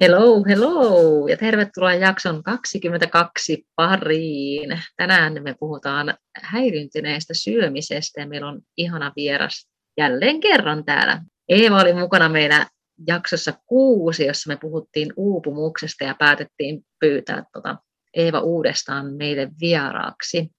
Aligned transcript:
Hello, 0.00 0.44
hello 0.48 1.28
ja 1.28 1.36
tervetuloa 1.36 1.94
jakson 1.94 2.42
22 2.42 3.66
pariin. 3.76 4.82
Tänään 4.96 5.42
me 5.42 5.54
puhutaan 5.60 6.14
häiriintyneestä 6.42 7.34
syömisestä 7.34 8.20
ja 8.20 8.26
meillä 8.26 8.48
on 8.48 8.60
ihana 8.76 9.12
vieras 9.16 9.68
jälleen 9.98 10.40
kerran 10.40 10.84
täällä. 10.84 11.22
Eeva 11.48 11.80
oli 11.80 11.92
mukana 11.92 12.28
meidän 12.28 12.66
jaksossa 13.06 13.52
kuusi, 13.66 14.26
jossa 14.26 14.48
me 14.48 14.56
puhuttiin 14.56 15.12
uupumuksesta 15.16 16.04
ja 16.04 16.14
päätettiin 16.18 16.82
pyytää 17.00 17.44
tuota 17.52 17.76
Eeva 18.14 18.40
uudestaan 18.40 19.14
meille 19.14 19.48
vieraaksi. 19.60 20.50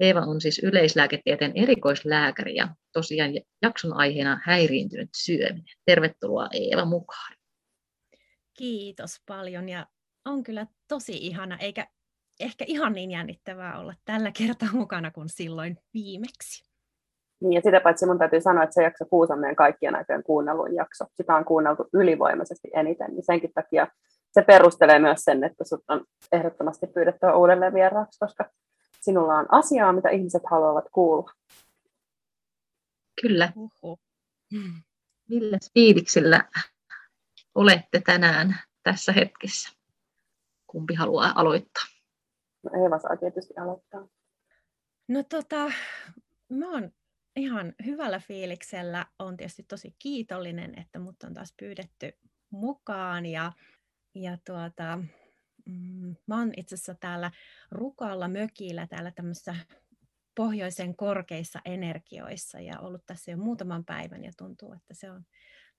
Eeva 0.00 0.20
on 0.20 0.40
siis 0.40 0.58
yleislääketieteen 0.58 1.52
erikoislääkäri 1.54 2.54
ja 2.54 2.68
tosiaan 2.92 3.30
jakson 3.62 3.96
aiheena 3.96 4.40
häiriintynyt 4.44 5.10
syöminen. 5.16 5.74
Tervetuloa 5.86 6.48
Eeva 6.52 6.84
mukaan. 6.84 7.34
Kiitos 8.54 9.22
paljon 9.26 9.68
ja 9.68 9.86
on 10.24 10.42
kyllä 10.42 10.66
tosi 10.88 11.16
ihana, 11.16 11.58
eikä 11.58 11.86
ehkä 12.40 12.64
ihan 12.68 12.92
niin 12.92 13.10
jännittävää 13.10 13.78
olla 13.78 13.94
tällä 14.04 14.32
kertaa 14.38 14.68
mukana 14.72 15.10
kuin 15.10 15.28
silloin 15.28 15.78
viimeksi. 15.94 16.64
Niin 17.40 17.52
ja 17.52 17.60
sitä 17.60 17.80
paitsi 17.80 18.06
mun 18.06 18.18
täytyy 18.18 18.40
sanoa, 18.40 18.64
että 18.64 18.74
se 18.74 18.82
jakso 18.82 19.04
kuusi 19.10 19.32
on 19.32 19.38
meidän 19.38 19.56
kaikkien 19.56 19.96
aikojen 19.96 20.22
kuunnelun 20.22 20.74
jakso. 20.74 21.04
Sitä 21.14 21.36
on 21.36 21.44
kuunneltu 21.44 21.88
ylivoimaisesti 21.92 22.68
eniten, 22.74 23.10
niin 23.10 23.24
senkin 23.24 23.52
takia 23.54 23.86
se 24.32 24.42
perustelee 24.42 24.98
myös 24.98 25.20
sen, 25.20 25.44
että 25.44 25.64
sut 25.64 25.84
on 25.88 26.04
ehdottomasti 26.32 26.86
pyydettävä 26.86 27.36
uudelleen 27.36 27.74
vieraaksi, 27.74 28.18
koska 28.18 28.50
sinulla 29.00 29.34
on 29.34 29.46
asiaa, 29.48 29.92
mitä 29.92 30.10
ihmiset 30.10 30.42
haluavat 30.50 30.84
kuulla. 30.92 31.32
Kyllä. 33.22 33.52
Millä 35.28 35.58
fiiliksillä 35.74 36.48
olette 37.54 38.00
tänään 38.00 38.58
tässä 38.82 39.12
hetkessä? 39.12 39.72
Kumpi 40.66 40.94
haluaa 40.94 41.32
aloittaa? 41.34 41.84
No 42.62 42.82
Eeva 42.82 42.98
saa 42.98 43.16
tietysti 43.16 43.54
aloittaa. 43.56 44.08
No 45.08 45.22
tota, 45.22 45.72
mä 46.48 46.70
oon 46.70 46.90
ihan 47.36 47.74
hyvällä 47.86 48.18
fiiliksellä. 48.18 49.06
on 49.18 49.36
tietysti 49.36 49.62
tosi 49.62 49.94
kiitollinen, 49.98 50.78
että 50.78 50.98
mut 50.98 51.22
on 51.24 51.34
taas 51.34 51.54
pyydetty 51.58 52.18
mukaan. 52.50 53.26
Ja, 53.26 53.52
ja 54.14 54.38
tuota, 54.46 54.98
mm, 55.66 56.16
mä 56.26 56.38
oon 56.38 56.52
itse 56.56 56.74
asiassa 56.74 56.94
täällä 56.94 57.30
Rukalla 57.70 58.28
mökillä 58.28 58.86
täällä 58.86 59.10
tämmöisessä 59.10 59.56
pohjoisen 60.36 60.96
korkeissa 60.96 61.60
energioissa 61.64 62.60
ja 62.60 62.80
ollut 62.80 63.06
tässä 63.06 63.30
jo 63.30 63.36
muutaman 63.36 63.84
päivän 63.84 64.24
ja 64.24 64.32
tuntuu, 64.36 64.72
että 64.72 64.94
se 64.94 65.10
on 65.10 65.24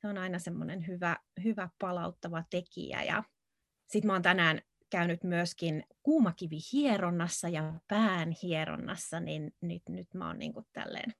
se 0.06 0.10
on 0.10 0.18
aina 0.18 0.40
semmoinen 0.40 0.88
hyvä, 0.88 1.18
hyvä 1.44 1.70
palauttava 1.82 2.44
tekijä. 2.50 3.04
Ja 3.04 3.24
sitten 3.88 4.08
mä 4.08 4.14
oon 4.14 4.22
tänään 4.22 4.62
käynyt 4.90 5.24
myöskin 5.24 5.84
kuumakivihieronnassa 6.04 7.50
ja 7.50 7.74
pään 7.88 8.32
hieronnassa, 8.44 9.20
niin 9.20 9.54
nyt, 9.62 9.82
nyt 9.90 10.14
mä 10.14 10.28
oon 10.28 10.40
niin 10.40 10.54
tälleen 10.74 11.14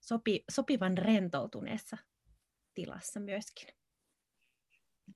sopi, 0.00 0.44
sopivan 0.50 0.98
rentoutuneessa 0.98 1.96
tilassa 2.74 3.20
myöskin. 3.20 3.68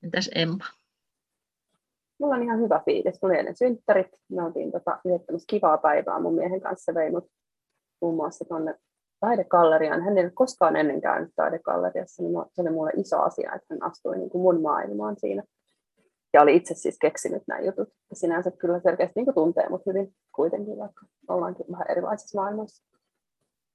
Entäs 0.02 0.30
Emma? 0.34 0.64
Mulla 2.20 2.34
on 2.34 2.42
ihan 2.42 2.60
hyvä 2.60 2.82
fiilis. 2.84 3.20
Tuli 3.20 3.36
eilen 3.36 3.56
synttärit. 3.56 4.22
Me 4.28 4.42
oltiin 4.42 4.72
tota, 4.72 5.00
kivaa 5.46 5.78
päivää 5.78 6.20
mun 6.20 6.34
miehen 6.34 6.60
kanssa. 6.60 6.94
Vei 6.94 7.10
mut 7.10 7.30
muun 8.00 8.14
muassa 8.14 8.44
tuonne 8.44 8.74
taidegalleriaan. 9.20 10.02
Hän 10.02 10.18
ei 10.18 10.24
ole 10.24 10.32
koskaan 10.34 10.76
ennen 10.76 11.00
käynyt 11.00 11.30
taidegalleriassa, 11.36 12.22
niin 12.22 12.34
se 12.52 12.62
oli 12.62 12.70
mulle 12.70 12.90
iso 12.96 13.20
asia, 13.20 13.52
että 13.54 13.66
hän 13.70 13.82
astui 13.82 14.18
niin 14.18 14.30
kuin 14.30 14.42
mun 14.42 14.62
maailmaan 14.62 15.16
siinä. 15.18 15.42
Ja 16.34 16.42
oli 16.42 16.56
itse 16.56 16.74
siis 16.74 16.98
keksinyt 17.00 17.42
nämä 17.48 17.60
jutut. 17.60 17.88
Ja 18.10 18.16
sinänsä 18.16 18.50
kyllä 18.50 18.80
selkeästi 18.80 19.20
niin 19.20 19.34
tuntee 19.34 19.68
mut 19.68 19.86
hyvin 19.86 20.12
kuitenkin, 20.34 20.78
vaikka 20.78 21.06
ollaankin 21.28 21.66
vähän 21.72 21.86
erilaisissa 21.88 22.40
maailmassa. 22.40 22.84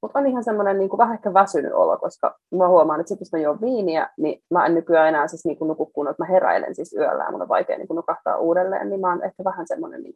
Mutta 0.01 0.19
on 0.19 0.27
ihan 0.27 0.43
semmoinen 0.43 0.77
niin 0.77 0.89
vähän 0.97 1.13
ehkä 1.13 1.33
väsynyt 1.33 1.73
olo, 1.73 1.97
koska 1.97 2.39
mä 2.55 2.67
huomaan, 2.67 2.99
että 2.99 3.07
sitten 3.07 3.25
jos 3.25 3.31
mä 3.31 3.39
juon 3.39 3.61
viiniä, 3.61 4.09
niin 4.17 4.43
mä 4.51 4.65
en 4.65 4.75
nykyään 4.75 5.07
enää 5.07 5.27
siis 5.27 5.45
niin 5.45 5.57
nuku 5.61 5.85
kun, 5.85 6.15
mä 6.19 6.25
heräilen 6.25 6.75
siis 6.75 6.93
yöllä 6.93 7.23
ja 7.23 7.31
mun 7.31 7.41
on 7.41 7.47
vaikea 7.47 7.77
niin 7.77 7.87
nukahtaa 7.89 8.37
uudelleen, 8.37 8.89
niin 8.89 9.01
mä 9.01 9.09
oon 9.09 9.23
ehkä 9.23 9.43
vähän 9.43 9.67
semmoinen 9.67 10.03
niin 10.03 10.15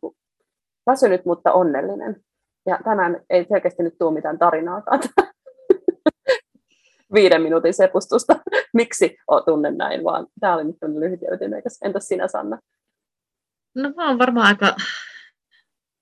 väsynyt, 0.88 1.26
mutta 1.26 1.54
onnellinen. 1.54 2.16
Ja 2.66 2.80
tänään 2.84 3.22
ei 3.30 3.46
selkeästi 3.50 3.84
nyt 3.84 3.98
tule 3.98 4.14
mitään 4.14 4.40
tarinaakaan. 4.40 5.00
Viiden 7.14 7.42
minuutin 7.42 7.74
sepustusta. 7.74 8.36
Miksi 8.74 9.18
o, 9.28 9.42
tunnen 9.42 9.78
näin, 9.78 10.04
vaan 10.04 10.28
tämä 10.40 10.56
oli 10.56 10.64
nyt 10.64 10.78
lyhyt 11.00 11.22
ja 11.22 11.36
ytimekäs. 11.36 11.78
Entäs 11.82 12.08
sinä, 12.08 12.28
Sanna? 12.28 12.60
No 13.76 13.94
mä 13.96 14.08
oon 14.10 14.20
varmaan 14.20 14.48
aika... 14.48 14.76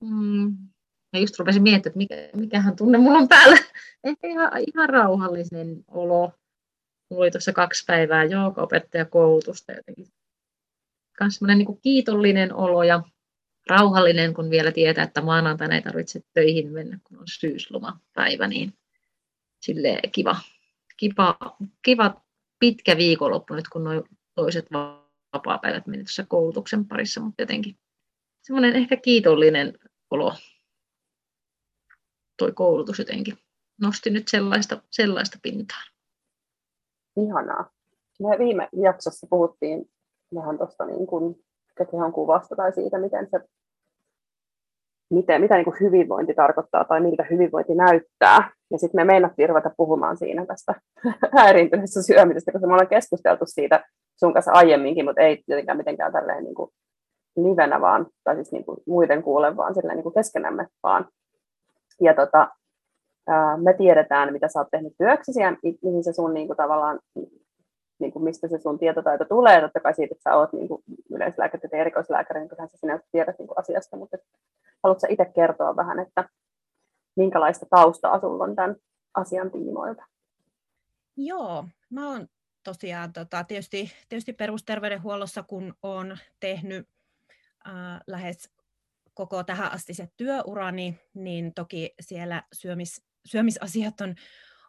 Mm, 0.03 0.57
mä 1.13 1.19
just 1.19 1.39
rupesin 1.39 1.63
miettimään, 1.63 1.87
että 1.87 2.15
mikä, 2.15 2.29
mikähän 2.35 2.75
tunne 2.75 2.97
mulla 2.97 3.17
on 3.17 3.27
päällä. 3.27 3.57
Ehkä 4.03 4.27
ihan, 4.27 4.51
ihan 4.73 4.89
rauhallinen 4.89 5.83
olo. 5.87 6.31
Mulla 7.09 7.23
oli 7.23 7.31
tuossa 7.31 7.53
kaksi 7.53 7.83
päivää 7.87 8.23
joogaopettajakoulutusta 8.23 9.71
jotenkin. 9.71 10.07
Myös 11.19 11.41
niin 11.41 11.81
kiitollinen 11.81 12.53
olo 12.53 12.83
ja 12.83 13.03
rauhallinen, 13.69 14.33
kun 14.33 14.49
vielä 14.49 14.71
tietää, 14.71 15.03
että 15.03 15.21
maanantaina 15.21 15.75
ei 15.75 15.81
tarvitse 15.81 16.21
töihin 16.33 16.71
mennä, 16.71 16.99
kun 17.03 17.17
on 17.17 17.27
syyslomapäivä, 17.27 18.47
niin 18.47 18.73
sille 19.61 19.99
kiva, 20.11 20.35
kiva, 20.97 21.37
kiva 21.81 22.21
pitkä 22.59 22.97
viikonloppu 22.97 23.53
nyt, 23.53 23.69
kun 23.69 23.83
nuo 23.83 24.03
toiset 24.35 24.67
vapaa-päivät 25.33 25.87
meni 25.87 26.03
tuossa 26.03 26.25
koulutuksen 26.25 26.85
parissa, 26.85 27.21
mutta 27.21 27.41
jotenkin 27.41 27.75
semmoinen 28.41 28.75
ehkä 28.75 28.97
kiitollinen 28.97 29.79
olo 30.11 30.33
toi 32.37 32.51
koulutus 32.51 32.99
jotenkin 32.99 33.37
nosti 33.81 34.09
nyt 34.09 34.27
sellaista, 34.27 34.81
sellaista 34.89 35.39
pintaa. 35.41 35.83
Ihanaa. 37.17 37.73
Me 38.19 38.39
viime 38.39 38.69
jaksossa 38.83 39.27
puhuttiin 39.29 39.91
vähän 40.35 40.57
tuosta 40.57 40.85
niin 40.85 41.07
kuin 41.07 41.45
kehon 41.91 42.13
kuvasta 42.13 42.55
tai 42.55 42.73
siitä, 42.73 42.97
miten 42.97 43.27
se 43.31 43.39
miten, 45.13 45.41
mitä 45.41 45.55
niin 45.55 45.65
kuin 45.65 45.79
hyvinvointi 45.79 46.33
tarkoittaa 46.33 46.83
tai 46.83 47.01
miltä 47.01 47.25
hyvinvointi 47.29 47.75
näyttää. 47.75 48.51
Ja 48.71 48.77
sitten 48.77 48.99
me 48.99 49.03
meinattiin 49.03 49.49
ruveta 49.49 49.71
puhumaan 49.77 50.17
siinä 50.17 50.45
tästä 50.45 50.75
häiriintyneestä 51.37 52.01
syömisestä, 52.01 52.51
koska 52.51 52.67
me 52.67 52.73
ollaan 52.73 52.87
keskusteltu 52.87 53.45
siitä 53.47 53.83
sun 54.19 54.33
kanssa 54.33 54.51
aiemminkin, 54.51 55.05
mutta 55.05 55.21
ei 55.21 55.43
tietenkään 55.45 55.77
mitenkään 55.77 56.13
tälleen 56.13 56.43
niin 56.43 56.55
kuin 56.55 56.71
livenä 57.35 57.81
vaan, 57.81 58.07
tai 58.23 58.35
siis 58.35 58.51
niin 58.51 58.65
kuin 58.65 58.77
muiden 58.87 59.23
kuulen, 59.23 59.57
vaan 59.57 59.75
silleen 59.75 59.97
niin 59.97 60.03
kuin 60.03 60.15
keskenämme 60.15 60.67
vaan. 60.83 61.07
Ja 62.01 62.13
tota, 62.13 62.47
me 63.63 63.73
tiedetään, 63.73 64.33
mitä 64.33 64.47
sä 64.47 64.59
oot 64.59 64.67
tehnyt 64.71 64.93
työksesi 64.97 65.41
ja 65.41 65.57
mihin 65.83 66.03
se 66.03 66.13
sun 66.13 66.33
niin 66.33 66.47
kuin, 66.47 66.57
tavallaan 66.57 66.99
niin 67.99 68.11
kuin 68.11 68.23
mistä 68.23 68.47
se 68.47 68.57
sun 68.57 68.79
tietotaito 68.79 69.25
tulee, 69.25 69.61
totta 69.61 69.79
kai 69.79 69.93
siitä, 69.93 70.15
että 70.15 70.29
sä 70.29 70.35
oot 70.35 70.53
niin 70.53 70.67
yleislääkäri 71.09 71.69
tai 71.69 71.79
erikoislääkäri, 71.79 72.39
niin 72.39 72.49
kyllähän 72.49 72.69
sä 72.69 72.77
sinä 72.77 72.99
tiedät 73.11 73.39
niin 73.39 73.47
kuin 73.47 73.59
asiasta, 73.59 73.97
mutta 73.97 74.17
haluatko 74.83 75.07
itse 75.09 75.25
kertoa 75.25 75.75
vähän, 75.75 75.99
että 75.99 76.29
minkälaista 77.15 77.65
taustaa 77.69 78.19
sulla 78.19 78.43
on 78.43 78.55
tämän 78.55 78.75
asian 79.13 79.51
tiimoilta? 79.51 80.03
Joo, 81.17 81.65
mä 81.89 82.09
oon 82.09 82.27
tosiaan 82.63 83.13
tota, 83.13 83.43
tietysti, 83.43 83.91
tietysti 84.09 84.33
perusterveydenhuollossa, 84.33 85.43
kun 85.43 85.73
on 85.83 86.17
tehnyt 86.39 86.87
äh, 87.67 88.01
lähes 88.07 88.49
koko 89.13 89.43
tähän 89.43 89.71
asti 89.71 89.93
se 89.93 90.09
työurani, 90.17 90.99
niin 91.13 91.53
toki 91.53 91.93
siellä 92.01 92.43
syömis, 92.53 93.01
syömisasiat 93.25 94.01
on 94.01 94.15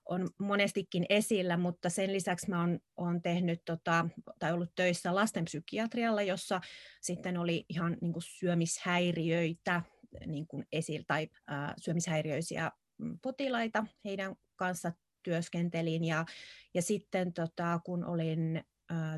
on 0.08 0.28
monestikin 0.38 1.06
esillä, 1.08 1.56
mutta 1.56 1.90
sen 1.90 2.12
lisäksi 2.12 2.50
mä 2.50 2.68
oon, 2.96 3.22
tehnyt 3.22 3.62
tota, 3.64 4.08
tai 4.38 4.52
ollut 4.52 4.74
töissä 4.74 5.14
lastenpsykiatrialla, 5.14 6.22
jossa 6.22 6.60
sitten 7.00 7.38
oli 7.38 7.64
ihan 7.68 7.96
niin 8.00 8.12
kuin 8.12 8.22
syömishäiriöitä 8.22 9.82
niin 10.26 10.46
kuin 10.46 10.66
esillä 10.72 11.04
tai 11.06 11.28
ää, 11.46 11.74
syömishäiriöisiä 11.80 12.70
mm, 12.98 13.18
potilaita 13.22 13.86
heidän 14.04 14.34
kanssa 14.56 14.92
työskentelin. 15.22 16.04
Ja, 16.04 16.24
ja 16.74 16.82
sitten 16.82 17.32
tota, 17.32 17.80
kun 17.84 18.04
olin 18.04 18.64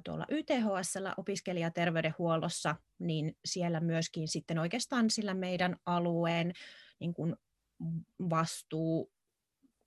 tuolla 0.04 0.26
YTHSllä 0.30 1.14
opiskelijaterveydenhuollossa, 1.16 2.76
niin 2.98 3.36
siellä 3.44 3.80
myöskin 3.80 4.28
sitten 4.28 4.58
oikeastaan 4.58 5.10
sillä 5.10 5.34
meidän 5.34 5.76
alueen 5.86 6.52
niin 7.00 7.14
kuin 7.14 7.36
vastuu 8.30 9.12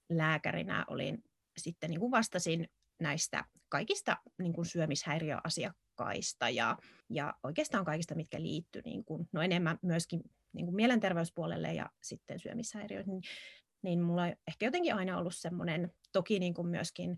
lääkärinä 0.10 0.86
olin 0.88 1.24
sitten 1.58 1.90
niin 1.90 2.00
kuin 2.00 2.12
vastasin 2.12 2.68
näistä 3.00 3.46
kaikista 3.70 4.18
niin 4.38 4.54
kuin 4.54 4.66
syömishäiriöasiakkaista 4.66 6.50
ja, 6.50 6.78
ja 7.10 7.34
oikeastaan 7.44 7.86
kaikista, 7.86 8.16
mitkä 8.16 8.42
liittyy 8.42 8.82
niin 8.86 9.06
kuin, 9.06 9.30
no 9.32 9.42
enemmän 9.42 9.80
myöskin 9.82 10.22
niin 10.54 10.66
kuin 10.66 10.76
mielenterveyspuolelle 10.76 11.74
ja 11.74 11.90
sitten 12.02 12.40
syömishäiriöihin, 12.40 13.12
niin, 13.12 13.24
niin 13.82 14.02
mulla 14.02 14.24
on 14.24 14.34
ehkä 14.48 14.66
jotenkin 14.66 14.96
aina 14.96 15.18
ollut 15.18 15.36
semmoinen, 15.36 15.92
toki 16.12 16.40
niin 16.40 16.54
kuin 16.54 16.68
myöskin 16.68 17.18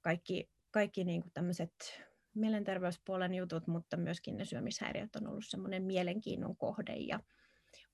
kaikki, 0.00 0.50
kaikki 0.70 1.04
niin 1.04 1.22
kuin 1.22 1.32
tämmöiset 1.32 2.02
mielenterveyspuolen 2.34 3.34
jutut, 3.34 3.66
mutta 3.66 3.96
myöskin 3.96 4.36
ne 4.36 4.44
syömishäiriöt 4.44 5.16
on 5.16 5.26
ollut 5.26 5.46
semmoinen 5.46 5.82
mielenkiinnon 5.82 6.56
kohde 6.56 6.92
ja 6.92 7.20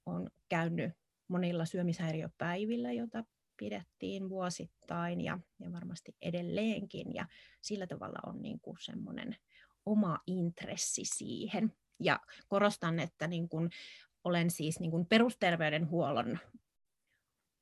on 0.06 0.31
käynyt 0.49 0.93
monilla 1.29 1.64
syömishäiriöpäivillä, 1.64 2.93
jota 2.93 3.25
pidettiin 3.56 4.29
vuosittain 4.29 5.21
ja, 5.21 5.39
ja 5.59 5.73
varmasti 5.73 6.17
edelleenkin. 6.23 7.15
Ja 7.15 7.27
sillä 7.61 7.87
tavalla 7.87 8.19
on 8.27 8.43
niin 8.43 8.61
kuin 8.61 8.77
semmoinen 8.81 9.37
oma 9.87 10.19
intressi 10.27 11.03
siihen. 11.05 11.73
Ja 12.01 12.21
korostan, 12.49 13.01
että 13.01 13.27
niin 13.27 13.49
kuin 13.49 13.71
olen 14.25 14.51
siis 14.51 14.81
niin 14.81 14.91
kuin 14.91 15.06
perusterveydenhuollon 15.06 16.39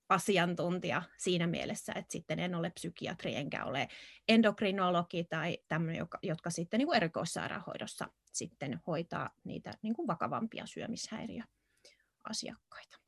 asiantuntija 0.09 1.03
siinä 1.17 1.47
mielessä, 1.47 1.93
että 1.97 2.13
sitten 2.13 2.39
en 2.39 2.55
ole 2.55 2.71
psykiatri 2.71 3.37
enkä 3.37 3.65
ole 3.65 3.89
endokrinologi 4.29 5.25
tai 5.25 5.59
tämmöinen, 5.69 6.07
jotka 6.23 6.51
sitten 6.51 6.79
niin 6.79 6.87
kuin 6.87 6.97
erikoissairaanhoidossa 6.97 8.09
sitten 8.33 8.81
hoitaa 8.87 9.31
niitä 9.45 9.73
niin 9.83 9.95
kuin 9.95 10.07
vakavampia 10.07 10.67
syömishäiriöasiakkaita. 10.67 12.99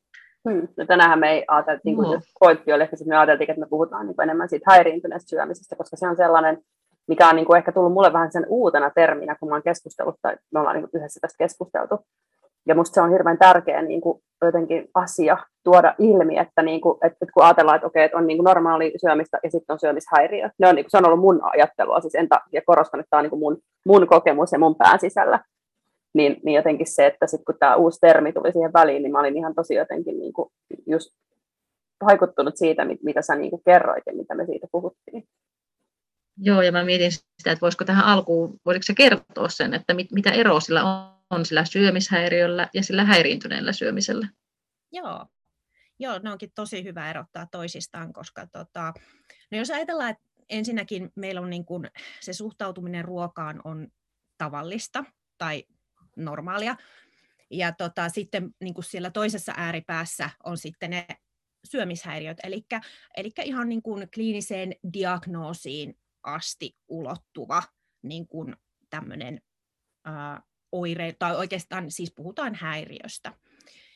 Hmm. 0.48 0.68
No 0.76 0.86
tänäänhän 0.86 1.18
me 1.18 1.30
ei 1.30 1.44
ajatella, 1.48 1.80
niin 1.84 1.96
kuin 1.96 2.10
no. 2.10 2.20
pointti 2.40 2.72
oli 2.72 2.82
ehkä, 2.82 2.96
että 2.96 3.08
me 3.08 3.16
ajateltiin, 3.16 3.50
että 3.50 3.60
me 3.60 3.66
puhutaan 3.66 4.06
niin 4.06 4.16
kuin 4.16 4.24
enemmän 4.24 4.48
siitä 4.48 4.70
häiriintyneestä 4.70 5.28
syömisestä, 5.28 5.76
koska 5.76 5.96
se 5.96 6.08
on 6.08 6.16
sellainen, 6.16 6.58
mikä 7.08 7.28
on 7.28 7.36
niin 7.36 7.46
kuin 7.46 7.56
ehkä 7.56 7.72
tullut 7.72 7.92
mulle 7.92 8.12
vähän 8.12 8.32
sen 8.32 8.46
uutena 8.48 8.90
terminä, 8.90 9.36
kun 9.40 9.48
mä 9.48 9.54
oon 9.54 9.62
keskustellut, 9.62 10.14
tai 10.22 10.36
me 10.52 10.60
ollaan 10.60 10.76
niin 10.76 10.90
kuin 10.90 11.00
yhdessä 11.00 11.20
tästä 11.20 11.44
keskusteltu. 11.44 11.98
Ja 12.66 12.74
musta 12.74 12.94
se 12.94 13.00
on 13.00 13.10
hirveän 13.10 13.38
tärkeä 13.38 13.82
niin 13.82 14.00
kuin 14.00 14.20
jotenkin 14.42 14.88
asia 14.94 15.36
tuoda 15.64 15.94
ilmi, 15.98 16.38
että, 16.38 16.62
niin 16.62 16.80
kuin, 16.80 16.98
että 17.02 17.26
kun 17.34 17.44
ajatellaan, 17.44 17.76
että, 17.76 17.86
okei, 17.86 18.04
että 18.04 18.18
on 18.18 18.26
niin 18.26 18.38
kuin 18.38 18.44
normaali 18.44 18.92
syömistä 19.00 19.38
ja 19.42 19.50
sitten 19.50 19.72
on 19.72 19.78
syömishäiriö. 19.78 20.50
Ne 20.58 20.68
on, 20.68 20.74
niin 20.74 20.84
kuin, 20.84 20.90
se 20.90 20.96
on 20.96 21.06
ollut 21.06 21.20
mun 21.20 21.40
ajattelua, 21.42 22.00
siis 22.00 22.14
en 22.14 22.28
ta- 22.28 22.40
ja 22.52 22.62
korostan, 22.66 23.00
että 23.00 23.10
tämä 23.10 23.18
on 23.18 23.24
niin 23.24 23.30
kuin 23.30 23.40
mun, 23.40 23.58
mun 23.86 24.06
kokemus 24.06 24.52
ja 24.52 24.58
mun 24.58 24.76
pään 24.76 25.00
sisällä 25.00 25.40
niin, 26.14 26.40
niin 26.44 26.54
jotenkin 26.54 26.86
se, 26.86 27.06
että 27.06 27.26
sitten 27.26 27.44
kun 27.44 27.54
tämä 27.58 27.76
uusi 27.76 28.00
termi 28.00 28.32
tuli 28.32 28.52
siihen 28.52 28.72
väliin, 28.72 29.02
niin 29.02 29.12
mä 29.12 29.20
olin 29.20 29.36
ihan 29.36 29.54
tosi 29.54 29.74
jotenkin 29.74 30.18
niin 30.18 30.32
kuin 30.32 30.48
just 30.86 31.10
vaikuttunut 32.04 32.56
siitä, 32.56 32.86
mitä 33.02 33.22
sä 33.22 33.34
niin 33.34 33.50
kuin 33.50 33.62
kerroit 33.64 34.02
ja 34.06 34.14
mitä 34.14 34.34
me 34.34 34.46
siitä 34.46 34.66
puhuttiin. 34.72 35.28
Joo, 36.38 36.62
ja 36.62 36.72
mä 36.72 36.84
mietin 36.84 37.12
sitä, 37.12 37.52
että 37.52 37.60
voisiko 37.60 37.84
tähän 37.84 38.04
alkuun, 38.04 38.60
voisiko 38.66 38.82
se 38.82 38.94
kertoa 38.94 39.48
sen, 39.48 39.74
että 39.74 39.94
mit, 39.94 40.12
mitä 40.12 40.30
eroa 40.30 40.60
sillä 40.60 40.84
on, 40.84 41.14
on 41.30 41.44
sillä 41.44 41.64
syömishäiriöllä 41.64 42.68
ja 42.74 42.82
sillä 42.82 43.04
häiriintyneellä 43.04 43.72
syömisellä? 43.72 44.28
Joo, 44.92 45.26
Joo 45.98 46.20
ne 46.22 46.32
onkin 46.32 46.52
tosi 46.54 46.84
hyvä 46.84 47.10
erottaa 47.10 47.46
toisistaan, 47.50 48.12
koska 48.12 48.46
tota, 48.46 48.92
no 49.50 49.58
jos 49.58 49.70
ajatellaan, 49.70 50.10
että 50.10 50.24
ensinnäkin 50.48 51.12
meillä 51.14 51.40
on 51.40 51.50
niin 51.50 51.64
kuin, 51.64 51.90
se 52.20 52.32
suhtautuminen 52.32 53.04
ruokaan 53.04 53.60
on 53.64 53.88
tavallista 54.38 55.04
tai 55.38 55.64
normaalia. 56.16 56.76
Ja 57.50 57.72
tota, 57.72 58.08
sitten 58.08 58.54
niin 58.60 58.74
kuin 58.74 58.84
siellä 58.84 59.10
toisessa 59.10 59.52
ääripäässä 59.56 60.30
on 60.44 60.58
sitten 60.58 60.90
ne 60.90 61.06
syömishäiriöt, 61.64 62.38
eli, 62.44 62.66
eli 63.16 63.30
ihan 63.44 63.68
niin 63.68 63.82
kuin 63.82 64.08
kliiniseen 64.14 64.72
diagnoosiin 64.92 65.98
asti 66.22 66.76
ulottuva 66.88 67.62
niin 68.02 68.26
kuin 68.28 68.56
tämmöinen 68.90 69.40
ää, 70.04 70.42
oire, 70.72 71.14
tai 71.18 71.36
oikeastaan 71.36 71.90
siis 71.90 72.12
puhutaan 72.16 72.54
häiriöstä. 72.54 73.32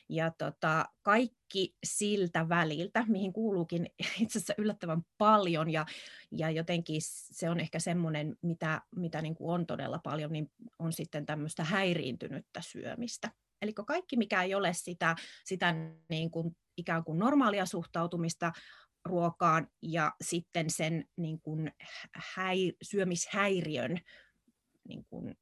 Ja 0.09 0.31
tota, 0.37 0.85
kaikki 1.01 1.75
siltä 1.83 2.49
väliltä, 2.49 3.05
mihin 3.07 3.33
kuuluukin 3.33 3.85
itse 4.21 4.39
asiassa 4.39 4.53
yllättävän 4.57 5.01
paljon, 5.17 5.69
ja, 5.69 5.85
ja 6.31 6.49
jotenkin 6.49 7.01
se 7.05 7.49
on 7.49 7.59
ehkä 7.59 7.79
semmoinen, 7.79 8.35
mitä, 8.41 8.81
mitä 8.95 9.21
niin 9.21 9.35
kuin 9.35 9.53
on 9.53 9.65
todella 9.65 9.99
paljon, 10.03 10.31
niin 10.31 10.51
on 10.79 10.93
sitten 10.93 11.25
tämmöistä 11.25 11.63
häiriintynyttä 11.63 12.61
syömistä. 12.61 13.31
Eli 13.61 13.73
kaikki, 13.73 14.17
mikä 14.17 14.43
ei 14.43 14.55
ole 14.55 14.73
sitä, 14.73 15.15
sitä 15.45 15.75
niin 16.09 16.31
kuin 16.31 16.57
ikään 16.77 17.03
kuin 17.03 17.19
normaalia 17.19 17.65
suhtautumista 17.65 18.51
ruokaan 19.05 19.67
ja 19.81 20.13
sitten 20.23 20.69
sen 20.69 21.05
niin 21.17 21.41
kuin 21.41 21.71
häi, 22.35 22.73
syömishäiriön 22.81 23.97
niin 24.87 25.05
kuin 25.05 25.35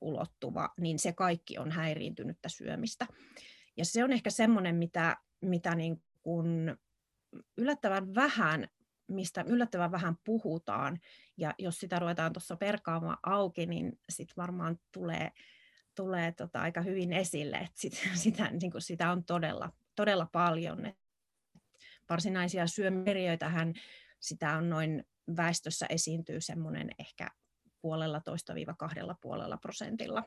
ulottuva, 0.00 0.68
niin 0.80 0.98
se 0.98 1.12
kaikki 1.12 1.58
on 1.58 1.70
häiriintynyttä 1.70 2.48
syömistä. 2.48 3.06
Ja 3.78 3.84
se 3.84 4.04
on 4.04 4.12
ehkä 4.12 4.30
semmoinen, 4.30 4.76
mitä, 4.76 5.16
mitä 5.40 5.74
niin 5.74 6.02
kuin 6.22 6.76
yllättävän 7.56 8.14
vähän 8.14 8.68
mistä 9.08 9.44
yllättävän 9.46 9.92
vähän 9.92 10.16
puhutaan, 10.24 11.00
ja 11.36 11.54
jos 11.58 11.78
sitä 11.78 11.98
ruvetaan 11.98 12.32
tuossa 12.32 12.56
perkaamaan 12.56 13.18
auki, 13.22 13.66
niin 13.66 14.00
sitten 14.08 14.36
varmaan 14.36 14.80
tulee, 14.92 15.32
tulee 15.94 16.32
tota 16.32 16.60
aika 16.60 16.80
hyvin 16.80 17.12
esille, 17.12 17.56
että 17.56 17.80
sit, 17.80 17.92
sitä, 18.14 18.50
niin 18.50 18.72
kuin 18.72 18.82
sitä 18.82 19.10
on 19.10 19.24
todella, 19.24 19.72
todella 19.94 20.26
paljon. 20.32 20.86
Et 20.86 20.96
varsinaisia 22.08 22.66
syömeriöitähän 22.66 23.74
sitä 24.20 24.56
on 24.56 24.70
noin 24.70 25.04
väestössä 25.36 25.86
esiintyy 25.88 26.40
semmoinen 26.40 26.90
ehkä 26.98 27.28
puolella 27.80 28.20
toista 28.20 28.54
viiva 28.54 28.74
kahdella 28.74 29.16
puolella 29.20 29.56
prosentilla 29.56 30.24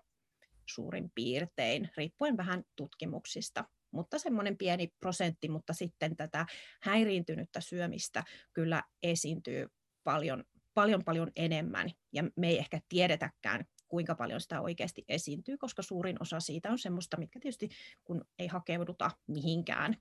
suurin 0.65 1.11
piirtein, 1.15 1.89
riippuen 1.97 2.37
vähän 2.37 2.63
tutkimuksista. 2.75 3.65
Mutta 3.91 4.19
semmoinen 4.19 4.57
pieni 4.57 4.89
prosentti, 4.99 5.49
mutta 5.49 5.73
sitten 5.73 6.15
tätä 6.15 6.45
häiriintynyttä 6.81 7.61
syömistä 7.61 8.23
kyllä 8.53 8.83
esiintyy 9.03 9.67
paljon, 10.03 10.43
paljon, 10.73 11.03
paljon 11.03 11.31
enemmän. 11.35 11.91
Ja 12.13 12.23
me 12.35 12.47
ei 12.47 12.57
ehkä 12.57 12.81
tiedetäkään, 12.89 13.65
kuinka 13.87 14.15
paljon 14.15 14.41
sitä 14.41 14.61
oikeasti 14.61 15.05
esiintyy, 15.07 15.57
koska 15.57 15.81
suurin 15.81 16.17
osa 16.21 16.39
siitä 16.39 16.69
on 16.69 16.79
semmoista, 16.79 17.17
mitkä 17.17 17.39
tietysti 17.39 17.69
kun 18.03 18.25
ei 18.39 18.47
hakeuduta 18.47 19.11
mihinkään, 19.27 19.97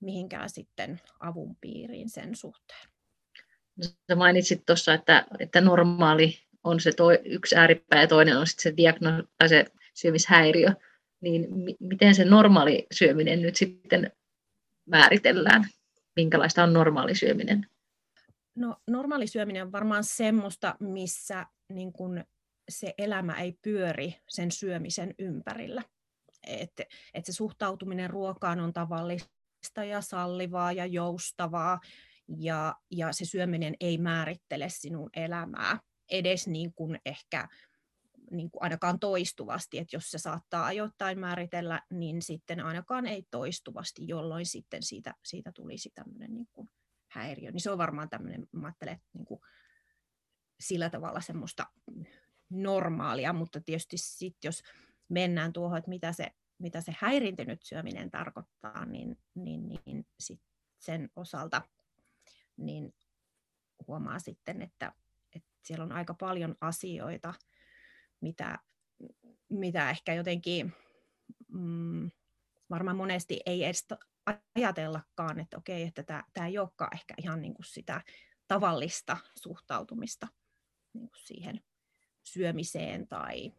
mihinkään 0.00 0.50
sitten 0.50 1.00
avun 1.20 1.56
piiriin 1.60 2.10
sen 2.10 2.36
suhteen. 2.36 2.88
Sä 3.80 4.16
mainitsit 4.16 4.66
tuossa, 4.66 4.94
että, 4.94 5.26
että 5.38 5.60
normaali 5.60 6.38
on 6.64 6.80
se 6.80 6.92
toi, 6.92 7.18
yksi 7.24 7.56
ääripää 7.56 8.00
ja 8.00 8.06
toinen 8.06 8.38
on 8.38 8.46
sitten 8.46 8.62
se, 8.62 8.70
diagno- 8.76 9.48
se 9.48 9.64
syömishäiriö, 10.00 10.68
niin 11.20 11.46
miten 11.80 12.14
se 12.14 12.24
normaali 12.24 12.86
syöminen 12.92 13.42
nyt 13.42 13.56
sitten 13.56 14.12
määritellään? 14.86 15.64
Minkälaista 16.16 16.62
on 16.62 16.72
normaali 16.72 17.14
syöminen? 17.14 17.66
No, 18.54 18.76
normaali 18.86 19.26
syöminen 19.26 19.62
on 19.62 19.72
varmaan 19.72 20.04
semmoista, 20.04 20.76
missä 20.80 21.46
niin 21.72 21.92
kun 21.92 22.24
se 22.68 22.94
elämä 22.98 23.40
ei 23.40 23.52
pyöri 23.62 24.14
sen 24.28 24.50
syömisen 24.50 25.14
ympärillä. 25.18 25.82
Että 26.46 26.84
et 27.14 27.26
se 27.26 27.32
suhtautuminen 27.32 28.10
ruokaan 28.10 28.60
on 28.60 28.72
tavallista 28.72 29.84
ja 29.84 30.00
sallivaa 30.00 30.72
ja 30.72 30.86
joustavaa, 30.86 31.80
ja, 32.38 32.74
ja 32.90 33.12
se 33.12 33.24
syöminen 33.24 33.74
ei 33.80 33.98
määrittele 33.98 34.68
sinun 34.68 35.10
elämää 35.16 35.78
edes 36.10 36.48
niin 36.48 36.72
kuin 36.74 36.98
ehkä 37.06 37.48
niin 38.30 38.50
kuin 38.50 38.62
ainakaan 38.62 39.00
toistuvasti, 39.00 39.78
että 39.78 39.96
jos 39.96 40.10
se 40.10 40.18
saattaa 40.18 40.66
ajoittain 40.66 41.18
määritellä, 41.18 41.82
niin 41.90 42.22
sitten 42.22 42.60
ainakaan 42.60 43.06
ei 43.06 43.26
toistuvasti, 43.30 44.08
jolloin 44.08 44.46
sitten 44.46 44.82
siitä, 44.82 45.14
siitä 45.24 45.52
tulisi 45.52 45.90
tämmöinen 45.94 46.34
niin 46.34 46.48
kuin 46.52 46.70
häiriö. 47.08 47.50
Niin 47.50 47.60
se 47.60 47.70
on 47.70 47.78
varmaan 47.78 48.08
tämmöinen, 48.08 48.46
mä 48.52 48.66
ajattelen, 48.66 48.94
että 48.94 49.08
niin 49.14 49.24
kuin 49.24 49.40
sillä 50.60 50.90
tavalla 50.90 51.20
semmoista 51.20 51.66
normaalia, 52.50 53.32
mutta 53.32 53.60
tietysti 53.60 53.96
sitten 53.98 54.48
jos 54.48 54.62
mennään 55.08 55.52
tuohon, 55.52 55.78
että 55.78 55.90
mitä 55.90 56.12
se, 56.12 56.30
mitä 56.58 56.80
se 56.80 56.94
häirintynyt 56.98 57.62
syöminen 57.62 58.10
tarkoittaa, 58.10 58.84
niin, 58.84 59.18
niin, 59.34 59.66
niin 59.66 60.06
sit 60.20 60.40
sen 60.78 61.10
osalta 61.16 61.62
niin 62.56 62.94
huomaa 63.86 64.18
sitten, 64.18 64.62
että, 64.62 64.92
että 65.32 65.48
siellä 65.62 65.84
on 65.84 65.92
aika 65.92 66.14
paljon 66.14 66.56
asioita, 66.60 67.34
mitä, 68.20 68.58
mitä 69.48 69.90
ehkä 69.90 70.14
jotenkin 70.14 70.72
mm, 71.48 72.10
varmaan 72.70 72.96
monesti 72.96 73.40
ei 73.46 73.64
edes 73.64 73.88
ajatellakaan, 74.54 75.40
että 75.40 75.56
okei, 75.56 75.82
että 75.82 76.02
tämä, 76.02 76.24
tämä 76.32 76.46
ei 76.46 76.58
olekaan 76.58 76.94
ehkä 76.94 77.14
ihan 77.18 77.42
niin 77.42 77.54
kuin 77.54 77.66
sitä 77.66 78.00
tavallista 78.48 79.16
suhtautumista 79.42 80.26
niin 80.94 81.08
kuin 81.08 81.20
siihen 81.24 81.60
syömiseen 82.22 83.08
tai 83.08 83.52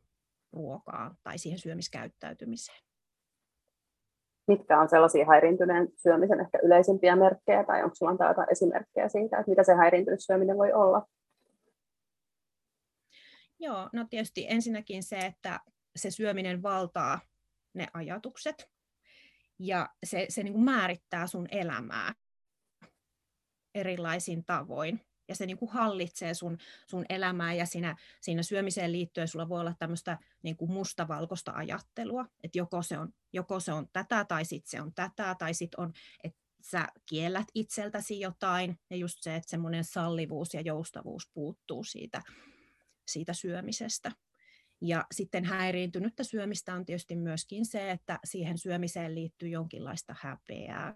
ruokaan 0.54 1.18
tai 1.24 1.38
siihen 1.38 1.60
syömiskäyttäytymiseen. 1.60 2.78
Mitkä 4.48 4.80
on 4.80 4.90
sellaisia 4.90 5.26
häiriintyneen 5.26 5.88
syömisen 5.96 6.40
ehkä 6.40 6.60
yleisimpiä 6.64 7.16
merkkejä, 7.16 7.64
tai 7.64 7.84
onko 7.84 7.96
sinulla 7.96 8.28
jotain 8.28 8.52
esimerkkejä 8.52 9.10
siitä, 9.10 9.38
että 9.38 9.50
mitä 9.50 9.64
se 9.64 9.74
häiriintynyt 9.74 10.20
syöminen 10.24 10.58
voi 10.58 10.74
olla? 10.74 11.08
Joo, 13.62 13.90
no 13.94 14.06
tietysti 14.10 14.46
ensinnäkin 14.50 15.04
se, 15.04 15.18
että 15.18 15.60
se 15.96 16.12
syöminen 16.12 16.64
valtaa 16.64 17.20
ne 17.74 17.88
ajatukset, 17.94 18.70
ja 19.60 19.90
se, 20.06 20.26
se 20.30 20.44
niin 20.44 20.54
kuin 20.54 20.64
määrittää 20.64 21.28
sun 21.28 21.48
elämää 21.52 22.14
erilaisin 23.76 24.46
tavoin. 24.46 25.02
Ja 25.28 25.36
se 25.36 25.46
niin 25.46 25.58
kuin 25.58 25.72
hallitsee 25.72 26.34
sun, 26.34 26.58
sun 26.88 27.06
elämää 27.10 27.54
ja 27.54 27.66
siinä, 27.66 27.96
siinä 28.22 28.44
syömiseen 28.44 28.92
liittyen 28.92 29.28
sulla 29.28 29.50
voi 29.50 29.60
olla 29.60 29.76
tämmöistä 29.80 30.18
niin 30.44 30.58
kuin 30.58 30.72
mustavalkoista 30.72 31.52
ajattelua, 31.52 32.26
että 32.44 32.58
joko 32.58 32.82
se 32.82 32.98
on, 32.98 33.14
joko 33.34 33.60
se 33.60 33.74
on 33.74 33.88
tätä 33.94 34.26
tai 34.26 34.46
sitten 34.46 34.70
se 34.70 34.82
on 34.82 34.94
tätä 34.94 35.36
tai 35.40 35.54
sitten 35.54 35.80
on, 35.80 35.94
että 36.24 36.40
sä 36.62 36.88
kiellät 37.06 37.48
itseltäsi 37.56 38.20
jotain 38.20 38.80
ja 38.90 38.98
just 38.98 39.18
se, 39.22 39.36
että 39.36 39.50
semmoinen 39.50 39.84
sallivuus 39.84 40.54
ja 40.54 40.62
joustavuus 40.62 41.30
puuttuu 41.34 41.84
siitä, 41.84 42.22
siitä 43.12 43.34
syömisestä. 43.34 44.12
Ja 44.82 45.06
sitten 45.12 45.46
häiriintynyttä 45.46 46.24
syömistä 46.24 46.74
on 46.74 46.86
tietysti 46.86 47.16
myöskin 47.16 47.66
se, 47.66 47.92
että 47.92 48.20
siihen 48.24 48.58
syömiseen 48.58 49.16
liittyy 49.16 49.50
jonkinlaista 49.50 50.16
häpeää. 50.20 50.96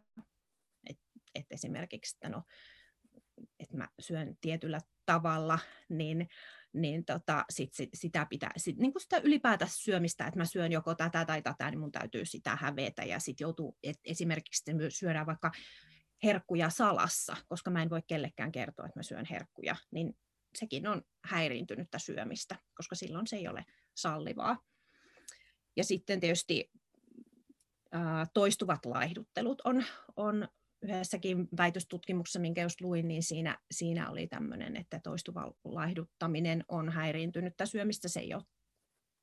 Et, 0.90 0.98
et 1.36 1.46
esimerkiksi, 1.52 2.16
että 2.16 2.30
no, 2.30 2.44
että 3.60 3.78
mä 3.78 3.88
syön 4.00 4.38
tietyllä 4.42 4.80
tavalla, 5.06 5.60
niin, 5.90 6.28
niin 6.74 7.06
tota, 7.06 7.46
sit, 7.50 7.74
sit, 7.74 7.90
sitä 7.94 8.28
pitää, 8.30 8.52
sit, 8.58 8.78
niin 8.78 8.92
sitä 8.98 9.18
ylipäätään 9.18 9.72
syömistä, 9.74 10.28
että 10.28 10.40
mä 10.40 10.46
syön 10.46 10.72
joko 10.72 10.96
tätä 10.96 11.26
tai 11.26 11.42
tätä, 11.42 11.72
niin 11.72 11.80
mun 11.80 11.92
täytyy 11.92 12.26
sitä 12.26 12.56
hävetä 12.56 13.04
ja 13.04 13.20
sitten 13.20 13.46
joutuu, 13.46 13.78
et 13.84 14.00
esimerkiksi 14.04 14.64
syödään 14.90 15.26
vaikka 15.26 15.52
herkkuja 16.24 16.70
salassa, 16.70 17.38
koska 17.48 17.72
mä 17.72 17.82
en 17.82 17.90
voi 17.90 18.02
kellekään 18.08 18.52
kertoa, 18.52 18.86
että 18.86 19.00
mä 19.00 19.04
syön 19.04 19.26
herkkuja, 19.30 19.76
niin 19.92 20.18
sekin 20.60 20.88
on 20.88 21.02
häiriintynyttä 21.24 22.00
syömistä, 22.00 22.56
koska 22.76 22.96
silloin 22.96 23.28
se 23.28 23.36
ei 23.36 23.48
ole 23.48 23.66
sallivaa. 23.96 24.58
Ja 25.78 25.84
sitten 25.84 26.20
tietysti 26.20 26.72
toistuvat 28.34 28.86
laihduttelut 28.86 29.62
on, 29.62 29.84
on 30.16 30.48
yhdessäkin 30.82 31.48
väitöstutkimuksessa, 31.58 32.40
minkä 32.40 32.62
just 32.62 32.82
luin, 32.82 33.08
niin 33.08 33.24
siinä, 33.24 33.58
siinä 33.72 34.10
oli 34.10 34.28
tämmöinen, 34.28 34.76
että 34.76 35.00
toistuva 35.00 35.54
laihduttaminen 35.64 36.64
on 36.68 36.90
häiriintynyttä 36.90 37.66
syömistä, 37.66 38.08
se 38.08 38.20
ei 38.20 38.34
ole 38.34 38.44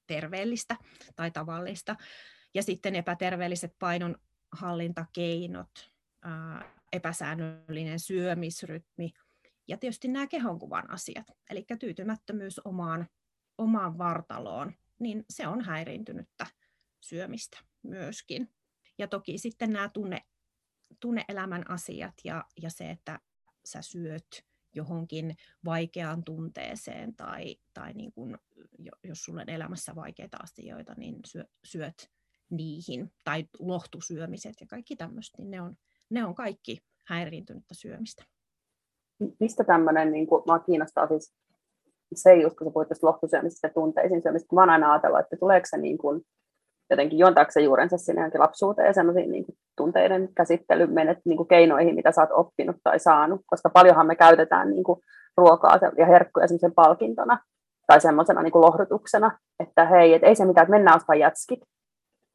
terveellistä 0.07 0.77
tai 1.17 1.31
tavallista. 1.31 1.97
Ja 2.55 2.63
sitten 2.63 2.97
epäterveelliset 2.97 3.77
painonhallintakeinot, 3.79 5.91
epäsäännöllinen 6.93 8.01
syömisrytmi 8.01 9.13
ja 9.69 9.77
tietysti 9.77 10.09
nämä 10.09 10.27
kehonkuvan 10.27 10.91
asiat, 10.91 11.27
eli 11.51 11.67
tyytymättömyys 11.81 12.59
omaan, 12.59 13.09
omaan 13.59 13.99
vartaloon, 13.99 14.73
niin 14.99 15.25
se 15.31 15.47
on 15.49 15.61
häiriintynyttä 15.61 16.47
syömistä 17.01 17.59
myöskin. 17.83 18.51
Ja 18.99 19.09
toki 19.09 19.39
sitten 19.39 19.73
nämä 19.73 19.89
tunne, 19.89 20.19
tunneelämän 21.01 21.71
asiat 21.71 22.15
ja, 22.25 22.45
ja 22.63 22.71
se, 22.71 22.91
että 22.91 23.21
sä 23.65 23.83
syöt 23.83 24.45
johonkin 24.75 25.37
vaikeaan 25.65 26.25
tunteeseen 26.25 27.17
tai, 27.17 27.57
tai 27.75 27.93
niin 27.93 28.13
kun, 28.13 28.39
jos 29.05 29.25
sulla 29.25 29.41
on 29.41 29.49
elämässä 29.49 29.95
vaikeita 29.95 30.37
asioita, 30.43 30.95
niin 30.97 31.17
syö, 31.27 31.45
syöt 31.65 32.11
niihin. 32.51 33.13
Tai 33.25 33.49
lohtusyömiset 33.59 34.55
ja 34.61 34.67
kaikki 34.67 34.97
tämmöistä, 34.97 35.39
niin 35.39 35.51
ne 35.51 35.61
on, 35.61 35.77
ne 36.11 36.25
on 36.25 36.35
kaikki 36.35 36.79
häiriintynyttä 37.05 37.75
syömistä. 37.75 38.25
Mistä 39.41 39.65
tämmöinen, 39.65 40.13
niin 40.13 40.27
kuin, 40.27 40.43
mä 40.47 40.59
kiinnostaa 40.59 41.07
siis 41.07 41.35
se 42.15 42.35
just, 42.35 42.57
kun 42.57 42.67
sä 42.67 42.73
puhuit 42.73 42.89
tästä 42.89 43.07
lohtusyömisestä 43.07 43.69
ja 43.69 43.75
tunteisiin 43.75 44.23
syömisestä, 44.23 44.55
mä 44.55 44.63
oon 44.63 44.71
aina 44.71 44.93
ajatellut, 44.93 45.21
että 45.21 45.37
tuleeko 45.37 45.67
se 45.71 45.77
niin 45.77 45.99
kuin, 45.99 46.23
jotenkin 46.91 47.19
juontaako 47.19 47.51
se 47.51 47.61
juurensa 47.61 47.99
sinne 47.99 48.21
johonkin 48.21 48.41
lapsuuteen 48.41 48.87
ja 48.87 48.93
semmoisiin 48.93 49.31
niin 49.31 49.45
tunteiden 49.77 50.29
käsittelymenet 50.35 51.19
niin 51.25 51.37
kuin 51.37 51.49
keinoihin, 51.49 51.95
mitä 51.95 52.13
sä 52.13 52.21
oot 52.21 52.31
oppinut 52.33 52.77
tai 52.85 52.99
saanut, 52.99 53.41
koska 53.47 53.71
paljonhan 53.71 54.07
me 54.07 54.17
käytetään 54.17 54.71
niin 54.71 54.85
kuin 54.85 55.01
ruokaa 55.37 55.79
ja 55.99 56.07
herkkuja 56.07 56.49
semmoisen 56.49 56.75
palkintona 56.75 57.39
tai 57.87 58.01
semmoisena 58.01 58.43
niin 58.43 58.53
kuin 58.53 58.63
lohdutuksena, 58.63 59.39
että 59.61 59.85
hei, 59.85 60.15
et 60.15 60.23
ei 60.23 60.35
se 60.35 60.45
mitään, 60.45 60.65
että 60.65 60.71
mennään 60.71 60.97
ostaa 60.97 61.17
jätskit, 61.17 61.61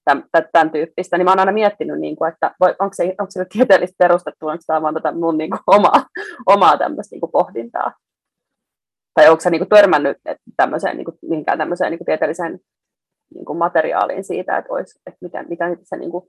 tämän, 0.07 0.23
tämän 0.51 0.71
tyyppistä, 0.71 1.17
niin 1.17 1.25
mä 1.25 1.31
oon 1.31 1.39
aina 1.39 1.51
miettinyt, 1.51 1.99
niin 1.99 2.15
kuin, 2.15 2.33
että 2.33 2.55
voi, 2.59 2.75
onko, 2.79 2.93
se, 2.93 3.03
onko 3.03 3.31
se 3.31 3.45
tieteellistä 3.45 3.95
perustettu, 3.97 4.47
onko 4.47 4.63
tämä 4.67 4.81
vaan 4.81 4.93
tätä 4.93 5.11
mun 5.11 5.37
niin 5.37 5.49
kuin, 5.49 5.59
omaa, 5.77 6.05
omaa 6.45 6.77
tämmöistä 6.77 7.13
niin 7.13 7.21
kuin 7.21 7.31
pohdintaa. 7.31 7.91
Tai 9.13 9.29
onko 9.29 9.41
se 9.41 9.49
niin 9.49 9.59
kuin, 9.59 9.69
törmännyt 9.69 10.17
tämmöiseen, 10.57 10.97
niin 10.97 11.05
kuin, 11.05 11.17
mihinkään 11.21 11.57
tämmöiseen 11.57 11.91
niin 11.91 11.99
kuin, 11.99 12.05
tieteelliseen 12.05 12.59
niin 13.33 13.45
kuin 13.45 13.57
materiaaliin 13.57 14.23
siitä, 14.23 14.57
että, 14.57 14.73
olisi, 14.73 14.99
että 15.05 15.17
miten, 15.21 15.45
miten 15.49 15.77
se, 15.83 15.97
niin 15.97 16.11
kuin, 16.11 16.23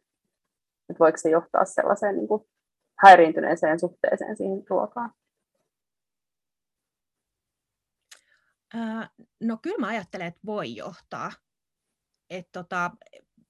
että 0.90 0.98
voiko 0.98 1.18
se 1.18 1.30
johtaa 1.30 1.64
sellaiseen 1.64 2.16
niin 2.16 2.28
kuin 2.28 2.42
häiriintyneeseen 3.02 3.80
suhteeseen 3.80 4.36
siihen 4.36 4.62
ruokaan? 4.70 5.12
no 9.40 9.56
kyllä 9.62 9.78
mä 9.78 9.86
ajattelen, 9.86 10.26
että 10.26 10.40
voi 10.46 10.76
johtaa. 10.76 11.32
että 12.30 12.50
tota, 12.52 12.90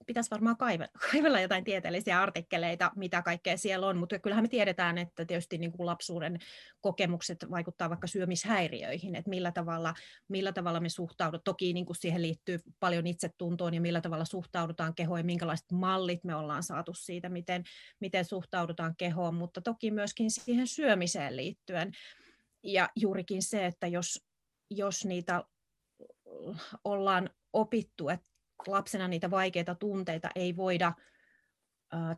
pitäisi 0.08 0.30
varmaan 0.30 0.56
kaivella 1.12 1.40
jotain 1.40 1.64
tieteellisiä 1.64 2.22
artikkeleita, 2.22 2.92
mitä 2.96 3.22
kaikkea 3.22 3.56
siellä 3.56 3.86
on, 3.86 3.98
mutta 3.98 4.18
kyllähän 4.18 4.44
me 4.44 4.48
tiedetään, 4.48 4.98
että 4.98 5.24
tietysti 5.24 5.58
niin 5.58 5.72
kuin 5.72 5.86
lapsuuden 5.86 6.38
kokemukset 6.80 7.46
vaikuttaa 7.50 7.88
vaikka 7.88 8.06
syömishäiriöihin, 8.06 9.14
että 9.14 9.30
millä 9.30 9.52
tavalla, 9.52 9.94
millä 10.28 10.52
tavalla 10.52 10.80
me 10.80 10.88
suhtaudutaan. 10.88 11.44
Toki 11.44 11.72
niin 11.72 11.86
kuin 11.86 11.96
siihen 11.96 12.22
liittyy 12.22 12.58
paljon 12.80 13.06
itsetuntoon 13.06 13.74
ja 13.74 13.80
millä 13.80 14.00
tavalla 14.00 14.24
suhtaudutaan 14.24 14.94
kehoon 14.94 15.20
ja 15.20 15.24
minkälaiset 15.24 15.72
mallit 15.72 16.24
me 16.24 16.34
ollaan 16.34 16.62
saatu 16.62 16.94
siitä, 16.94 17.28
miten, 17.28 17.64
miten 18.00 18.24
suhtaudutaan 18.24 18.96
kehoon, 18.96 19.34
mutta 19.34 19.60
toki 19.60 19.90
myöskin 19.90 20.30
siihen 20.30 20.66
syömiseen 20.66 21.36
liittyen. 21.36 21.92
Ja 22.62 22.88
juurikin 22.96 23.42
se, 23.42 23.66
että 23.66 23.86
jos, 23.86 24.24
jos 24.70 25.04
niitä 25.04 25.44
ollaan 26.84 27.30
opittu, 27.52 28.08
että 28.08 28.27
lapsena 28.66 29.08
niitä 29.08 29.30
vaikeita 29.30 29.74
tunteita 29.74 30.28
ei 30.34 30.56
voida 30.56 30.92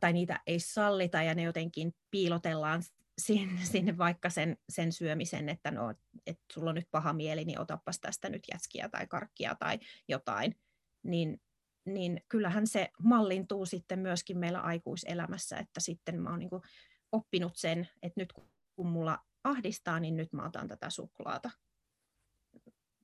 tai 0.01 0.13
niitä 0.13 0.41
ei 0.47 0.61
sallita 0.61 1.23
ja 1.23 1.35
ne 1.35 1.43
jotenkin 1.43 1.93
piilotellaan 2.11 2.83
sinne, 3.73 3.99
vaikka 3.99 4.31
sen, 4.31 4.57
sen 4.69 4.93
syömisen, 4.93 5.49
että 5.49 5.71
no, 5.71 5.91
että 6.27 6.43
sulla 6.53 6.71
on 6.71 6.75
nyt 6.75 6.89
paha 6.91 7.13
mieli, 7.13 7.45
niin 7.45 7.61
otapas 7.61 8.01
tästä 8.01 8.29
nyt 8.29 8.43
jätskiä 8.53 8.89
tai 8.89 9.07
karkkia 9.07 9.55
tai 9.55 9.79
jotain, 10.09 10.57
niin, 11.03 11.41
niin 11.85 12.21
kyllähän 12.29 12.67
se 12.67 12.91
mallintuu 13.03 13.67
sitten 13.67 13.99
myöskin 13.99 14.39
meillä 14.39 14.61
aikuiselämässä, 14.61 15.57
että 15.57 15.81
sitten 15.81 16.23
mä 16.23 16.31
oon 16.31 16.39
niin 16.39 16.51
oppinut 17.13 17.57
sen, 17.57 17.89
että 18.03 18.21
nyt 18.21 18.33
kun 18.77 18.89
mulla 18.89 19.19
ahdistaa, 19.45 20.01
niin 20.01 20.17
nyt 20.17 20.33
mä 20.33 20.47
otan 20.47 20.69
tätä 20.69 20.91
suklaata 20.91 21.51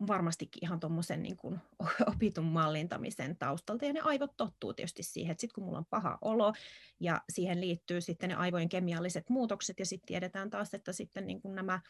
varmastikin 0.07 0.65
ihan 0.65 0.81
tuommoisen 0.81 1.23
niin 1.23 1.37
opitun 2.15 2.45
mallintamisen 2.45 3.37
taustalta, 3.37 3.85
ja 3.85 3.93
ne 3.93 4.01
aivot 4.01 4.37
tottuu 4.37 4.75
tietysti 4.75 5.03
siihen, 5.03 5.31
että 5.31 5.41
sitten 5.41 5.55
kun 5.55 5.65
mulla 5.65 5.79
on 5.79 5.87
paha 5.91 6.19
olo, 6.23 6.53
ja 7.01 7.21
siihen 7.33 7.61
liittyy 7.61 8.01
sitten 8.01 8.29
ne 8.29 8.35
aivojen 8.35 8.69
kemialliset 8.69 9.31
muutokset, 9.31 9.79
ja 9.79 9.87
sitten 9.87 10.07
tiedetään 10.07 10.51
taas, 10.51 10.75
että 10.75 10.93
sitten 10.93 11.27
niin 11.27 11.43
kuin 11.43 11.55
nämä 11.55 11.81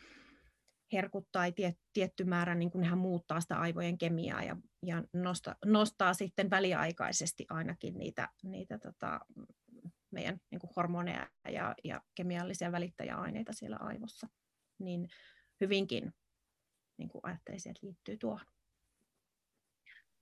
herkut 0.92 1.28
tai 1.32 1.52
tiet, 1.52 1.78
tietty 1.92 2.24
määrä, 2.24 2.54
niin 2.54 2.70
kuin 2.70 2.82
nehän 2.82 2.98
muuttaa 2.98 3.40
sitä 3.40 3.56
aivojen 3.56 3.98
kemiaa 3.98 4.42
ja, 4.42 4.56
ja 4.86 5.02
nosta, 5.12 5.56
nostaa 5.64 6.14
sitten 6.14 6.50
väliaikaisesti 6.50 7.46
ainakin 7.48 7.98
niitä, 7.98 8.28
niitä 8.42 8.78
tota, 8.78 9.20
meidän 10.10 10.40
niin 10.50 10.58
kuin 10.60 10.70
hormoneja 10.76 11.28
ja, 11.48 11.74
ja 11.84 12.00
kemiallisia 12.14 12.72
välittäjäaineita 12.72 13.52
siellä 13.52 13.76
aivossa. 13.80 14.28
Niin 14.78 15.08
hyvinkin 15.60 16.14
niin 16.98 17.08
kuin 17.08 17.20
ajattelisin, 17.24 17.70
että 17.70 17.86
liittyy 17.86 18.16
tuohon. 18.16 18.46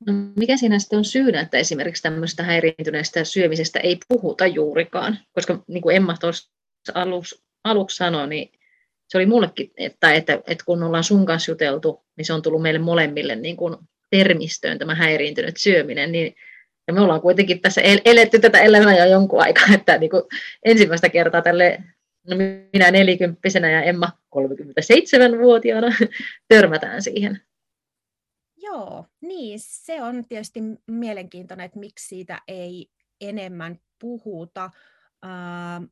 No, 0.06 0.12
mikä 0.36 0.56
siinä 0.56 0.78
sitten 0.78 0.98
on 0.98 1.04
syynä, 1.04 1.40
että 1.40 1.58
esimerkiksi 1.58 2.02
tämmöistä 2.02 2.42
häiriintyneestä 2.42 3.24
syömisestä 3.24 3.80
ei 3.80 3.98
puhuta 4.08 4.46
juurikaan? 4.46 5.18
Koska 5.32 5.64
niin 5.68 5.82
kuin 5.82 5.96
Emma 5.96 6.16
tuossa 6.20 6.50
aluksi, 6.94 7.44
aluksi 7.64 7.96
sanoi, 7.96 8.28
niin 8.28 8.52
se 9.08 9.18
oli 9.18 9.26
mullekin, 9.26 9.70
että, 9.76 10.12
että, 10.12 10.32
että 10.46 10.64
kun 10.64 10.82
ollaan 10.82 11.04
sun 11.04 11.26
kanssa 11.26 11.52
juteltu, 11.52 12.04
niin 12.16 12.24
se 12.24 12.32
on 12.32 12.42
tullut 12.42 12.62
meille 12.62 12.80
molemmille 12.80 13.36
niin 13.36 13.56
kuin 13.56 13.76
termistöön 14.10 14.78
tämä 14.78 14.94
häiriintynyt 14.94 15.56
syöminen, 15.56 16.12
niin 16.12 16.34
ja 16.86 16.92
me 16.92 17.00
ollaan 17.00 17.20
kuitenkin 17.20 17.60
tässä 17.60 17.80
eletty 18.04 18.38
tätä 18.38 18.60
elämää 18.60 18.98
jo 18.98 19.04
jonkun 19.04 19.42
aikaa, 19.42 19.66
että 19.74 19.98
niin 19.98 20.10
kuin 20.10 20.22
ensimmäistä 20.64 21.08
kertaa 21.08 21.42
tälle, 21.42 21.82
minä 22.26 22.90
nelikymppisenä 22.90 23.70
ja 23.70 23.82
Emma 23.82 24.12
37-vuotiaana 24.36 25.88
törmätään 26.48 27.02
siihen. 27.02 27.40
Joo, 28.56 29.06
niin 29.20 29.58
se 29.62 30.02
on 30.02 30.24
tietysti 30.28 30.60
mielenkiintoinen, 30.86 31.64
että 31.64 31.78
miksi 31.78 32.08
siitä 32.08 32.42
ei 32.48 32.90
enemmän 33.20 33.78
puhuta. 33.98 34.70
Uh, 35.24 35.88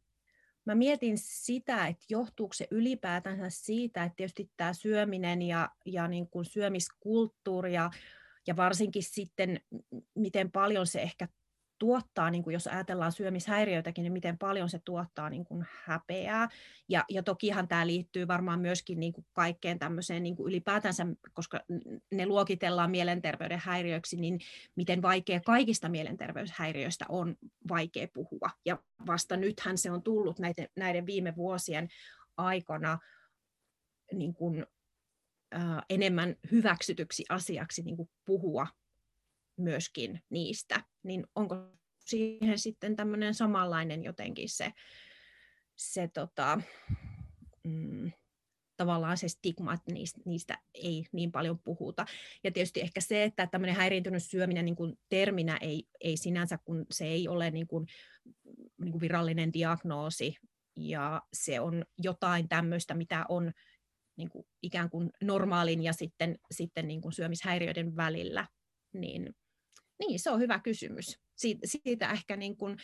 mä 0.64 0.74
mietin 0.74 1.18
sitä, 1.18 1.86
että 1.86 2.04
johtuuko 2.08 2.52
se 2.54 2.68
ylipäätänsä 2.70 3.46
siitä, 3.48 4.04
että 4.04 4.16
tietysti 4.16 4.50
tämä 4.56 4.72
syöminen 4.72 5.42
ja, 5.42 5.68
ja 5.86 6.08
niin 6.08 6.28
kuin 6.28 6.44
syömiskulttuuri 6.44 7.74
ja, 7.74 7.90
ja 8.46 8.56
varsinkin 8.56 9.02
sitten, 9.02 9.60
miten 10.14 10.52
paljon 10.52 10.86
se 10.86 11.02
ehkä 11.02 11.28
tuottaa, 11.82 12.30
niin 12.30 12.42
kuin 12.42 12.54
jos 12.54 12.66
ajatellaan 12.66 13.12
syömishäiriöitäkin, 13.12 14.02
niin 14.02 14.12
miten 14.12 14.38
paljon 14.38 14.70
se 14.70 14.80
tuottaa 14.84 15.30
niin 15.30 15.44
kuin 15.44 15.64
häpeää. 15.84 16.48
Ja, 16.88 17.04
ja 17.08 17.22
tokihan 17.22 17.68
tämä 17.68 17.86
liittyy 17.86 18.28
varmaan 18.28 18.60
myöskin 18.60 19.00
niin 19.00 19.12
kuin 19.12 19.26
kaikkeen 19.32 19.78
tämmöiseen 19.78 20.22
niin 20.22 20.36
kuin 20.36 20.48
ylipäätänsä, 20.48 21.06
koska 21.32 21.60
ne 22.14 22.26
luokitellaan 22.26 22.90
mielenterveyden 22.90 23.60
häiriöiksi, 23.64 24.16
niin 24.16 24.40
miten 24.76 25.02
vaikea 25.02 25.40
kaikista 25.40 25.88
mielenterveyshäiriöistä 25.88 27.04
on 27.08 27.36
vaikea 27.68 28.08
puhua. 28.14 28.50
Ja 28.64 28.78
vasta 29.06 29.36
nythän 29.36 29.78
se 29.78 29.90
on 29.90 30.02
tullut 30.02 30.38
näiden, 30.38 30.68
näiden 30.76 31.06
viime 31.06 31.36
vuosien 31.36 31.88
aikana 32.36 32.98
niin 34.12 34.34
kuin, 34.34 34.66
ää, 35.52 35.82
enemmän 35.90 36.36
hyväksytyksi 36.52 37.24
asiaksi 37.28 37.82
niin 37.82 37.96
kuin 37.96 38.10
puhua 38.24 38.66
myöskin 39.56 40.20
niistä, 40.30 40.84
niin 41.02 41.26
onko 41.34 41.56
siihen 41.98 42.58
sitten 42.58 42.96
tämmöinen 42.96 43.34
samanlainen 43.34 44.04
jotenkin 44.04 44.48
se, 44.48 44.72
se 45.76 46.08
tota, 46.08 46.60
mm, 47.64 48.12
tavallaan 48.76 49.16
se 49.16 49.28
stigma, 49.28 49.74
että 49.74 49.92
niistä, 49.92 50.20
niistä 50.24 50.58
ei 50.74 51.06
niin 51.12 51.32
paljon 51.32 51.58
puhuta. 51.58 52.06
Ja 52.44 52.52
tietysti 52.52 52.80
ehkä 52.80 53.00
se, 53.00 53.24
että 53.24 53.46
tämmöinen 53.46 53.76
häiriintynyt 53.76 54.22
syöminen 54.22 54.64
niin 54.64 54.76
kuin 54.76 54.98
terminä 55.08 55.58
ei, 55.60 55.84
ei 56.00 56.16
sinänsä, 56.16 56.58
kun 56.64 56.86
se 56.90 57.04
ei 57.04 57.28
ole 57.28 57.50
niin 57.50 57.66
kuin, 57.66 57.86
niin 58.80 58.92
kuin 58.92 59.00
virallinen 59.00 59.52
diagnoosi, 59.52 60.36
ja 60.76 61.22
se 61.32 61.60
on 61.60 61.84
jotain 61.98 62.48
tämmöistä, 62.48 62.94
mitä 62.94 63.26
on 63.28 63.52
niin 64.16 64.30
kuin 64.30 64.46
ikään 64.62 64.90
kuin 64.90 65.10
normaalin 65.22 65.82
ja 65.82 65.92
sitten, 65.92 66.38
sitten 66.50 66.88
niin 66.88 67.00
kuin 67.00 67.12
syömishäiriöiden 67.12 67.96
välillä, 67.96 68.46
niin 68.92 69.34
niin, 69.98 70.20
se 70.20 70.30
on 70.30 70.40
hyvä 70.40 70.58
kysymys. 70.58 71.20
Siitä, 71.36 71.60
siitä 71.66 72.10
ehkä 72.10 72.36
niin 72.36 72.56
kuin 72.56 72.76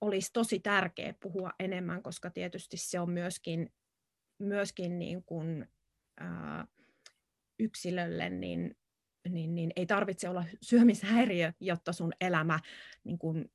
olisi 0.00 0.30
tosi 0.32 0.60
tärkeää 0.60 1.14
puhua 1.22 1.50
enemmän, 1.58 2.02
koska 2.02 2.30
tietysti 2.30 2.76
se 2.76 3.00
on 3.00 3.10
myöskin, 3.10 3.72
myöskin 4.38 4.98
niin 4.98 5.24
kuin, 5.24 5.66
ää, 6.20 6.66
yksilölle, 7.58 8.30
niin, 8.30 8.76
niin, 9.28 9.54
niin 9.54 9.72
ei 9.76 9.86
tarvitse 9.86 10.28
olla 10.28 10.44
syömishäiriö, 10.62 11.52
jotta 11.60 11.92
sun 11.92 12.12
elämä, 12.20 12.60
niin 13.04 13.18
kuin, 13.18 13.52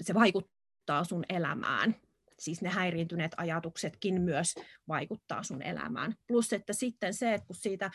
se 0.00 0.14
vaikuttaa 0.14 1.04
sun 1.04 1.24
elämään. 1.28 1.94
Siis 2.38 2.62
ne 2.62 2.68
häiriintyneet 2.68 3.32
ajatuksetkin 3.36 4.22
myös 4.22 4.54
vaikuttaa 4.88 5.42
sun 5.42 5.62
elämään. 5.62 6.14
Plus, 6.26 6.52
että 6.52 6.72
sitten 6.72 7.14
se, 7.14 7.34
että 7.34 7.46
kun 7.46 7.56
siitä 7.56 7.90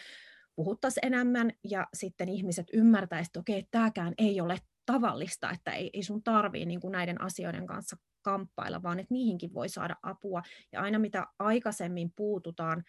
puhuttaisiin 0.55 1.05
enemmän 1.05 1.51
ja 1.63 1.87
sitten 1.93 2.29
ihmiset 2.29 2.67
ymmärtäisivät, 2.73 3.27
että 3.27 3.39
okei, 3.39 3.67
tämäkään 3.71 4.13
ei 4.17 4.41
ole 4.41 4.57
tavallista, 4.85 5.51
että 5.51 5.71
ei, 5.71 5.89
ei 5.93 6.03
sun 6.03 6.23
tarvii 6.23 6.65
niin 6.65 6.81
kuin 6.81 6.91
näiden 6.91 7.21
asioiden 7.21 7.67
kanssa 7.67 7.97
kamppailla, 8.21 8.83
vaan 8.83 8.99
että 8.99 9.13
niihinkin 9.13 9.53
voi 9.53 9.69
saada 9.69 9.95
apua. 10.03 10.41
Ja 10.71 10.81
aina 10.81 10.99
mitä 10.99 11.27
aikaisemmin 11.39 12.13
puututaan 12.15 12.83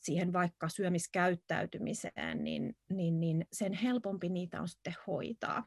siihen 0.00 0.32
vaikka 0.32 0.68
syömiskäyttäytymiseen, 0.68 2.44
niin, 2.44 2.76
niin, 2.90 3.20
niin 3.20 3.46
sen 3.52 3.72
helpompi 3.72 4.28
niitä 4.28 4.60
on 4.60 4.68
sitten 4.68 4.94
hoitaa. 5.06 5.64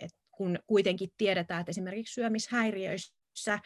Et 0.00 0.10
kun 0.30 0.58
kuitenkin 0.66 1.10
tiedetään, 1.16 1.60
että 1.60 1.70
esimerkiksi 1.70 2.14
syömishäiriöissä, 2.14 3.58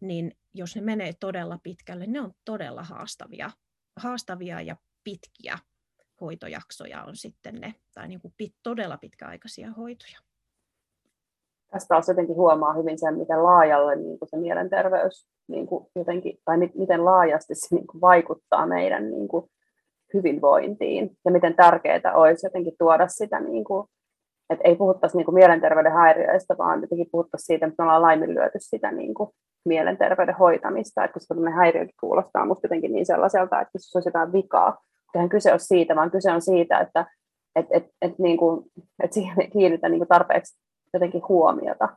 niin 0.00 0.32
jos 0.54 0.76
ne 0.76 0.82
menee 0.82 1.12
todella 1.20 1.58
pitkälle, 1.62 2.06
ne 2.06 2.20
on 2.20 2.32
todella 2.44 2.82
haastavia, 2.82 3.50
haastavia 3.96 4.60
ja 4.60 4.76
pitkiä 5.04 5.58
hoitojaksoja 6.20 7.04
on 7.04 7.16
sitten 7.16 7.54
ne, 7.54 7.74
tai 7.94 8.08
niin 8.08 8.20
kuin 8.20 8.34
pit, 8.36 8.54
todella 8.62 8.96
pitkäaikaisia 8.96 9.72
hoitoja. 9.72 10.18
Tästä 11.70 11.88
taas 11.88 12.08
jotenkin 12.08 12.36
huomaa 12.36 12.74
hyvin 12.74 12.98
sen, 12.98 13.18
miten 13.18 13.44
laajalle 13.44 13.96
niin 13.96 14.18
kuin 14.18 14.28
se 14.28 14.36
mielenterveys 14.36 15.26
niin 15.48 15.66
kuin 15.66 15.86
jotenkin, 15.96 16.38
tai 16.44 16.56
miten 16.74 17.04
laajasti 17.04 17.54
se 17.54 17.74
niin 17.74 17.86
kuin 17.86 18.00
vaikuttaa 18.00 18.66
meidän 18.66 19.10
niin 19.10 19.28
kuin 19.28 19.50
hyvinvointiin 20.14 21.10
ja 21.24 21.30
miten 21.30 21.56
tärkeää 21.56 22.14
olisi 22.14 22.46
jotenkin 22.46 22.74
tuoda 22.78 23.08
sitä, 23.08 23.40
niin 23.40 23.64
kuin, 23.64 23.88
että 24.50 24.68
ei 24.68 24.76
puhuttaisi 24.76 25.16
niin 25.16 25.24
kuin 25.24 25.34
mielenterveyden 25.34 25.92
häiriöistä, 25.92 26.58
vaan 26.58 26.80
jotenkin 26.80 27.08
puhuttaisiin 27.12 27.46
siitä, 27.46 27.66
että 27.66 27.74
me 27.78 27.84
ollaan 27.84 28.02
laiminlyöty 28.02 28.58
sitä 28.58 28.92
niin 28.92 29.14
kuin 29.14 29.30
mielenterveyden 29.64 30.36
hoitamista, 30.36 31.04
että 31.04 31.14
koska 31.14 31.34
tämmöinen 31.34 31.58
häiriökin 31.58 31.94
kuulostaa 32.00 32.46
musta 32.46 32.64
jotenkin 32.64 32.92
niin 32.92 33.06
sellaiselta, 33.06 33.60
että 33.60 33.70
jos 33.74 33.96
olisi 33.96 34.08
jotain 34.08 34.32
vikaa, 34.32 34.78
eihän 35.14 35.28
kyse 35.28 35.50
ole 35.50 35.58
siitä, 35.58 35.96
vaan 35.96 36.10
kyse 36.10 36.32
on 36.32 36.42
siitä, 36.42 36.78
että 36.78 37.06
et, 37.56 37.66
et, 37.70 37.84
et, 38.02 38.18
niin 38.18 38.38
kuin, 38.38 38.64
et 39.02 39.12
siihen 39.12 39.40
ei 39.40 39.50
kiinnitä 39.50 39.88
niin 39.88 39.98
kuin 39.98 40.08
tarpeeksi 40.08 40.58
jotenkin 40.94 41.22
huomiota 41.28 41.88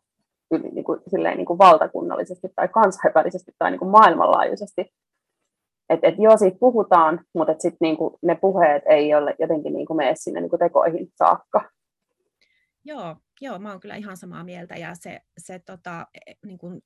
niin 0.52 0.84
kuin, 0.84 1.00
silleen, 1.08 1.38
niin 1.38 1.46
kuin 1.46 1.60
valtakunnallisesti 1.60 2.48
tai 2.56 2.68
kansainvälisesti 2.68 3.52
tai 3.60 3.72
niin 3.72 3.80
kuin 3.80 3.92
maailmanlaajuisesti. 3.92 4.94
Et, 5.90 6.00
et 6.04 6.16
joo, 6.18 6.38
siitä 6.38 6.58
puhutaan, 6.60 7.26
mutta 7.34 7.52
et 7.52 7.62
sit 7.62 7.76
niin 7.82 7.98
kuin 7.98 8.16
ne 8.22 8.36
puheet 8.36 8.84
ei 8.86 9.16
ole 9.16 9.36
jotenkin 9.40 9.74
niin 9.74 9.86
kuin 9.86 9.98
mene 9.98 10.14
sinne 10.16 10.42
niin 10.42 10.50
kuin 10.50 10.60
tekoihin 10.60 11.08
saakka. 11.16 11.70
Joo, 12.86 13.16
joo, 13.42 13.60
mä 13.60 13.72
oon 13.72 13.80
kyllä 13.80 13.96
ihan 13.96 14.18
samaa 14.18 14.44
mieltä 14.44 14.76
ja 14.76 14.90
se, 14.94 15.20
se 15.38 15.60
tota, 15.60 16.08
e, 16.28 16.34
niin 16.46 16.58
kuin 16.58 16.82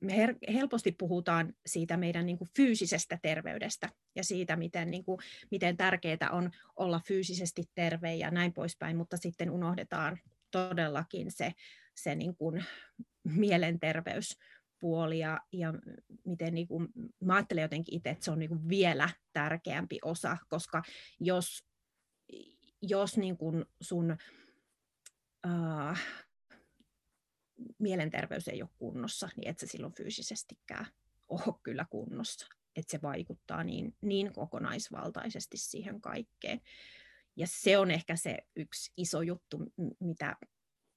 me 0.00 0.12
her- 0.26 0.52
helposti 0.52 0.92
puhutaan 0.92 1.54
siitä 1.66 1.96
meidän 1.96 2.26
niin 2.26 2.38
kuin 2.38 2.50
fyysisestä 2.56 3.18
terveydestä 3.22 3.88
ja 4.16 4.24
siitä, 4.24 4.56
miten, 4.56 4.90
niin 4.90 5.04
kuin, 5.04 5.18
miten 5.50 5.76
tärkeää 5.76 6.28
on 6.32 6.50
olla 6.76 7.00
fyysisesti 7.06 7.64
terve 7.74 8.14
ja 8.14 8.30
näin 8.30 8.52
poispäin, 8.52 8.96
mutta 8.96 9.16
sitten 9.16 9.50
unohdetaan 9.50 10.18
todellakin 10.50 11.30
se, 11.30 11.52
se 11.94 12.14
niin 12.14 12.36
kuin 12.36 12.64
mielenterveyspuoli 13.24 15.18
ja, 15.18 15.40
ja 15.52 15.74
miten 16.24 16.54
niin 16.54 16.68
kuin, 16.68 16.88
mä 17.20 17.34
ajattelen 17.34 17.62
jotenkin 17.62 17.94
itse, 17.94 18.10
että 18.10 18.24
se 18.24 18.30
on 18.30 18.38
niin 18.38 18.48
kuin 18.48 18.68
vielä 18.68 19.08
tärkeämpi 19.32 19.98
osa, 20.04 20.36
koska 20.48 20.82
jos, 21.20 21.64
jos 22.82 23.16
niin 23.16 23.36
kuin 23.36 23.64
sun 23.80 24.16
uh, 25.46 25.98
mielenterveys 27.78 28.48
ei 28.48 28.62
ole 28.62 28.70
kunnossa, 28.78 29.28
niin 29.36 29.48
et 29.48 29.58
se 29.58 29.66
silloin 29.66 29.94
fyysisestikään 29.94 30.86
ole 31.28 31.54
kyllä 31.62 31.86
kunnossa. 31.90 32.46
Että 32.76 32.90
se 32.90 33.02
vaikuttaa 33.02 33.64
niin, 33.64 33.94
niin 34.00 34.32
kokonaisvaltaisesti 34.32 35.56
siihen 35.56 36.00
kaikkeen. 36.00 36.60
Ja 37.36 37.46
se 37.46 37.78
on 37.78 37.90
ehkä 37.90 38.16
se 38.16 38.38
yksi 38.56 38.92
iso 38.96 39.22
juttu, 39.22 39.72
mitä 40.00 40.36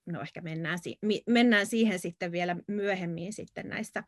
no 0.06 0.22
ehkä 0.22 0.42
mennään, 0.42 0.80
mennään 1.30 1.66
siihen 1.66 2.00
sitten 2.00 2.32
vielä 2.32 2.56
myöhemmin 2.68 3.34
sitten 3.34 3.70
näissä, 3.70 4.04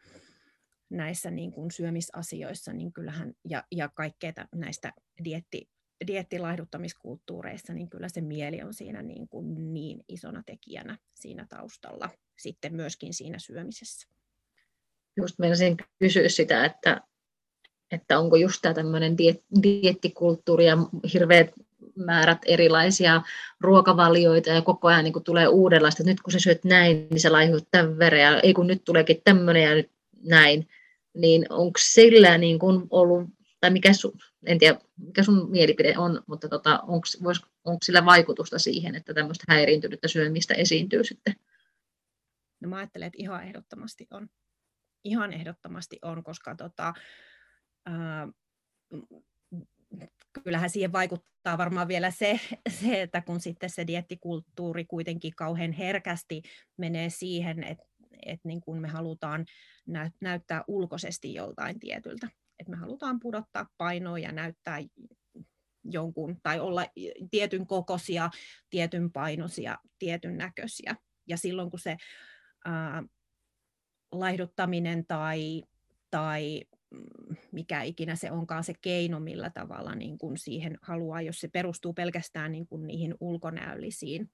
näissä 0.89 1.31
niin 1.31 1.51
kuin 1.51 1.71
syömisasioissa, 1.71 2.73
niin 2.73 2.93
kyllähän, 2.93 3.33
ja, 3.49 3.63
ja 3.71 3.89
kaikkea 3.89 4.33
näistä 4.55 4.93
dietti, 5.23 5.69
diettilaiduttamiskulttuureissa, 6.07 7.73
niin 7.73 7.89
kyllä 7.89 8.09
se 8.09 8.21
mieli 8.21 8.61
on 8.61 8.73
siinä 8.73 9.01
niin, 9.01 9.27
kuin 9.27 9.73
niin 9.73 10.03
isona 10.07 10.43
tekijänä 10.45 10.97
siinä 11.13 11.45
taustalla 11.49 12.09
sitten 12.37 12.75
myöskin 12.75 13.13
siinä 13.13 13.39
syömisessä. 13.39 14.07
Just 15.17 15.39
meinasin 15.39 15.77
kysyä 15.99 16.29
sitä, 16.29 16.65
että, 16.65 17.01
että 17.91 18.19
onko 18.19 18.35
just 18.35 18.61
tämä 18.61 18.73
tämmöinen 18.73 19.17
diet, 19.17 19.43
diettikulttuuri 19.63 20.65
ja 20.65 20.77
hirveät 21.13 21.51
määrät 21.95 22.37
erilaisia 22.45 23.21
ruokavalioita 23.59 24.49
ja 24.49 24.61
koko 24.61 24.87
ajan 24.87 25.03
niin 25.03 25.13
kuin 25.13 25.23
tulee 25.23 25.47
uudenlaista, 25.47 26.03
nyt 26.03 26.21
kun 26.21 26.31
sä 26.31 26.39
syöt 26.39 26.63
näin, 26.63 27.07
niin 27.09 27.19
sä 27.19 27.31
laihut 27.31 27.67
tämän 27.71 27.97
verran 27.97 28.21
ja 28.21 28.39
ei 28.39 28.53
kun 28.53 28.67
nyt 28.67 28.83
tuleekin 28.83 29.21
tämmöinen 29.23 29.63
ja 29.63 29.75
nyt 29.75 29.91
näin, 30.23 30.67
niin 31.13 31.45
onko 31.49 31.79
sillä 31.79 32.37
niin 32.37 32.59
kuin 32.59 32.87
ollut, 32.89 33.29
tai 33.61 33.69
mikä 33.69 33.93
sun, 33.93 34.13
en 34.45 34.59
tiedä 34.59 34.79
mikä 34.97 35.23
sun 35.23 35.51
mielipide 35.51 35.93
on, 35.97 36.23
mutta 36.27 36.49
tota, 36.49 36.79
onko 37.63 37.79
sillä 37.83 38.05
vaikutusta 38.05 38.59
siihen, 38.59 38.95
että 38.95 39.13
tämmöistä 39.13 39.43
häiriintynyttä 39.47 40.07
syömistä 40.07 40.53
esiintyy 40.53 41.03
sitten? 41.03 41.35
No 42.59 42.69
mä 42.69 42.77
ajattelen, 42.77 43.07
että 43.07 43.21
ihan 43.21 43.43
ehdottomasti 43.43 44.07
on. 44.11 44.27
Ihan 45.03 45.33
ehdottomasti 45.33 45.99
on, 46.01 46.23
koska 46.23 46.55
tota, 46.55 46.93
ää, 47.85 48.27
kyllähän 50.43 50.69
siihen 50.69 50.91
vaikuttaa 50.91 51.57
varmaan 51.57 51.87
vielä 51.87 52.11
se, 52.11 52.39
se, 52.79 53.01
että 53.01 53.21
kun 53.21 53.39
sitten 53.39 53.69
se 53.69 53.87
diettikulttuuri 53.87 54.85
kuitenkin 54.85 55.35
kauhean 55.35 55.71
herkästi 55.71 56.41
menee 56.77 57.09
siihen, 57.09 57.63
että, 57.63 57.85
että 58.25 58.47
niin 58.47 58.61
kuin 58.61 58.81
me 58.81 58.87
halutaan 58.87 59.45
näyttää 60.21 60.63
ulkoisesti 60.67 61.33
joltain 61.33 61.79
tietyltä. 61.79 62.29
Että 62.59 62.71
me 62.71 62.77
halutaan 62.77 63.19
pudottaa 63.19 63.67
painoa 63.77 64.19
ja 64.19 64.31
näyttää 64.31 64.79
jonkun, 65.83 66.37
tai 66.43 66.59
olla 66.59 66.85
tietyn 67.31 67.67
kokoisia, 67.67 68.29
tietyn 68.69 69.11
painoisia, 69.11 69.77
tietyn 69.99 70.37
näköisiä. 70.37 70.95
Ja 71.27 71.37
silloin 71.37 71.69
kun 71.69 71.79
se 71.79 71.97
ää, 72.65 73.03
laihduttaminen 74.11 75.05
tai, 75.05 75.63
tai 76.11 76.61
mm, 76.91 77.35
mikä 77.51 77.81
ikinä 77.81 78.15
se 78.15 78.31
onkaan 78.31 78.63
se 78.63 78.73
keino, 78.81 79.19
millä 79.19 79.49
tavalla 79.49 79.95
niin 79.95 80.17
kuin 80.17 80.37
siihen 80.37 80.77
haluaa, 80.81 81.21
jos 81.21 81.39
se 81.39 81.47
perustuu 81.47 81.93
pelkästään 81.93 82.51
niin 82.51 82.67
kuin 82.67 82.87
niihin 82.87 83.15
ulkonäöllisiin 83.19 84.31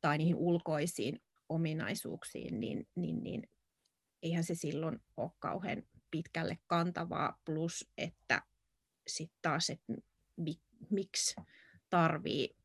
tai 0.00 0.18
niihin 0.18 0.36
ulkoisiin 0.36 1.22
ominaisuuksiin, 1.48 2.60
niin, 2.60 2.88
niin, 2.96 3.22
niin 3.22 3.42
eihän 4.22 4.44
se 4.44 4.54
silloin 4.54 4.98
ole 5.16 5.30
kauhean 5.38 5.82
pitkälle 6.10 6.58
kantavaa, 6.66 7.38
plus 7.44 7.90
että 7.98 8.42
sitten 9.06 9.38
taas, 9.42 9.70
että 9.70 9.92
miksi 10.90 11.34
tarvii 11.90 12.56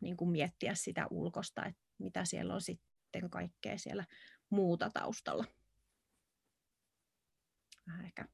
niin 0.00 0.16
kuin 0.16 0.30
miettiä 0.30 0.74
sitä 0.74 1.06
ulkosta, 1.10 1.66
että 1.66 1.80
mitä 1.98 2.24
siellä 2.24 2.54
on 2.54 2.60
sitten 3.14 3.30
kaikkea 3.30 3.78
siellä 3.78 4.04
muuta 4.50 4.90
taustalla. 4.94 5.44
Vähän 7.88 8.04
ehkä 8.04 8.24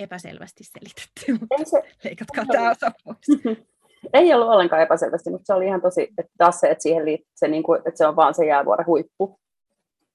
epäselvästi 0.00 0.64
selitetty, 0.64 1.32
mutta 1.40 1.70
se, 1.70 1.82
leikatkaa 2.04 2.44
tämä 2.52 2.70
osa 2.70 2.90
pois. 3.04 3.18
Ei 4.12 4.34
ollut 4.34 4.48
ollenkaan 4.48 4.82
epäselvästi, 4.82 5.30
mutta 5.30 5.46
se 5.46 5.54
oli 5.54 5.66
ihan 5.66 5.80
tosi, 5.80 6.02
että 6.02 6.32
taas 6.38 6.60
se, 6.60 6.70
että, 6.70 6.82
siihen 6.82 7.04
liittyy, 7.04 7.32
se, 7.36 7.48
niin 7.48 7.62
kuin, 7.62 7.78
että 7.78 7.98
se 7.98 8.06
on 8.06 8.16
vaan 8.16 8.34
se 8.34 8.46
jäävuoren 8.46 8.86
huippu, 8.86 9.40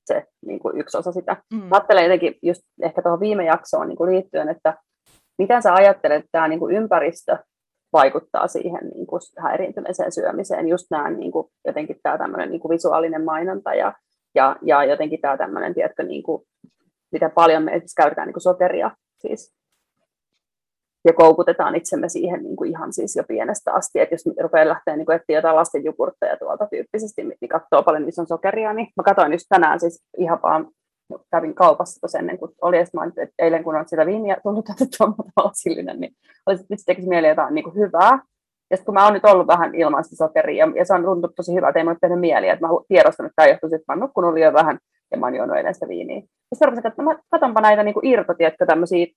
se 0.05 0.27
niin 0.45 0.59
kuin 0.59 0.77
yksi 0.77 0.97
osa 0.97 1.11
sitä. 1.11 1.43
Mm. 1.53 1.59
Mä 1.59 1.75
ajattelen 1.75 2.03
jotenkin 2.03 2.35
just 2.41 2.61
ehkä 2.81 3.01
tuohon 3.01 3.19
viime 3.19 3.45
jaksoon 3.45 3.87
niin 3.87 3.97
kuin 3.97 4.11
liittyen, 4.11 4.49
että 4.49 4.77
miten 5.37 5.61
sä 5.61 5.73
ajattelet, 5.73 6.19
että 6.19 6.29
tämä 6.31 6.47
niin 6.47 6.59
kuin 6.59 6.75
ympäristö 6.75 7.37
vaikuttaa 7.93 8.47
siihen 8.47 8.89
niin 8.93 9.07
kuin 9.07 9.21
häiriintyneeseen 9.39 10.11
syömiseen. 10.11 10.67
Just 10.67 10.87
nämä 10.91 11.09
niin 11.09 11.31
kuin, 11.31 11.47
jotenkin 11.65 11.99
tämä 12.03 12.17
tämmöinen 12.17 12.49
niin 12.49 12.61
kuin 12.61 12.69
visuaalinen 12.69 13.25
mainonta 13.25 13.73
ja, 13.73 13.93
ja, 14.35 14.55
ja 14.61 14.83
jotenkin 14.83 15.21
tämä 15.21 15.37
tämmöinen, 15.37 15.73
tiedätkö, 15.73 16.03
niin 16.03 16.23
kuin, 16.23 16.43
miten 17.11 17.31
paljon 17.31 17.63
me 17.63 17.81
käytetään 17.97 18.27
niin 18.27 18.33
kuin 18.33 18.41
sokeria 18.41 18.91
siis 19.19 19.53
ja 21.05 21.13
koukutetaan 21.13 21.75
itsemme 21.75 22.09
siihen 22.09 22.43
niin 22.43 22.55
kuin 22.55 22.69
ihan 22.69 22.93
siis 22.93 23.15
jo 23.15 23.23
pienestä 23.27 23.73
asti, 23.73 23.99
että 23.99 24.13
jos 24.13 24.23
rupeaa 24.41 24.67
lähteä 24.67 24.95
niin 24.95 25.11
etsiä 25.11 25.37
jotain 25.37 25.55
lasten 25.55 25.83
jogurtteja 25.83 26.37
tuolta 26.37 26.67
tyyppisesti, 26.67 27.23
niin 27.23 27.49
katsoo 27.49 27.83
paljon, 27.83 28.05
missä 28.05 28.21
on 28.21 28.27
sokeria, 28.27 28.73
niin 28.73 28.87
mä 28.97 29.03
katsoin 29.03 29.31
just 29.31 29.45
tänään 29.49 29.79
siis 29.79 30.03
ihan 30.17 30.39
vaan 30.43 30.67
kävin 31.31 31.55
kaupassa 31.55 31.99
tuossa 31.99 32.19
ennen 32.19 32.37
kuin 32.37 32.51
oli, 32.61 32.77
että, 32.77 32.99
että 33.17 33.33
eilen 33.39 33.63
kun 33.63 33.75
on 33.75 33.87
sitä 33.87 34.05
viiniä 34.05 34.37
tullut 34.43 34.69
otettua 34.69 35.13
lasillinen, 35.37 35.99
niin 35.99 36.13
oli 36.45 36.57
sitten 36.57 36.77
tekisi 36.85 37.09
mieli 37.09 37.27
jotain 37.27 37.55
niin 37.55 37.63
kuin 37.63 37.75
hyvää. 37.75 38.19
Ja 38.69 38.77
sitten 38.77 38.85
kun 38.85 38.93
mä 38.93 39.03
oon 39.03 39.13
nyt 39.13 39.25
ollut 39.25 39.47
vähän 39.47 39.75
ilman 39.75 40.03
sitä 40.03 40.15
sokeria, 40.15 40.65
ja, 40.65 40.71
ja 40.75 40.85
se 40.85 40.93
on 40.93 41.03
tuntunut 41.03 41.35
tosi 41.35 41.53
hyvältä, 41.53 41.79
ei 41.79 41.83
mulle 41.83 41.97
tehnyt 42.01 42.19
mieli, 42.19 42.49
että 42.49 42.67
mä 42.67 42.73
tiedostan, 42.87 43.25
että 43.25 43.35
tämä 43.35 43.47
johtuu 43.47 43.69
siitä, 43.69 43.81
että 43.81 43.91
mä 43.91 43.93
oon 43.93 43.99
nukkunut 43.99 44.33
liian 44.33 44.53
vähän, 44.53 44.79
ja 45.11 45.17
mä 45.17 45.25
oon 45.25 45.35
juonut 45.35 45.57
eilen 45.57 45.73
sitä 45.73 45.87
viiniä. 45.87 46.17
Ja 46.17 46.23
sitten 46.55 46.67
rupesin, 46.69 46.87
että 46.87 47.01
mä 47.01 47.19
katsonpa 47.31 47.61
näitä 47.61 47.83
niin 47.83 47.93
kuin 47.93 48.05
irtotietkä 48.05 48.65
tämmöisiä, 48.65 49.07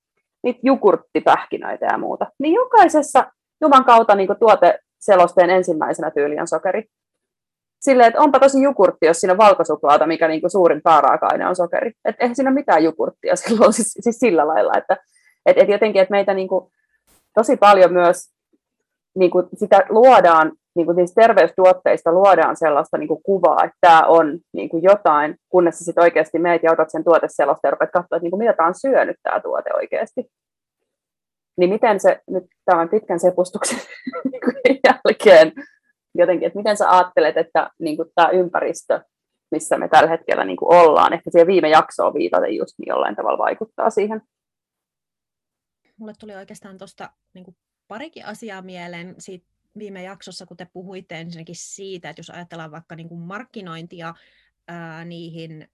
niitä 0.42 0.61
jogurttipähkinöitä 0.62 1.87
ja 1.87 1.98
muuta. 1.98 2.26
Niin 2.38 2.54
jokaisessa 2.54 3.33
Juman 3.61 3.85
kautta 3.85 4.14
niin 4.14 4.28
tuoteselosteen 4.38 5.50
ensimmäisenä 5.50 6.11
tyyli 6.11 6.40
on 6.40 6.48
sokeri 6.48 6.85
silleen, 7.84 8.08
että 8.08 8.20
onpa 8.20 8.40
tosi 8.40 8.62
jukurtti, 8.62 9.06
jos 9.06 9.16
siinä 9.20 9.32
on 9.32 9.38
valkosuklaata, 9.38 10.06
mikä 10.06 10.28
niin 10.28 10.40
kuin 10.40 10.50
suurin 10.50 10.80
pääraaka-aine 10.82 11.46
on 11.46 11.56
sokeri. 11.56 11.92
Että 12.04 12.24
eihän 12.24 12.36
siinä 12.36 12.50
ole 12.50 12.54
mitään 12.54 12.84
jukurttia 12.84 13.36
silloin 13.46 13.72
siis, 13.72 13.94
siis 14.00 14.18
sillä 14.18 14.46
lailla, 14.46 14.72
että 14.76 14.96
et, 15.46 15.58
et 15.58 15.68
jotenkin, 15.68 16.02
että 16.02 16.12
meitä 16.12 16.34
niin 16.34 16.48
kuin, 16.48 16.70
tosi 17.34 17.56
paljon 17.56 17.92
myös 17.92 18.16
niin 19.18 19.30
kuin 19.30 19.46
sitä 19.54 19.86
luodaan, 19.88 20.52
niin 20.76 20.86
kuin 20.86 20.96
terveystuotteista 21.14 22.12
luodaan 22.12 22.56
sellaista 22.56 22.98
niin 22.98 23.08
kuin 23.08 23.22
kuvaa, 23.22 23.64
että 23.64 23.76
tämä 23.80 24.02
on 24.06 24.38
niin 24.52 24.68
kuin 24.68 24.82
jotain, 24.82 25.36
kunnes 25.48 25.78
sitten 25.78 26.02
oikeasti 26.02 26.38
meet 26.38 26.62
ja 26.62 26.72
otat 26.72 26.90
sen 26.90 27.04
tuoteselosta 27.04 27.66
ja 27.66 27.70
rupeat 27.70 27.90
katsoa, 27.90 28.16
että 28.16 28.24
niin 28.24 28.30
kuin 28.30 28.38
mitä 28.38 28.52
tämä 28.52 28.68
on 28.68 28.74
syönyt 28.74 29.16
tämä 29.22 29.40
tuote 29.40 29.70
oikeasti. 29.74 30.26
Niin 31.56 31.70
miten 31.70 32.00
se 32.00 32.20
nyt 32.30 32.44
tämän 32.64 32.88
pitkän 32.88 33.20
sepustuksen 33.20 33.78
niin 34.30 34.80
jälkeen 34.84 35.52
jotenkin, 36.14 36.46
että 36.46 36.59
miten 36.59 36.77
sä 36.77 36.90
ajattelet, 36.90 37.37
että 37.37 37.70
niin 37.79 37.96
tämä 38.14 38.29
ympäristö, 38.29 39.00
missä 39.50 39.79
me 39.79 39.88
tällä 39.88 40.09
hetkellä 40.09 40.44
niin 40.44 40.57
ollaan, 40.61 41.12
ehkä 41.12 41.31
siihen 41.31 41.46
viime 41.46 41.68
jaksoon 41.68 42.14
viitaten 42.14 42.57
just 42.57 42.79
niin 42.79 42.88
jollain 42.88 43.16
tavalla 43.16 43.38
vaikuttaa 43.38 43.90
siihen? 43.90 44.22
Mulle 45.96 46.12
tuli 46.20 46.35
oikeastaan 46.35 46.79
tuosta 46.79 47.11
niin 47.35 47.57
parikin 47.88 48.27
asiaa 48.27 48.62
mieleen 48.62 49.14
siitä 49.18 49.46
viime 49.79 50.03
jaksossa, 50.03 50.46
kun 50.46 50.57
te 50.57 50.66
puhuitte 50.72 51.20
ensinnäkin 51.20 51.57
siitä, 51.59 52.11
että 52.11 52.20
jos 52.20 52.31
ajatellaan 52.31 52.70
vaikka 52.70 52.96
niin 52.96 53.18
markkinointia 53.18 54.14
ää, 54.68 55.05
niihin 55.05 55.68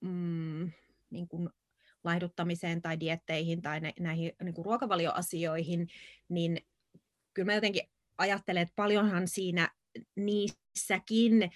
mm, 0.00 0.70
niin 1.10 1.28
kuin 1.28 1.50
laihduttamiseen 2.04 2.82
tai 2.82 3.00
dietteihin 3.00 3.62
tai 3.62 3.80
näihin 4.00 4.32
niin 4.42 4.54
kuin 4.54 4.64
ruokavalioasioihin, 4.64 5.88
niin 6.28 6.58
kyllä 7.34 7.46
mä 7.46 7.54
jotenkin 7.54 7.88
ajattelen, 8.18 8.62
että 8.62 8.72
paljonhan 8.76 9.28
siinä 9.28 9.68
niissäkin, 10.16 11.50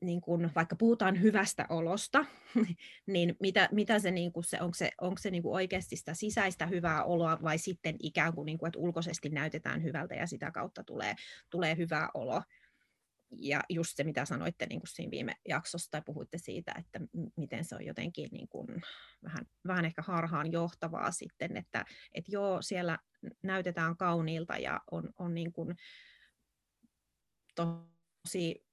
niin 0.00 0.20
kun, 0.20 0.50
vaikka 0.54 0.76
puhutaan 0.76 1.22
hyvästä 1.22 1.66
olosta, 1.68 2.24
niin 3.06 3.36
mitä, 3.40 3.68
mitä 3.72 3.98
se, 3.98 4.10
niin 4.10 4.32
se, 4.46 4.60
onko 4.60 4.74
se, 4.74 4.90
onko 5.00 5.18
se 5.18 5.30
niin 5.30 5.42
oikeasti 5.46 5.96
sitä 5.96 6.14
sisäistä 6.14 6.66
hyvää 6.66 7.04
oloa 7.04 7.38
vai 7.42 7.58
sitten 7.58 7.96
ikään 8.02 8.34
kuin, 8.34 8.46
niin 8.46 8.58
kuin 8.58 8.68
että 8.68 8.78
ulkoisesti 8.78 9.28
näytetään 9.28 9.82
hyvältä 9.82 10.14
ja 10.14 10.26
sitä 10.26 10.50
kautta 10.50 10.84
tulee, 10.84 11.14
tulee 11.50 11.76
hyvä 11.76 12.08
olo 12.14 12.42
ja 13.30 13.60
just 13.68 13.96
se, 13.96 14.04
mitä 14.04 14.24
sanoitte 14.24 14.66
niin 14.66 14.80
kuin 14.80 14.88
siinä 14.88 15.10
viime 15.10 15.34
jaksossa, 15.48 15.90
tai 15.90 16.02
puhuitte 16.06 16.38
siitä, 16.38 16.74
että 16.78 17.00
miten 17.36 17.64
se 17.64 17.74
on 17.74 17.86
jotenkin 17.86 18.28
niin 18.32 18.48
kuin 18.48 18.66
vähän, 19.24 19.46
vähän 19.66 19.84
ehkä 19.84 20.02
harhaan 20.02 20.52
johtavaa 20.52 21.10
sitten, 21.10 21.56
että 21.56 21.84
et 22.14 22.24
joo, 22.28 22.62
siellä 22.62 22.98
näytetään 23.42 23.96
kauniilta 23.96 24.56
ja 24.56 24.80
on, 24.90 25.10
on 25.18 25.34
niin 25.34 25.52
kuin 25.52 25.76
tosi 27.54 28.64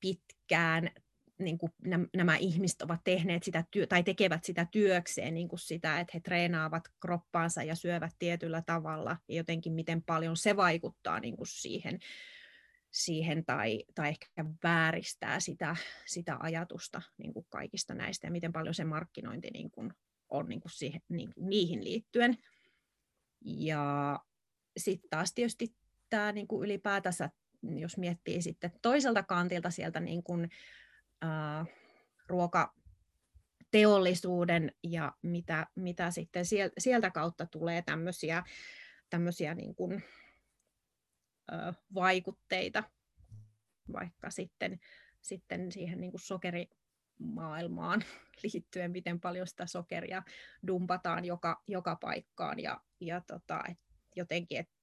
pitkään 0.00 0.90
niin 1.38 1.58
kuin 1.58 1.72
nämä 2.16 2.36
ihmiset 2.36 2.82
ovat 2.82 3.00
tehneet 3.04 3.42
sitä 3.42 3.64
työ, 3.70 3.86
tai 3.86 4.02
tekevät 4.02 4.44
sitä 4.44 4.66
työkseen 4.70 5.34
niin 5.34 5.48
kuin 5.48 5.58
sitä, 5.58 6.00
että 6.00 6.10
he 6.14 6.20
treenaavat 6.20 6.82
kroppaansa 7.00 7.62
ja 7.62 7.74
syövät 7.74 8.12
tietyllä 8.18 8.62
tavalla 8.66 9.16
ja 9.28 9.36
jotenkin 9.36 9.72
miten 9.72 10.02
paljon 10.02 10.36
se 10.36 10.56
vaikuttaa 10.56 11.20
niin 11.20 11.36
kuin 11.36 11.46
siihen, 11.46 11.98
siihen 12.94 13.44
tai, 13.44 13.84
tai 13.94 14.08
ehkä 14.08 14.44
vääristää 14.62 15.40
sitä, 15.40 15.76
sitä 16.06 16.36
ajatusta 16.40 17.02
niin 17.18 17.32
kuin 17.32 17.46
kaikista 17.48 17.94
näistä 17.94 18.26
ja 18.26 18.30
miten 18.30 18.52
paljon 18.52 18.74
se 18.74 18.84
markkinointi 18.84 19.50
niin 19.50 19.70
kuin 19.70 19.92
on 20.28 20.48
niin 20.48 20.60
kuin 20.60 20.72
siihen, 20.72 21.00
niin, 21.08 21.32
niihin 21.36 21.84
liittyen. 21.84 22.38
Ja 23.44 24.18
sitten 24.76 25.10
taas 25.10 25.34
tietysti 25.34 25.74
tämä 26.10 26.32
niin 26.32 26.48
kuin 26.48 26.64
ylipäätänsä, 26.64 27.30
jos 27.62 27.96
miettii 27.96 28.42
sitten 28.42 28.72
toiselta 28.82 29.22
kantilta 29.22 29.70
sieltä 29.70 30.00
niin 30.00 30.22
kuin, 30.22 30.50
ää, 31.22 31.66
ruokateollisuuden 32.26 34.72
ja 34.82 35.12
mitä, 35.22 35.66
mitä 35.74 36.10
sitten 36.10 36.44
sieltä 36.78 37.10
kautta 37.10 37.46
tulee 37.46 37.82
tämmöisiä, 37.82 38.42
tämmöisiä 39.10 39.54
niin 39.54 39.74
kuin, 39.74 40.04
vaikutteita, 41.94 42.84
vaikka 43.92 44.30
sitten, 44.30 44.80
sitten 45.22 45.72
siihen 45.72 46.00
niin 46.00 46.10
kuin 46.10 46.20
sokerimaailmaan 46.20 48.04
liittyen, 48.42 48.90
miten 48.90 49.20
paljon 49.20 49.46
sitä 49.46 49.66
sokeria 49.66 50.22
dumpataan 50.66 51.24
joka, 51.24 51.62
joka 51.66 51.96
paikkaan 51.96 52.60
ja, 52.60 52.80
ja 53.00 53.20
tota, 53.20 53.60
et 53.68 53.78
jotenkin, 54.16 54.58
että 54.58 54.74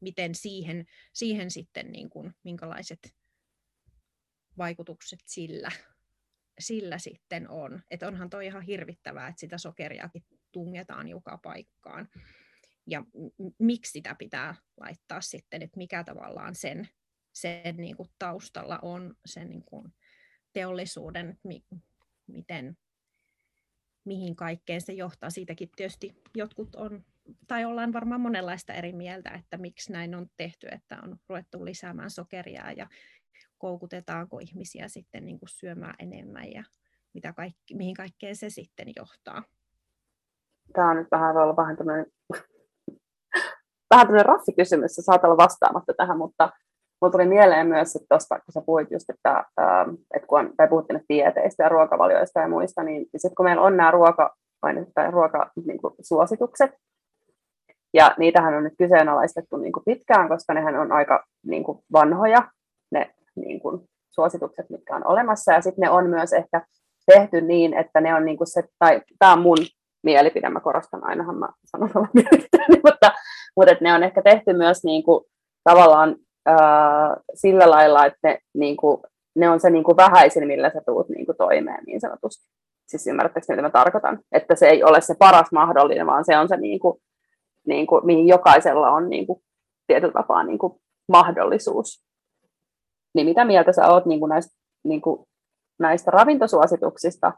miten 0.00 0.34
siihen, 0.34 0.86
siihen 1.12 1.50
sitten, 1.50 1.92
niin 1.92 2.10
kuin, 2.10 2.34
minkälaiset 2.42 3.14
vaikutukset 4.58 5.20
sillä, 5.26 5.70
sillä 6.58 6.98
sitten 6.98 7.50
on. 7.50 7.82
Että 7.90 8.08
onhan 8.08 8.30
toi 8.30 8.46
ihan 8.46 8.62
hirvittävää, 8.62 9.28
että 9.28 9.40
sitä 9.40 9.58
sokeriakin 9.58 10.24
tungetaan 10.52 11.08
joka 11.08 11.38
paikkaan 11.38 12.08
ja 12.90 13.04
miksi 13.58 13.92
sitä 13.92 14.14
pitää 14.18 14.54
laittaa 14.80 15.20
sitten, 15.20 15.62
että 15.62 15.76
mikä 15.76 16.04
tavallaan 16.04 16.54
sen, 16.54 16.88
sen 17.32 17.76
niin 17.76 17.96
kuin 17.96 18.08
taustalla 18.18 18.78
on 18.82 19.14
sen 19.26 19.50
niin 19.50 19.64
kuin 19.64 19.94
teollisuuden, 20.52 21.38
mi, 21.44 21.64
miten, 22.26 22.76
mihin 24.04 24.36
kaikkeen 24.36 24.80
se 24.80 24.92
johtaa. 24.92 25.30
Siitäkin 25.30 25.70
tietysti 25.76 26.22
jotkut 26.34 26.74
on 26.74 27.04
tai 27.48 27.64
ollaan 27.64 27.92
varmaan 27.92 28.20
monenlaista 28.20 28.72
eri 28.72 28.92
mieltä, 28.92 29.30
että 29.30 29.56
miksi 29.56 29.92
näin 29.92 30.14
on 30.14 30.26
tehty, 30.36 30.68
että 30.70 30.98
on 31.02 31.16
ruvettu 31.28 31.64
lisäämään 31.64 32.10
sokeria 32.10 32.72
ja 32.72 32.86
koukutetaanko 33.58 34.38
ihmisiä 34.38 34.88
sitten 34.88 35.24
niin 35.24 35.38
kuin 35.38 35.48
syömään 35.48 35.94
enemmän 35.98 36.52
ja 36.52 36.64
mitä 37.14 37.32
kaikki, 37.32 37.74
mihin 37.74 37.94
kaikkeen 37.94 38.36
se 38.36 38.50
sitten 38.50 38.88
johtaa. 38.96 39.44
Tämä 40.72 40.90
on 40.90 40.96
nyt 40.96 41.10
vähän 41.10 41.36
olla 41.36 41.56
vähän 41.56 41.76
tämmöinen, 41.76 42.06
vähän 43.90 44.06
tämmöinen 44.06 44.26
rassikysymys, 44.26 44.94
sä 44.94 45.02
saat 45.02 45.24
olla 45.24 45.36
vastaamatta 45.36 45.92
tähän, 45.96 46.18
mutta 46.18 46.50
Mulla 47.00 47.12
tuli 47.12 47.26
mieleen 47.26 47.66
myös, 47.66 47.96
että 47.96 48.06
tosta, 48.08 48.34
kun 48.34 48.52
sä 48.52 48.60
puhuit 48.66 48.90
just, 48.90 49.10
että, 49.10 49.44
että 50.14 50.26
kun 50.26 50.40
on, 50.40 50.52
tai 50.56 50.68
puhuttiin 50.68 50.94
nyt 51.08 51.54
ja 51.58 51.68
ruokavalioista 51.68 52.40
ja 52.40 52.48
muista, 52.48 52.82
niin 52.82 53.06
sitten 53.16 53.34
kun 53.34 53.46
meillä 53.46 53.62
on 53.62 53.76
nämä 53.76 53.90
ruoka, 53.90 54.36
tai 54.94 55.10
ruokasuositukset, 55.10 56.70
niin 56.70 56.80
ja 57.94 58.14
niitähän 58.18 58.54
on 58.54 58.64
nyt 58.64 58.74
kyseenalaistettu 58.78 59.56
niin 59.56 59.72
kuin 59.72 59.84
pitkään, 59.84 60.28
koska 60.28 60.54
nehän 60.54 60.80
on 60.80 60.92
aika 60.92 61.24
niin 61.46 61.64
kuin 61.64 61.78
vanhoja, 61.92 62.50
ne 62.92 63.14
niin 63.36 63.60
kuin 63.60 63.80
suositukset, 64.10 64.70
mitkä 64.70 64.96
on 64.96 65.06
olemassa. 65.06 65.52
Ja 65.52 65.60
sitten 65.60 65.82
ne 65.82 65.90
on 65.90 66.06
myös 66.06 66.32
ehkä 66.32 66.66
tehty 67.06 67.40
niin, 67.40 67.74
että 67.74 68.00
ne 68.00 68.14
on 68.14 68.24
niin 68.24 68.36
kuin 68.36 68.52
se, 68.52 68.62
tai 68.78 69.02
tämä 69.18 69.32
on 69.32 69.42
mun 69.42 69.58
mielipide, 70.02 70.48
mä 70.48 70.60
korostan 70.60 71.04
ainahan 71.04 71.36
mä 71.36 71.48
sanon 71.64 71.90
olla 71.94 72.08
mutta, 72.84 73.12
mutta 73.68 73.84
ne 73.84 73.94
on 73.94 74.02
ehkä 74.02 74.22
tehty 74.22 74.52
myös 74.52 74.84
niin 74.84 75.02
kuin, 75.02 75.24
tavallaan 75.64 76.16
ää, 76.46 77.16
sillä 77.34 77.70
lailla, 77.70 78.06
että 78.06 78.18
ne, 78.22 78.38
niin 78.54 78.76
kuin, 78.76 79.02
ne 79.36 79.50
on 79.50 79.60
se 79.60 79.70
niin 79.70 79.84
kuin 79.84 79.96
vähäisin, 79.96 80.46
millä 80.46 80.70
sä 80.70 80.82
tuut 80.86 81.08
niin 81.08 81.26
kuin 81.26 81.36
toimeen 81.36 81.84
niin 81.86 82.00
sanotusti. 82.00 82.48
Siis 82.86 83.06
ymmärrättekö, 83.06 83.46
mitä 83.48 83.62
mä 83.62 83.70
tarkoitan? 83.70 84.18
Että 84.32 84.54
se 84.54 84.66
ei 84.68 84.84
ole 84.84 85.00
se 85.00 85.14
paras 85.18 85.52
mahdollinen, 85.52 86.06
vaan 86.06 86.24
se 86.24 86.38
on 86.38 86.48
se, 86.48 86.56
niin 86.56 86.80
kuin, 86.80 86.98
niin 87.66 87.86
kuin, 87.86 88.06
mihin 88.06 88.28
jokaisella 88.28 88.90
on 88.90 89.10
niin 89.10 89.26
kuin, 89.26 89.42
tietyllä 89.86 90.12
tapaa 90.12 90.42
niin 90.42 90.58
kuin, 90.58 90.72
mahdollisuus. 91.08 92.04
Niin 93.14 93.26
mitä 93.26 93.44
mieltä 93.44 93.72
sä 93.72 93.88
oot 93.88 94.06
niin 94.06 94.20
kuin 94.20 94.30
näistä, 94.30 94.56
niin 94.84 95.00
kuin, 95.00 95.26
näistä 95.78 96.10
ravintosuosituksista, 96.10 97.32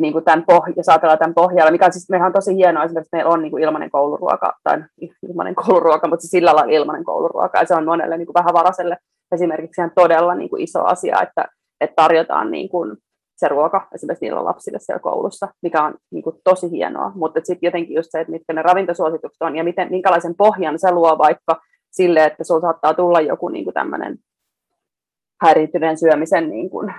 niin 0.00 0.12
kuin 0.12 0.24
tämän 0.24 0.44
poh- 0.52 0.72
jos 0.76 0.88
ajatellaan 0.88 1.18
tämän 1.18 1.34
pohjalla, 1.34 1.70
mikä 1.70 1.86
on 1.86 1.92
siis 1.92 2.10
meillä 2.10 2.26
on 2.26 2.32
tosi 2.32 2.54
hienoa, 2.54 2.84
että 2.84 3.02
meillä 3.12 3.30
on 3.30 3.42
niin 3.42 3.50
kuin 3.50 3.62
ilmainen 3.62 3.90
kouluruoka, 3.90 4.52
tai 4.64 4.82
ilmainen 5.28 5.54
kouluruoka, 5.54 6.08
mutta 6.08 6.22
siis 6.22 6.30
sillä 6.30 6.54
lailla 6.54 6.72
ilmainen 6.72 7.04
kouluruoka, 7.04 7.58
ja 7.58 7.66
se 7.66 7.74
on 7.74 7.84
monelle 7.84 8.16
niin 8.16 8.26
kuin 8.26 8.34
vähän 8.34 8.54
varaselle 8.54 8.96
esimerkiksi 9.32 9.80
ihan 9.80 9.92
todella 9.94 10.34
niin 10.34 10.50
kuin 10.50 10.62
iso 10.62 10.84
asia, 10.84 11.22
että, 11.22 11.48
että 11.80 11.94
tarjotaan 11.96 12.50
niin 12.50 12.68
kuin 12.68 12.96
se 13.36 13.48
ruoka 13.48 13.88
esimerkiksi 13.94 14.24
niillä 14.24 14.44
lapsille 14.44 14.78
siellä 14.78 15.00
koulussa, 15.00 15.48
mikä 15.62 15.82
on 15.82 15.94
niin 16.10 16.22
kuin 16.22 16.36
tosi 16.44 16.70
hienoa, 16.70 17.12
mutta 17.14 17.40
sitten 17.42 17.66
jotenkin 17.66 17.96
just 17.96 18.08
se, 18.10 18.20
että 18.20 18.30
mitkä 18.30 18.52
ne 18.52 18.62
ravintosuositukset 18.62 19.42
on, 19.42 19.56
ja 19.56 19.64
miten, 19.64 19.88
minkälaisen 19.90 20.34
pohjan 20.34 20.78
se 20.78 20.92
luo 20.92 21.18
vaikka 21.18 21.60
sille, 21.90 22.24
että 22.24 22.44
sinulla 22.44 22.60
saattaa 22.60 22.94
tulla 22.94 23.20
joku 23.20 23.48
niin 23.48 23.64
kuin 23.64 23.74
tämmöinen 23.74 24.18
häiriintyneen 25.42 25.98
syömisen 25.98 26.50
niin 26.50 26.70
kuin, 26.70 26.94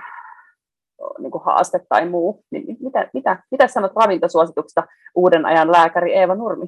niin 1.18 1.30
kuin 1.30 1.44
haaste 1.44 1.80
tai 1.88 2.08
muu. 2.08 2.44
Niin 2.50 2.76
mitä, 2.80 3.10
mitä, 3.14 3.42
mitä 3.50 3.68
sanot 3.68 3.92
ravintosuosituksesta 3.96 4.86
uuden 5.14 5.46
ajan 5.46 5.72
lääkäri 5.72 6.14
Eeva 6.14 6.34
Nurmi? 6.34 6.66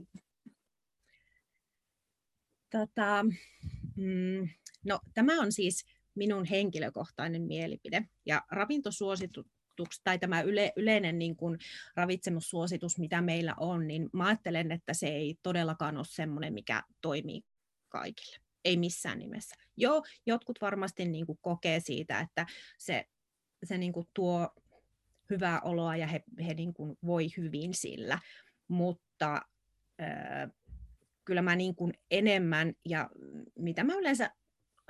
Tota, 2.70 3.24
mm, 3.96 4.48
no, 4.86 4.98
tämä 5.14 5.40
on 5.40 5.52
siis 5.52 5.84
minun 6.14 6.44
henkilökohtainen 6.44 7.42
mielipide. 7.42 8.04
Ja 8.26 8.42
ravintosuositus 8.50 10.00
tai 10.04 10.18
tämä 10.18 10.40
yle, 10.40 10.72
yleinen 10.76 11.18
niin 11.18 11.36
kuin 11.36 11.58
ravitsemussuositus, 11.96 12.98
mitä 12.98 13.20
meillä 13.20 13.54
on, 13.60 13.86
niin 13.86 14.10
mä 14.12 14.26
ajattelen, 14.26 14.72
että 14.72 14.94
se 14.94 15.06
ei 15.06 15.34
todellakaan 15.42 15.96
ole 15.96 16.04
sellainen, 16.08 16.54
mikä 16.54 16.82
toimii 17.00 17.42
kaikille. 17.88 18.36
Ei 18.64 18.76
missään 18.76 19.18
nimessä. 19.18 19.54
Joo, 19.76 20.02
jotkut 20.26 20.60
varmasti 20.60 21.04
niin 21.04 21.26
kuin 21.26 21.38
kokee 21.40 21.80
siitä, 21.80 22.20
että 22.20 22.46
se 22.78 23.04
se 23.64 23.78
niin 23.78 23.92
kuin 23.92 24.08
tuo 24.14 24.50
hyvää 25.30 25.60
oloa 25.60 25.96
ja 25.96 26.06
he, 26.06 26.22
he 26.46 26.54
niin 26.54 26.74
kuin 26.74 26.98
voi 27.06 27.28
hyvin 27.36 27.74
sillä, 27.74 28.18
mutta 28.68 29.42
kyllä 31.24 31.42
mä 31.42 31.56
niin 31.56 31.74
kuin 31.74 31.94
enemmän, 32.10 32.74
ja 32.84 33.10
mitä 33.58 33.84
mä 33.84 33.94
yleensä 33.94 34.30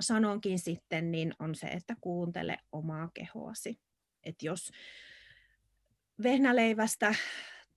sanonkin 0.01 0.59
sitten, 0.59 1.11
niin 1.11 1.33
on 1.39 1.55
se, 1.55 1.67
että 1.67 1.95
kuuntele 2.01 2.57
omaa 2.71 3.09
kehoasi. 3.13 3.79
Et 4.23 4.43
jos 4.43 4.71
vehnäleivästä 6.23 7.15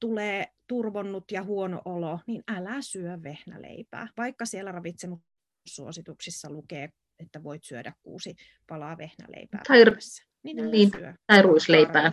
tulee 0.01 0.47
turvonnut 0.67 1.31
ja 1.31 1.43
huono 1.43 1.83
olo, 1.85 2.21
niin 2.27 2.43
älä 2.49 2.83
syö 2.83 3.23
vehnäleipää. 3.23 4.09
Vaikka 4.17 4.47
siellä 4.47 4.73
ravitsemussuosituksissa 4.73 6.51
lukee, 6.51 6.89
että 7.19 7.43
voit 7.43 7.65
syödä 7.65 7.93
kuusi 8.03 8.35
palaa 8.67 8.99
vehnäleipää 8.99 9.61
tai, 9.69 9.85
päivässä. 9.85 10.34
Niin, 10.45 10.71
niin. 10.71 10.91
tai 11.27 11.43
ruisleipää. 11.43 12.13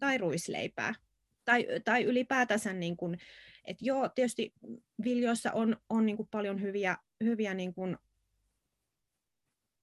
Tai 0.00 0.18
ruisleipää. 0.18 0.94
Tai, 1.44 1.66
tai 1.84 2.04
ylipäätänsä, 2.04 2.72
niin 2.72 2.96
kuin, 2.96 3.18
että 3.64 3.84
joo, 3.84 4.08
tietysti 4.08 4.52
viljoissa 5.04 5.52
on, 5.52 5.76
on 5.88 6.06
niin 6.06 6.16
kuin 6.16 6.28
paljon 6.30 6.60
hyviä, 6.60 6.96
hyviä 7.24 7.54
niin 7.54 7.74
kuin, 7.74 7.98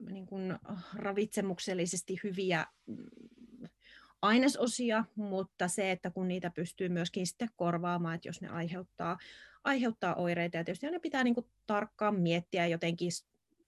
niin 0.09 0.25
kuin 0.25 0.59
ravitsemuksellisesti 0.93 2.19
hyviä 2.23 2.65
mm, 2.85 3.05
ainesosia, 4.21 5.05
mutta 5.15 5.67
se, 5.67 5.91
että 5.91 6.11
kun 6.11 6.27
niitä 6.27 6.49
pystyy 6.49 6.89
myöskin 6.89 7.27
sitten 7.27 7.49
korvaamaan, 7.55 8.15
että 8.15 8.27
jos 8.27 8.41
ne 8.41 8.47
aiheuttaa, 8.47 9.17
aiheuttaa 9.63 10.15
oireita, 10.15 10.57
ja 10.57 10.63
tietysti 10.63 10.91
ne 10.91 10.99
pitää 10.99 11.23
niin 11.23 11.35
kuin 11.35 11.47
tarkkaan 11.67 12.19
miettiä 12.19 12.67
jotenkin 12.67 13.11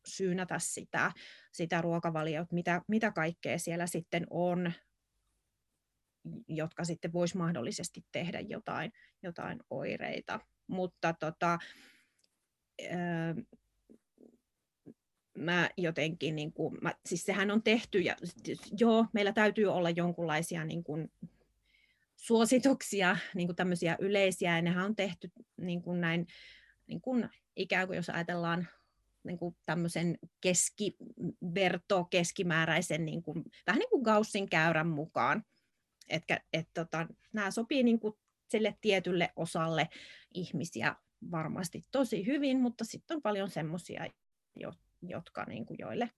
syynätä 0.07 0.59
sitä, 0.59 1.11
sitä 1.51 1.81
ruokavaliota, 1.81 2.55
mitä, 2.55 2.81
mitä 2.87 3.11
kaikkea 3.11 3.59
siellä 3.59 3.87
sitten 3.87 4.27
on, 4.29 4.73
jotka 6.47 6.83
sitten 6.83 7.13
voisi 7.13 7.37
mahdollisesti 7.37 8.05
tehdä 8.11 8.39
jotain, 8.39 8.91
jotain 9.23 9.59
oireita. 9.69 10.39
Mutta 10.67 11.13
tota, 11.13 11.57
mä 15.37 15.69
jotenkin, 15.77 16.35
niin 16.35 16.53
kuin, 16.53 16.77
mä, 16.81 16.93
siis 17.05 17.23
sehän 17.23 17.51
on 17.51 17.63
tehty, 17.63 17.99
ja 17.99 18.15
joo, 18.79 19.05
meillä 19.13 19.33
täytyy 19.33 19.65
olla 19.65 19.89
jonkunlaisia 19.89 20.65
niin 20.65 20.83
kuin, 20.83 21.11
suosituksia, 22.15 23.17
niin 23.35 23.47
kuin 23.47 23.55
tämmöisiä 23.55 23.95
yleisiä, 23.99 24.55
ja 24.55 24.61
nehän 24.61 24.85
on 24.85 24.95
tehty 24.95 25.31
niin 25.57 25.81
kuin 25.81 26.01
näin, 26.01 26.27
niin 26.87 27.01
kuin 27.01 27.29
ikään 27.55 27.87
kuin 27.87 27.97
jos 27.97 28.09
ajatellaan 28.09 28.67
niin 29.23 29.37
kuin 29.37 29.57
tämmöisen 29.65 30.17
keskiverto, 30.41 32.03
keskimääräisen, 32.03 33.05
niin 33.05 33.23
kuin, 33.23 33.43
vähän 33.67 33.79
niin 33.79 33.89
kuin 33.89 34.01
Gaussin 34.01 34.49
käyrän 34.49 34.87
mukaan. 34.87 35.43
Etkä, 36.09 36.39
et, 36.53 36.67
tota, 36.73 37.07
nämä 37.33 37.51
sopii 37.51 37.83
niin 37.83 37.99
kuin 37.99 38.13
sille 38.47 38.77
tietylle 38.81 39.33
osalle 39.35 39.89
ihmisiä 40.33 40.95
varmasti 41.31 41.85
tosi 41.91 42.25
hyvin, 42.25 42.61
mutta 42.61 42.85
sitten 42.85 43.15
on 43.15 43.21
paljon 43.21 43.49
semmoisia, 43.49 44.07
jotka, 45.01 45.45
niin 45.45 45.65
kuin, 45.65 45.77
joille 45.79 46.09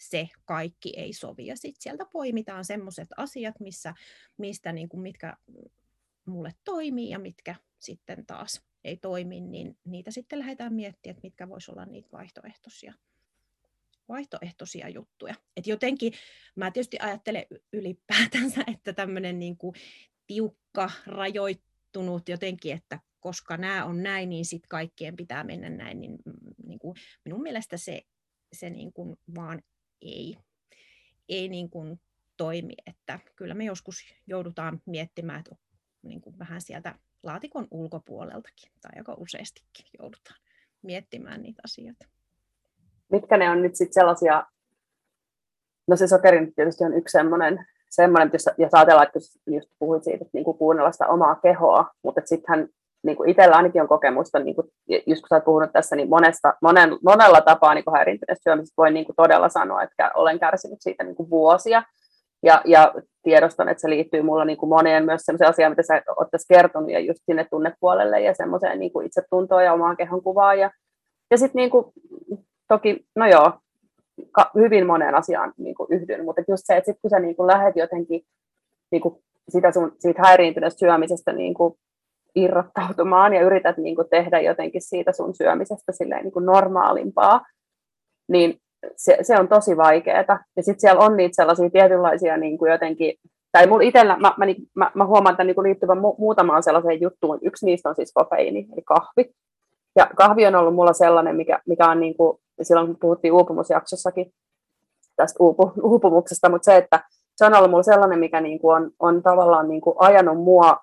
se 0.00 0.28
kaikki 0.44 0.92
ei 0.96 1.12
sovi. 1.12 1.46
Ja 1.46 1.56
sitten 1.56 1.82
sieltä 1.82 2.06
poimitaan 2.12 2.64
semmoiset 2.64 3.08
asiat, 3.16 3.60
missä, 3.60 3.94
mistä, 4.36 4.72
niin 4.72 4.88
kuin, 4.88 5.00
mitkä 5.00 5.36
mulle 6.24 6.54
toimii 6.64 7.10
ja 7.10 7.18
mitkä 7.18 7.54
sitten 7.78 8.26
taas 8.26 8.62
ei 8.84 8.96
toimi, 8.96 9.40
niin 9.40 9.78
niitä 9.84 10.10
sitten 10.10 10.38
lähdetään 10.38 10.74
miettimään, 10.74 11.16
että 11.16 11.26
mitkä 11.26 11.48
voisi 11.48 11.70
olla 11.70 11.84
niitä 11.84 12.08
vaihtoehtoisia, 12.12 12.94
vaihtoehtoisia 14.08 14.88
juttuja. 14.88 15.34
Et 15.56 15.66
jotenkin 15.66 16.12
mä 16.56 16.70
tietysti 16.70 16.96
ajattelen 17.00 17.46
ylipäätänsä, 17.72 18.64
että 18.74 18.92
tämmöinen 18.92 19.38
niin 19.38 19.56
kuin 19.56 19.74
tiukka, 20.26 20.90
rajoittunut 21.06 22.28
jotenkin, 22.28 22.72
että 22.72 23.00
koska 23.20 23.56
nämä 23.56 23.84
on 23.84 24.02
näin, 24.02 24.28
niin 24.28 24.44
sitten 24.44 24.68
kaikkien 24.68 25.16
pitää 25.16 25.44
mennä 25.44 25.70
näin, 25.70 26.00
niin, 26.00 26.18
niin 26.66 26.78
kuin 26.78 26.96
minun 27.24 27.42
mielestä 27.42 27.76
se, 27.76 28.02
se 28.52 28.70
niin 28.70 28.92
kuin 28.92 29.16
vaan 29.34 29.62
ei, 30.02 30.36
ei 31.28 31.48
niin 31.48 31.70
kuin 31.70 32.00
toimi, 32.36 32.74
että 32.86 33.20
kyllä 33.36 33.54
me 33.54 33.64
joskus 33.64 34.04
joudutaan 34.26 34.82
miettimään, 34.86 35.40
että 35.40 35.56
niin 36.02 36.20
kuin 36.20 36.38
vähän 36.38 36.60
sieltä 36.60 36.94
laatikon 37.22 37.68
ulkopuoleltakin 37.70 38.72
tai 38.82 38.90
aika 38.96 39.14
useastikin 39.18 39.86
joudutaan 39.98 40.40
miettimään 40.82 41.42
niitä 41.42 41.62
asioita. 41.64 42.06
Mitkä 43.12 43.36
ne 43.36 43.50
on 43.50 43.62
nyt 43.62 43.76
sitten 43.76 43.94
sellaisia, 43.94 44.46
no 45.88 45.96
se 45.96 46.06
sokeri 46.06 46.52
tietysti 46.56 46.84
on 46.84 46.94
yksi 46.94 47.12
semmoinen, 47.12 47.66
semmoinen 47.90 48.30
jos, 48.32 48.44
jos 48.58 48.74
ajatellaan, 48.74 49.06
että 49.06 49.18
just 49.46 49.68
puhuit 49.78 50.04
siitä, 50.04 50.16
että 50.16 50.30
niinku 50.32 50.54
kuunnella 50.54 50.92
sitä 50.92 51.06
omaa 51.06 51.34
kehoa, 51.34 51.90
mutta 52.02 52.20
sittenhän 52.24 52.68
niin 53.02 53.16
kuin 53.16 53.28
itsellä 53.28 53.56
ainakin 53.56 53.82
on 53.82 53.88
kokemusta, 53.88 54.38
niin 54.38 54.54
kuin, 54.54 54.66
just 54.88 55.22
kun 55.22 55.28
sä 55.28 55.34
oot 55.34 55.44
puhunut 55.44 55.72
tässä, 55.72 55.96
niin 55.96 56.08
monesta, 56.08 56.54
monen, 56.62 56.98
monella 57.04 57.40
tapaa 57.40 57.74
niin 57.74 57.84
häiriintyneestä 57.94 58.42
syömisestä 58.42 58.74
voi 58.76 58.90
niin 58.90 59.06
kuin 59.06 59.16
todella 59.16 59.48
sanoa, 59.48 59.82
että 59.82 60.10
olen 60.14 60.40
kärsinyt 60.40 60.78
siitä 60.80 61.04
niin 61.04 61.16
kuin 61.16 61.30
vuosia. 61.30 61.82
Ja, 62.42 62.62
ja 62.64 62.94
tiedostan, 63.22 63.68
että 63.68 63.80
se 63.80 63.90
liittyy 63.90 64.22
mulla 64.22 64.44
niin 64.44 64.56
kuin 64.58 64.70
moneen 64.70 65.04
myös 65.04 65.22
sellaiseen 65.22 65.50
asiaan, 65.50 65.72
mitä 65.72 65.82
sä 65.82 66.02
oot 66.16 66.28
tässä 66.30 66.54
kertonut, 66.54 66.90
ja 66.90 67.00
just 67.00 67.20
sinne 67.26 67.46
tunnepuolelle 67.50 68.20
ja 68.20 68.34
semmoiseen 68.34 68.78
niin 68.78 68.92
kuin 68.92 69.06
itsetuntoon 69.06 69.64
ja 69.64 69.72
omaan 69.72 69.96
kehon 69.96 70.22
kuvaan. 70.22 70.58
Ja, 70.58 70.70
ja 71.30 71.38
sitten 71.38 71.58
niin 71.60 71.70
kuin, 71.70 71.84
toki, 72.68 73.06
no 73.16 73.26
joo, 73.26 73.52
ka, 74.32 74.50
hyvin 74.54 74.86
moneen 74.86 75.14
asiaan 75.14 75.52
niin 75.56 75.74
kuin 75.74 75.86
yhdyn, 75.90 76.24
mutta 76.24 76.42
just 76.48 76.62
se, 76.66 76.76
että 76.76 76.86
sitten 76.86 77.00
kun 77.02 77.10
sä 77.10 77.18
niin 77.18 77.36
kuin 77.36 77.46
lähdet 77.46 77.76
jotenkin 77.76 78.22
niin 78.92 79.02
kuin 79.02 79.14
sitä 79.48 79.72
sun, 79.72 79.92
siitä 79.98 80.22
häiriintyneestä 80.22 80.78
syömisestä 80.78 81.32
niin 81.32 81.54
kuin 81.54 81.74
irrottautumaan 82.34 83.34
ja 83.34 83.42
yrität 83.42 83.76
niin 83.76 83.96
kuin 83.96 84.08
tehdä 84.10 84.40
jotenkin 84.40 84.82
siitä 84.82 85.12
sun 85.12 85.34
syömisestä 85.34 85.92
silleen 85.92 86.22
niin 86.22 86.32
kuin 86.32 86.46
normaalimpaa, 86.46 87.40
niin 88.28 88.58
se, 88.96 89.18
se 89.22 89.38
on 89.38 89.48
tosi 89.48 89.76
vaikeaa. 89.76 90.44
Ja 90.56 90.62
sitten 90.62 90.80
siellä 90.80 91.00
on 91.00 91.16
niitä 91.16 91.36
sellaisia 91.36 91.70
tietynlaisia 91.70 92.36
niin 92.36 92.58
kuin 92.58 92.72
jotenkin, 92.72 93.14
tai 93.52 93.66
mulla 93.66 93.82
itsellä, 93.82 94.16
mä, 94.16 94.34
mä, 94.36 94.46
mä, 94.74 94.90
mä 94.94 95.06
huomaan 95.06 95.36
tämän 95.36 95.46
niin 95.46 95.62
liittyvän 95.62 95.98
mu- 95.98 96.18
muutamaan 96.18 96.62
sellaiseen 96.62 97.00
juttuun. 97.00 97.38
Yksi 97.42 97.66
niistä 97.66 97.88
on 97.88 97.94
siis 97.94 98.12
kofeiini, 98.12 98.68
eli 98.72 98.82
kahvi. 98.82 99.30
Ja 99.96 100.10
kahvi 100.16 100.46
on 100.46 100.54
ollut 100.54 100.74
mulla 100.74 100.92
sellainen, 100.92 101.36
mikä, 101.36 101.60
mikä 101.66 101.90
on 101.90 102.00
niin 102.00 102.16
kuin, 102.16 102.38
silloin 102.62 102.86
kun 102.86 102.96
puhuttiin 103.00 103.32
uupumusjaksossakin 103.32 104.32
tästä 105.16 105.36
uupu, 105.40 105.72
uupumuksesta, 105.82 106.48
mutta 106.48 106.64
se, 106.64 106.76
että 106.76 107.04
se 107.36 107.46
on 107.46 107.54
ollut 107.54 107.70
mulla 107.70 107.82
sellainen, 107.82 108.18
mikä 108.18 108.40
niin 108.40 108.58
kuin 108.58 108.76
on, 108.76 108.90
on 108.98 109.22
tavallaan 109.22 109.68
niin 109.68 109.80
kuin 109.80 109.96
ajanut 109.98 110.38
mua 110.38 110.76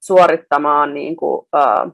suorittamaan 0.00 0.94
niin 0.94 1.16
kuin, 1.16 1.38
uh, 1.38 1.92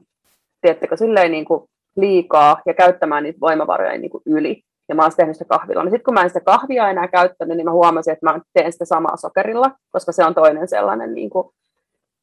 tiedättekö, 0.61 0.97
silleen 0.97 1.31
niin 1.31 1.45
kuin 1.45 1.63
liikaa 1.95 2.61
ja 2.65 2.73
käyttämään 2.73 3.23
niitä 3.23 3.39
voimavaroja 3.39 3.97
niin 3.97 4.11
kuin 4.11 4.23
yli. 4.25 4.63
Ja 4.89 4.95
mä 4.95 5.01
oon 5.01 5.11
tehnyt 5.17 5.35
sitä 5.35 5.57
kahvilla. 5.57 5.83
No 5.83 5.89
sitten 5.89 6.03
kun 6.03 6.13
mä 6.13 6.21
en 6.21 6.29
sitä 6.29 6.39
kahvia 6.39 6.89
enää 6.89 7.07
käyttänyt, 7.07 7.57
niin 7.57 7.65
mä 7.65 7.71
huomasin, 7.71 8.13
että 8.13 8.25
mä 8.25 8.39
teen 8.53 8.71
sitä 8.71 8.85
samaa 8.85 9.17
sokerilla, 9.17 9.71
koska 9.91 10.11
se 10.11 10.25
on 10.25 10.35
toinen 10.35 10.67
sellainen, 10.67 11.13
niin 11.13 11.29
kuin, 11.29 11.47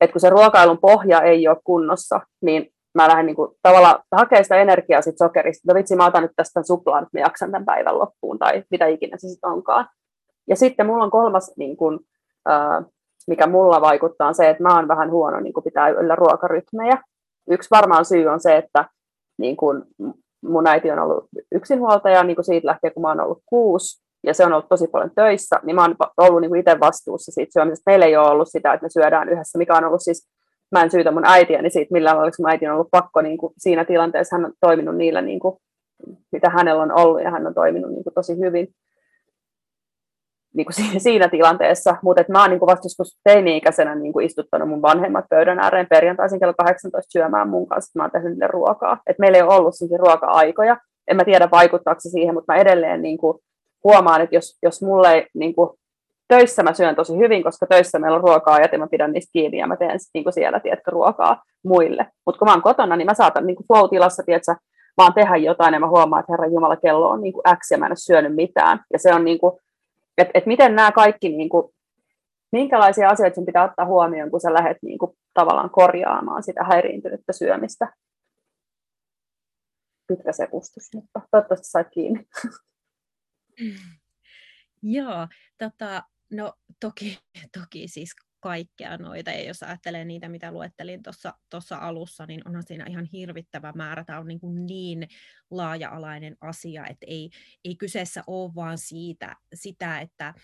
että 0.00 0.12
kun 0.12 0.20
se 0.20 0.30
ruokailun 0.30 0.78
pohja 0.78 1.20
ei 1.20 1.48
ole 1.48 1.56
kunnossa, 1.64 2.20
niin 2.42 2.72
mä 2.94 3.08
lähden 3.08 3.26
niin 3.26 3.36
kuin, 3.36 3.50
tavallaan 3.62 3.98
hakemaan 4.12 4.44
sitä 4.44 4.56
energiaa 4.56 5.02
sit 5.02 5.18
sokerista. 5.18 5.72
No 5.72 5.78
vitsi, 5.78 5.96
mä 5.96 6.06
otan 6.06 6.22
nyt 6.22 6.32
tästä 6.36 6.62
suplaan, 6.62 7.02
että 7.02 7.18
mä 7.18 7.20
jaksan 7.20 7.50
tämän 7.50 7.64
päivän 7.64 7.98
loppuun, 7.98 8.38
tai 8.38 8.64
mitä 8.70 8.86
ikinä 8.86 9.16
se 9.16 9.28
sitten 9.28 9.50
onkaan. 9.50 9.88
Ja 10.48 10.56
sitten 10.56 10.86
mulla 10.86 11.04
on 11.04 11.10
kolmas, 11.10 11.52
niin 11.56 11.76
kuin, 11.76 12.00
mikä 13.28 13.46
mulla 13.46 13.80
vaikuttaa, 13.80 14.28
on 14.28 14.34
se, 14.34 14.50
että 14.50 14.62
mä 14.62 14.76
oon 14.76 14.88
vähän 14.88 15.10
huono 15.10 15.40
niin 15.40 15.52
kuin 15.52 15.64
pitää 15.64 15.88
yllä 15.88 16.14
ruokarytmejä. 16.14 17.02
Yksi 17.50 17.70
varmaan 17.70 18.04
syy 18.04 18.26
on 18.26 18.40
se, 18.40 18.56
että 18.56 18.84
niin 19.38 19.56
kuin, 19.56 19.82
mun 20.48 20.66
äiti 20.66 20.90
on 20.90 20.98
ollut 20.98 21.24
yksinhuoltaja 21.52 22.24
niin 22.24 22.36
kuin 22.36 22.44
siitä 22.44 22.66
lähtien, 22.66 22.92
kun 22.92 23.02
mä 23.02 23.08
oon 23.08 23.20
ollut 23.20 23.42
kuusi, 23.46 24.02
ja 24.26 24.34
se 24.34 24.44
on 24.44 24.52
ollut 24.52 24.68
tosi 24.68 24.86
paljon 24.86 25.10
töissä, 25.14 25.56
niin 25.62 25.76
mä 25.76 25.82
oon 25.82 25.96
ollut 26.16 26.40
niin 26.40 26.48
kuin 26.48 26.60
itse 26.60 26.80
vastuussa 26.80 27.32
siitä 27.32 27.52
syömisestä. 27.52 27.90
Meillä 27.90 28.06
ei 28.06 28.16
ole 28.16 28.30
ollut 28.30 28.48
sitä, 28.50 28.72
että 28.72 28.84
me 28.84 28.90
syödään 28.90 29.28
yhdessä, 29.28 29.58
mikä 29.58 29.74
on 29.74 29.84
ollut 29.84 30.00
siis, 30.02 30.28
mä 30.72 30.82
en 30.82 30.90
syytä 30.90 31.10
mun 31.10 31.26
äitiäni 31.26 31.70
siitä 31.70 31.92
millään 31.92 32.16
lailla, 32.16 32.32
mun 32.38 32.50
äiti 32.50 32.66
on 32.66 32.74
ollut 32.74 32.90
pakko 32.90 33.22
niin 33.22 33.38
kuin, 33.38 33.52
siinä 33.58 33.84
tilanteessa, 33.84 34.36
hän 34.36 34.44
on 34.44 34.52
toiminut 34.60 34.96
niillä, 34.96 35.22
niin 35.22 35.40
kuin, 35.40 35.56
mitä 36.32 36.50
hänellä 36.50 36.82
on 36.82 36.92
ollut, 36.92 37.22
ja 37.22 37.30
hän 37.30 37.46
on 37.46 37.54
toiminut 37.54 37.90
niin 37.90 38.04
kuin, 38.04 38.14
tosi 38.14 38.38
hyvin 38.38 38.68
niin 40.56 40.66
kuin 40.66 41.00
siinä 41.00 41.28
tilanteessa, 41.28 41.96
mutta 42.02 42.24
mä 42.28 42.40
oon 42.40 42.50
niin 42.50 42.58
kuin 42.58 42.66
vasta 42.66 42.86
joskus 42.86 43.18
teini-ikäisenä 43.24 43.94
niin 43.94 44.12
kuin 44.12 44.26
istuttanut 44.26 44.68
mun 44.68 44.82
vanhemmat 44.82 45.24
pöydän 45.30 45.58
ääreen 45.58 45.86
perjantaisin 45.86 46.40
kello 46.40 46.54
18 46.58 47.10
syömään 47.12 47.48
mun 47.48 47.66
kanssa, 47.66 47.88
että 47.88 47.98
mä 47.98 48.02
oon 48.02 48.10
tehnyt 48.10 48.30
niille 48.30 48.46
ruokaa. 48.46 49.00
Et 49.06 49.18
meillä 49.18 49.36
ei 49.36 49.42
ole 49.42 49.54
ollut 49.54 49.74
ruoka-aikoja, 49.98 50.76
en 51.08 51.16
mä 51.16 51.24
tiedä 51.24 51.48
vaikuttaako 51.52 52.00
se 52.00 52.08
siihen, 52.08 52.34
mutta 52.34 52.52
mä 52.52 52.58
edelleen 52.58 53.02
niin 53.02 53.18
kuin 53.18 53.38
huomaan, 53.84 54.20
että 54.20 54.36
jos, 54.36 54.58
jos 54.62 54.82
mulle 54.82 55.12
ei, 55.12 55.26
niin 55.34 55.54
kuin, 55.54 55.70
töissä 56.28 56.62
mä 56.62 56.72
syön 56.72 56.96
tosi 56.96 57.18
hyvin, 57.18 57.42
koska 57.42 57.66
töissä 57.66 57.98
meillä 57.98 58.16
on 58.16 58.22
ruokaa 58.22 58.60
ja 58.60 58.78
mä 58.78 58.86
pidän 58.86 59.12
niistä 59.12 59.32
kiinni 59.32 59.58
ja 59.58 59.66
mä 59.66 59.76
teen 59.76 59.98
niin 60.14 60.24
kuin 60.24 60.32
siellä 60.32 60.60
tiedätkö, 60.60 60.90
ruokaa 60.90 61.42
muille. 61.64 62.06
Mutta 62.26 62.38
kun 62.38 62.48
mä 62.48 62.52
oon 62.52 62.62
kotona, 62.62 62.96
niin 62.96 63.06
mä 63.06 63.14
saatan 63.14 63.46
niin 63.46 63.56
kuin 63.56 63.66
flow-tilassa, 63.66 64.22
tiedätkö, 64.22 64.54
vaan 64.96 65.14
tehdä 65.14 65.36
jotain 65.36 65.74
ja 65.74 65.80
mä 65.80 65.88
huomaan, 65.88 66.20
että 66.20 66.32
Herra 66.32 66.46
Jumala, 66.46 66.76
kello 66.76 67.08
on 67.08 67.22
niin 67.22 67.32
kuin 67.32 67.42
X 67.56 67.70
ja 67.70 67.78
mä 67.78 67.86
en 67.86 67.92
ole 67.92 67.96
syönyt 67.96 68.34
mitään. 68.34 68.80
Ja 68.92 68.98
se 68.98 69.14
on 69.14 69.24
niin 69.24 69.38
kuin, 69.38 69.52
että 70.18 70.30
et 70.34 70.46
miten 70.46 70.74
nämä 70.74 70.92
kaikki, 70.92 71.28
niin 71.28 71.48
kuin, 71.48 71.72
minkälaisia 72.52 73.08
asioita 73.08 73.34
sen 73.34 73.46
pitää 73.46 73.64
ottaa 73.64 73.86
huomioon, 73.86 74.30
kun 74.30 74.40
sä 74.40 74.54
lähdet 74.54 74.76
niin 74.82 74.98
kuin, 74.98 75.12
tavallaan 75.34 75.70
korjaamaan 75.70 76.42
sitä 76.42 76.64
häiriintynyttä 76.64 77.32
syömistä. 77.32 77.92
Pitkä 80.08 80.32
se 80.32 80.46
pustus, 80.46 80.88
mutta 80.94 81.20
toivottavasti 81.30 81.68
sait 81.68 81.88
kiinni. 81.90 82.26
Joo, 84.82 85.28
tota, 85.58 86.02
no 86.32 86.52
toki, 86.80 87.18
toki 87.58 87.88
siis 87.88 88.14
kaikkea 88.46 88.96
noita, 88.96 89.30
ja 89.30 89.42
jos 89.42 89.62
ajattelee 89.62 90.04
niitä, 90.04 90.28
mitä 90.28 90.52
luettelin 90.52 91.02
tuossa 91.50 91.76
alussa, 91.80 92.26
niin 92.26 92.48
onhan 92.48 92.62
siinä 92.62 92.84
ihan 92.88 93.04
hirvittävä 93.04 93.72
määrä. 93.72 94.04
Tämä 94.04 94.18
on 94.18 94.26
niin, 94.26 94.40
kuin 94.40 94.66
niin 94.66 95.08
laaja-alainen 95.50 96.36
asia, 96.40 96.86
että 96.86 97.06
ei, 97.08 97.30
ei 97.64 97.76
kyseessä 97.76 98.22
ole 98.26 98.54
vaan 98.54 98.78
siitä, 98.78 99.36
sitä, 99.54 100.00
että 100.00 100.34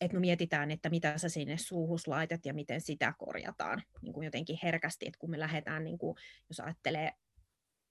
että 0.00 0.14
me 0.14 0.20
mietitään, 0.20 0.70
että 0.70 0.90
mitä 0.90 1.18
sä 1.18 1.28
sinne 1.28 1.58
suuhus 1.58 2.08
laitat 2.08 2.46
ja 2.46 2.54
miten 2.54 2.80
sitä 2.80 3.14
korjataan 3.18 3.82
niin 4.02 4.12
kuin 4.12 4.24
jotenkin 4.24 4.58
herkästi, 4.62 5.06
että 5.06 5.18
kun 5.18 5.30
me 5.30 5.38
lähdetään, 5.38 5.84
niin 5.84 5.98
kuin, 5.98 6.16
jos 6.48 6.60
ajattelee 6.60 7.12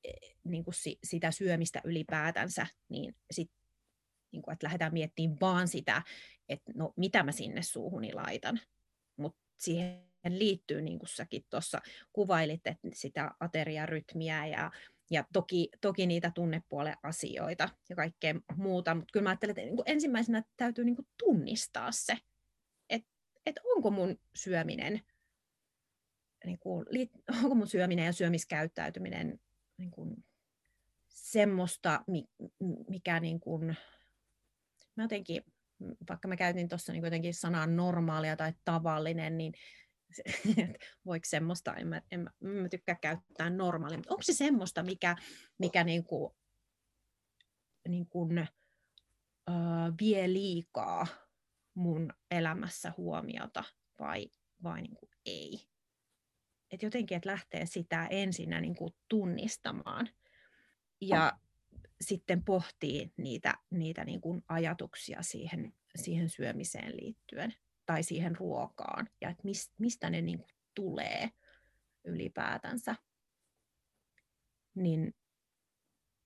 e, 0.04 0.12
niin 0.43 0.63
kuin 0.63 0.76
sitä 1.04 1.32
syömistä 1.32 1.82
ylipäätänsä, 1.84 2.67
niin 2.89 3.15
sit, 3.32 3.52
niin 4.32 4.41
kuin, 4.41 4.54
että 4.54 4.65
lähdetään 4.65 4.93
miettimään 4.93 5.38
vaan 5.41 5.67
sitä, 5.67 6.02
että 6.50 6.72
no 6.76 6.93
mitä 6.98 7.24
mä 7.24 7.32
sinne 7.32 7.62
suuhuni 7.62 8.13
laitan, 8.13 8.60
siihen 9.58 10.08
liittyy, 10.28 10.82
niin 10.82 11.00
kuin 11.00 11.10
säkin 11.10 11.46
tuossa 11.50 11.82
kuvailit, 12.13 12.67
että 12.67 12.88
sitä 12.93 13.32
ateriarytmiä 13.39 14.46
ja, 14.46 14.72
ja 15.12 15.26
toki, 15.34 15.70
toki 15.82 16.08
niitä 16.08 16.32
tunnepuolen 16.36 16.98
asioita 17.04 17.70
ja 17.89 17.96
kaikkea 17.96 18.36
muuta, 18.56 18.96
mutta 18.96 19.12
kyllä 19.13 19.24
mä 19.24 19.30
ajattelen, 19.30 19.52
että 19.58 19.62
niin 19.62 19.84
ensimmäisenä 19.86 20.43
täytyy 20.58 20.86
niin 20.86 20.96
kuin 20.96 21.08
tunnistaa 21.17 21.91
se, 21.91 22.17
että, 22.89 23.10
että 23.46 23.62
onko 23.76 23.91
mun 23.91 24.20
syöminen 24.36 25.02
niin 26.46 26.60
kuin, 26.60 26.86
onko 27.43 27.56
mun 27.56 27.67
syöminen 27.67 28.06
ja 28.06 28.13
syömiskäyttäytyminen 28.13 29.39
niin 29.78 29.91
kuin, 29.91 30.26
semmoista, 31.08 32.04
mikä 32.89 33.20
niin 33.20 33.39
kuin, 33.39 33.78
mä 34.96 35.04
jotenkin 35.04 35.43
vaikka 36.09 36.27
mä 36.27 36.35
käytin 36.35 36.67
tuossa 36.67 36.93
niin 36.93 37.03
jotenkin 37.03 37.33
sanaa 37.33 37.67
normaalia 37.67 38.35
tai 38.35 38.53
tavallinen, 38.65 39.37
niin 39.37 39.53
voiko 41.05 41.25
semmoista, 41.27 41.75
en 41.75 41.87
mä, 41.87 42.01
en, 42.11 42.19
mä, 42.19 42.29
mä 42.39 42.69
tykkää 42.69 42.97
käyttää 43.01 43.49
normaalia, 43.49 43.97
mutta 43.97 44.13
onko 44.13 44.23
se 44.23 44.33
semmoista, 44.33 44.83
mikä, 44.83 45.15
mikä 45.59 45.83
niin 45.83 46.03
kuin, 46.03 46.33
niin 47.87 48.07
kuin, 48.07 48.47
uh, 49.49 49.93
vie 50.01 50.33
liikaa 50.33 51.07
mun 51.73 52.13
elämässä 52.31 52.93
huomiota 52.97 53.63
vai, 53.99 54.27
vai 54.63 54.81
niin 54.81 54.95
kuin 54.95 55.09
ei? 55.25 55.67
Et 56.71 56.83
jotenkin, 56.83 57.15
että 57.15 57.29
lähtee 57.29 57.65
sitä 57.65 58.07
ensinnä 58.07 58.61
niin 58.61 58.75
kuin 58.75 58.93
tunnistamaan. 59.07 60.09
Ja 61.01 61.39
sitten 62.01 62.43
pohtii 62.43 63.13
niitä, 63.17 63.53
niitä 63.71 64.05
niin 64.05 64.21
kuin 64.21 64.43
ajatuksia 64.47 65.21
siihen, 65.21 65.73
siihen 65.95 66.29
syömiseen 66.29 66.97
liittyen 66.97 67.53
tai 67.86 68.03
siihen 68.03 68.36
ruokaan 68.36 69.10
ja 69.21 69.29
että 69.29 69.43
mistä 69.77 70.10
ne 70.10 70.21
niin 70.21 70.38
kuin 70.38 70.49
tulee 70.75 71.29
ylipäätänsä, 72.05 72.95
niin, 74.75 75.13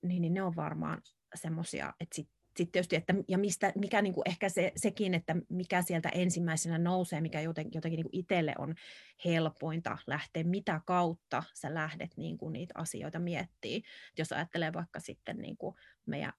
niin, 0.02 0.22
niin 0.22 0.34
ne 0.34 0.44
on 0.44 0.56
varmaan 0.56 1.02
semmoisia, 1.36 1.94
että 2.00 2.16
sit 2.16 2.30
sitten 2.58 2.72
tietysti, 2.72 2.96
että 2.96 3.14
ja 3.28 3.38
mistä, 3.38 3.74
mikä 3.76 4.02
niin 4.02 4.14
kuin 4.14 4.30
ehkä 4.30 4.50
se, 4.50 4.72
sekin, 4.76 5.14
että 5.14 5.36
mikä 5.50 5.82
sieltä 5.82 6.10
ensimmäisenä 6.10 6.78
nousee, 6.78 7.22
mikä 7.22 7.42
jotenkin, 7.42 7.78
jotenkin 7.78 7.98
niin 7.98 8.12
kuin 8.12 8.20
itselle 8.20 8.54
on 8.58 8.76
helpointa 9.26 9.98
lähteä, 10.08 10.44
mitä 10.44 10.82
kautta 10.86 11.44
sä 11.54 11.74
lähdet 11.74 12.18
niin 12.18 12.38
kuin 12.38 12.54
niitä 12.54 12.74
asioita 12.78 13.20
miettimään. 13.20 13.82
Jos 14.18 14.32
ajattelee 14.32 14.74
vaikka 14.74 15.00
sitten 15.00 15.38
niin 15.38 15.58
kuin 15.58 15.76
meidän 16.06 16.34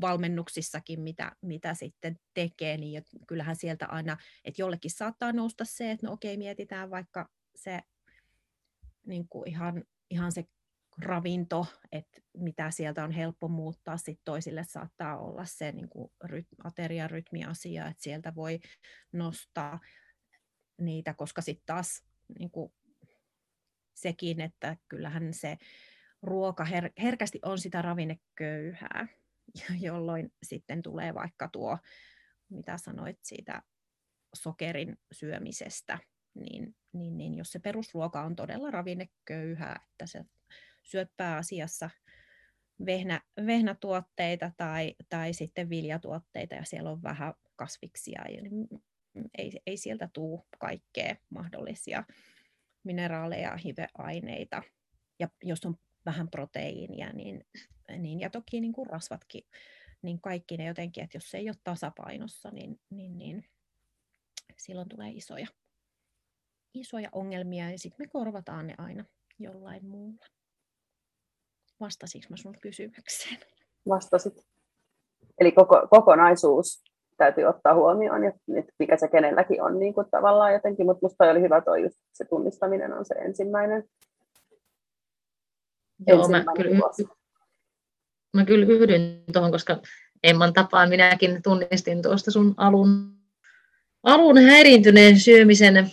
valmennuksissakin, 0.00 1.00
mitä, 1.00 1.32
mitä 1.40 1.74
sitten 1.74 2.18
tekee, 2.34 2.76
niin 2.76 3.04
kyllähän 3.26 3.56
sieltä 3.56 3.86
aina, 3.86 4.16
että 4.44 4.62
jollekin 4.62 4.90
saattaa 4.90 5.32
nousta 5.32 5.64
se, 5.64 5.90
että 5.90 6.06
no 6.06 6.12
okei, 6.12 6.36
mietitään 6.36 6.90
vaikka 6.90 7.28
se 7.54 7.80
niin 9.06 9.28
kuin 9.28 9.48
ihan, 9.48 9.84
ihan 10.10 10.32
se 10.32 10.44
ravinto, 11.02 11.66
että 11.92 12.20
mitä 12.36 12.70
sieltä 12.70 13.04
on 13.04 13.10
helppo 13.10 13.48
muuttaa, 13.48 13.96
sitten 13.96 14.24
toisille 14.24 14.64
saattaa 14.64 15.18
olla 15.18 15.44
se 15.44 15.72
niin 15.72 15.88
kuin 15.88 16.10
ateriarytmiasia, 16.64 17.86
että 17.86 18.02
sieltä 18.02 18.34
voi 18.34 18.60
nostaa 19.12 19.80
niitä, 20.80 21.14
koska 21.14 21.42
sitten 21.42 21.66
taas 21.66 22.04
niin 22.38 22.50
kuin 22.50 22.72
sekin, 23.94 24.40
että 24.40 24.76
kyllähän 24.88 25.34
se 25.34 25.56
ruoka 26.22 26.64
her- 26.64 26.92
herkästi 27.02 27.38
on 27.42 27.58
sitä 27.58 27.82
ravinneköyhää, 27.82 29.06
jolloin 29.80 30.32
sitten 30.42 30.82
tulee 30.82 31.14
vaikka 31.14 31.48
tuo, 31.48 31.78
mitä 32.48 32.78
sanoit 32.78 33.18
siitä 33.22 33.62
sokerin 34.34 34.96
syömisestä, 35.12 35.98
niin, 36.34 36.76
niin, 36.92 37.16
niin 37.16 37.34
jos 37.34 37.52
se 37.52 37.58
perusruoka 37.58 38.22
on 38.22 38.36
todella 38.36 38.70
ravinneköyhää, 38.70 39.86
että 39.90 40.06
se 40.06 40.24
syöt 40.84 41.10
pääasiassa 41.16 41.90
vehnä, 42.86 43.20
vehnätuotteita 43.46 44.50
tai, 44.56 44.94
tai 45.08 45.32
sitten 45.32 45.68
viljatuotteita 45.68 46.54
ja 46.54 46.64
siellä 46.64 46.90
on 46.90 47.02
vähän 47.02 47.34
kasviksia, 47.56 48.22
niin 48.42 48.68
ei, 49.38 49.52
ei 49.66 49.76
sieltä 49.76 50.08
tule 50.12 50.42
kaikkea 50.58 51.16
mahdollisia 51.30 52.04
mineraaleja, 52.84 53.56
hiveaineita. 53.56 54.62
Ja 55.18 55.28
jos 55.42 55.66
on 55.66 55.76
vähän 56.06 56.30
proteiinia, 56.30 57.12
niin, 57.12 57.46
niin 57.98 58.20
ja 58.20 58.30
toki 58.30 58.60
niin 58.60 58.72
kuin 58.72 58.86
rasvatkin, 58.86 59.42
niin 60.02 60.20
kaikki 60.20 60.56
ne 60.56 60.64
jotenkin, 60.64 61.04
että 61.04 61.16
jos 61.16 61.30
se 61.30 61.38
ei 61.38 61.48
ole 61.48 61.56
tasapainossa, 61.64 62.50
niin, 62.50 62.80
niin, 62.90 63.18
niin 63.18 63.44
silloin 64.58 64.88
tulee 64.88 65.10
isoja, 65.10 65.46
isoja 66.74 67.08
ongelmia 67.12 67.70
ja 67.70 67.78
sitten 67.78 68.06
me 68.06 68.08
korvataan 68.08 68.66
ne 68.66 68.74
aina 68.78 69.04
jollain 69.38 69.86
muulla. 69.86 70.26
Vastasinko 71.84 72.26
mä 72.30 72.36
sun 72.36 72.56
kysymykseen? 72.60 73.40
Vastasit. 73.88 74.46
Eli 75.40 75.52
koko, 75.52 75.88
kokonaisuus 75.90 76.84
täytyy 77.16 77.44
ottaa 77.44 77.74
huomioon, 77.74 78.24
että 78.24 78.72
mikä 78.78 78.96
se 78.96 79.08
kenelläkin 79.08 79.62
on 79.62 79.78
niin 79.78 79.94
kuin 79.94 80.06
tavallaan 80.10 80.52
jotenkin, 80.52 80.86
mutta 80.86 80.98
minusta 81.02 81.24
oli 81.24 81.40
hyvä 81.40 81.60
toi 81.60 81.82
just 81.82 81.96
se 82.12 82.24
tunnistaminen 82.24 82.92
on 82.92 83.04
se 83.04 83.14
ensimmäinen. 83.14 83.84
Joo, 86.06 86.18
ensimmäinen 86.18 86.46
mä 86.46 86.52
kyllä, 86.56 86.78
mä 88.32 88.44
kyllä 88.44 88.66
yhdyn 88.66 89.24
tuohon, 89.32 89.52
koska 89.52 89.76
Emman 90.22 90.52
tapaan 90.52 90.88
minäkin 90.88 91.42
tunnistin 91.42 92.02
tuosta 92.02 92.30
sun 92.30 92.54
alun, 92.56 93.14
alun 94.02 94.38
häiriintyneen 94.38 95.20
syömisen 95.20 95.90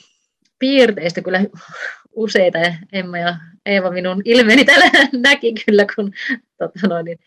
piirteistä 0.59 1.21
kyllä 1.21 1.39
useita. 2.15 2.57
Ja 2.57 2.73
Emma 2.93 3.17
ja 3.17 3.35
Eeva 3.65 3.91
minun 3.91 4.21
ilmeeni 4.25 4.65
täällä 4.65 4.85
näki 5.27 5.53
kyllä, 5.65 5.85
kun 5.95 6.13
tota 6.57 6.87
noin, 6.87 7.05
niin, 7.05 7.17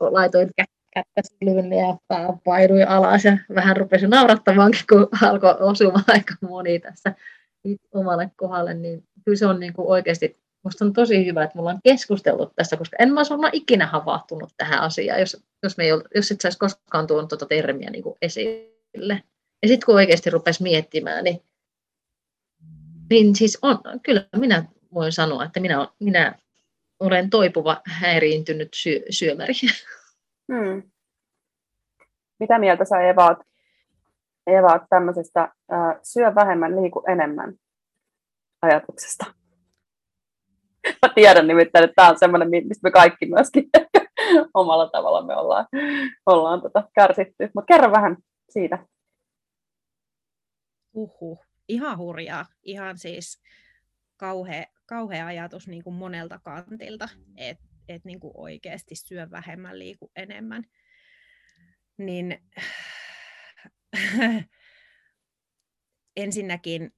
laitoin 0.00 0.50
kättä 0.94 1.22
silmille 1.22 1.74
ja 1.74 1.96
painui 2.44 2.82
alas 2.82 3.24
ja 3.24 3.38
vähän 3.54 3.76
rupesi 3.76 4.06
naurattamaankin, 4.06 4.80
kun 4.90 5.08
alkoi 5.22 5.56
osumaan 5.60 6.04
aika 6.16 6.34
moni 6.40 6.80
tässä 6.80 7.14
omalle 7.94 8.30
kohdalle, 8.36 8.74
niin 8.74 9.04
kyllä 9.24 9.38
se 9.38 9.46
on 9.46 9.60
niin 9.60 9.72
kuin 9.72 9.88
oikeasti, 9.88 10.36
musta 10.64 10.84
on 10.84 10.92
tosi 10.92 11.26
hyvä, 11.26 11.44
että 11.44 11.58
mulla 11.58 11.70
on 11.70 11.80
keskusteltu 11.84 12.52
tästä, 12.56 12.76
koska 12.76 12.96
en 13.00 13.12
mä 13.12 13.20
olisi 13.20 13.34
ikinä 13.52 13.86
havahtunut 13.86 14.52
tähän 14.56 14.80
asiaan, 14.80 15.20
jos, 15.20 15.44
jos, 15.62 15.76
me 15.76 15.84
ei 15.84 15.92
ole, 15.92 16.04
jos 16.14 16.30
et 16.30 16.40
saisi 16.40 16.58
koskaan 16.58 17.06
tuonut 17.06 17.28
tuota 17.28 17.46
termiä 17.46 17.90
niin 17.90 18.02
kuin 18.02 18.16
esille. 18.22 19.22
Ja 19.62 19.68
sitten 19.68 19.86
kun 19.86 19.94
oikeasti 19.94 20.30
rupesi 20.30 20.62
miettimään, 20.62 21.24
niin, 21.24 21.42
niin 23.10 23.36
siis 23.36 23.58
on, 23.62 23.78
kyllä 24.02 24.24
minä 24.36 24.64
voin 24.98 25.12
sanoa, 25.12 25.44
että 25.44 25.60
minä, 25.60 25.88
minä 26.00 26.34
olen 27.00 27.30
toipuva 27.30 27.80
häiriintynyt 27.86 28.68
syö, 28.74 29.00
syömäri. 29.10 29.52
Hmm. 30.52 30.82
Mitä 32.40 32.58
mieltä 32.58 32.84
sä 32.84 33.00
Eva 33.00 33.26
oot, 33.26 33.38
Eva 34.46 34.72
oot 34.72 34.82
tämmöisestä 34.90 35.40
äh, 35.42 35.96
syö 36.02 36.34
vähemmän, 36.34 36.82
liiku 36.82 37.02
enemmän 37.08 37.54
ajatuksesta? 38.62 39.24
Mä 41.02 41.12
tiedän 41.14 41.46
nimittäin, 41.46 41.84
että 41.84 41.94
tämä 41.94 42.08
on 42.08 42.18
semmoinen, 42.18 42.50
mistä 42.50 42.80
me 42.82 42.90
kaikki 42.90 43.26
myöskin 43.26 43.64
omalla 44.54 44.88
tavalla 44.88 45.26
me 45.26 45.36
ollaan, 45.36 45.66
ollaan 46.26 46.62
tota 46.62 46.88
kärsitty. 46.94 47.50
Mutta 47.54 47.74
kerro 47.74 47.92
vähän 47.92 48.16
siitä. 48.48 48.78
Uhu, 50.94 51.40
ihan 51.68 51.98
hurjaa. 51.98 52.46
Ihan 52.62 52.98
siis 52.98 53.42
kauhea, 54.16 54.64
kauhea 54.88 55.26
ajatus 55.26 55.68
niin 55.68 55.84
kuin 55.84 55.96
monelta 55.96 56.38
kantilta, 56.38 57.08
että 57.36 57.64
et 57.88 58.04
niin 58.04 58.20
oikeasti 58.34 58.94
syö 58.94 59.30
vähemmän, 59.30 59.78
liiku 59.78 60.10
enemmän. 60.16 60.64
Niin 61.98 62.38
ensinnäkin 66.16 66.90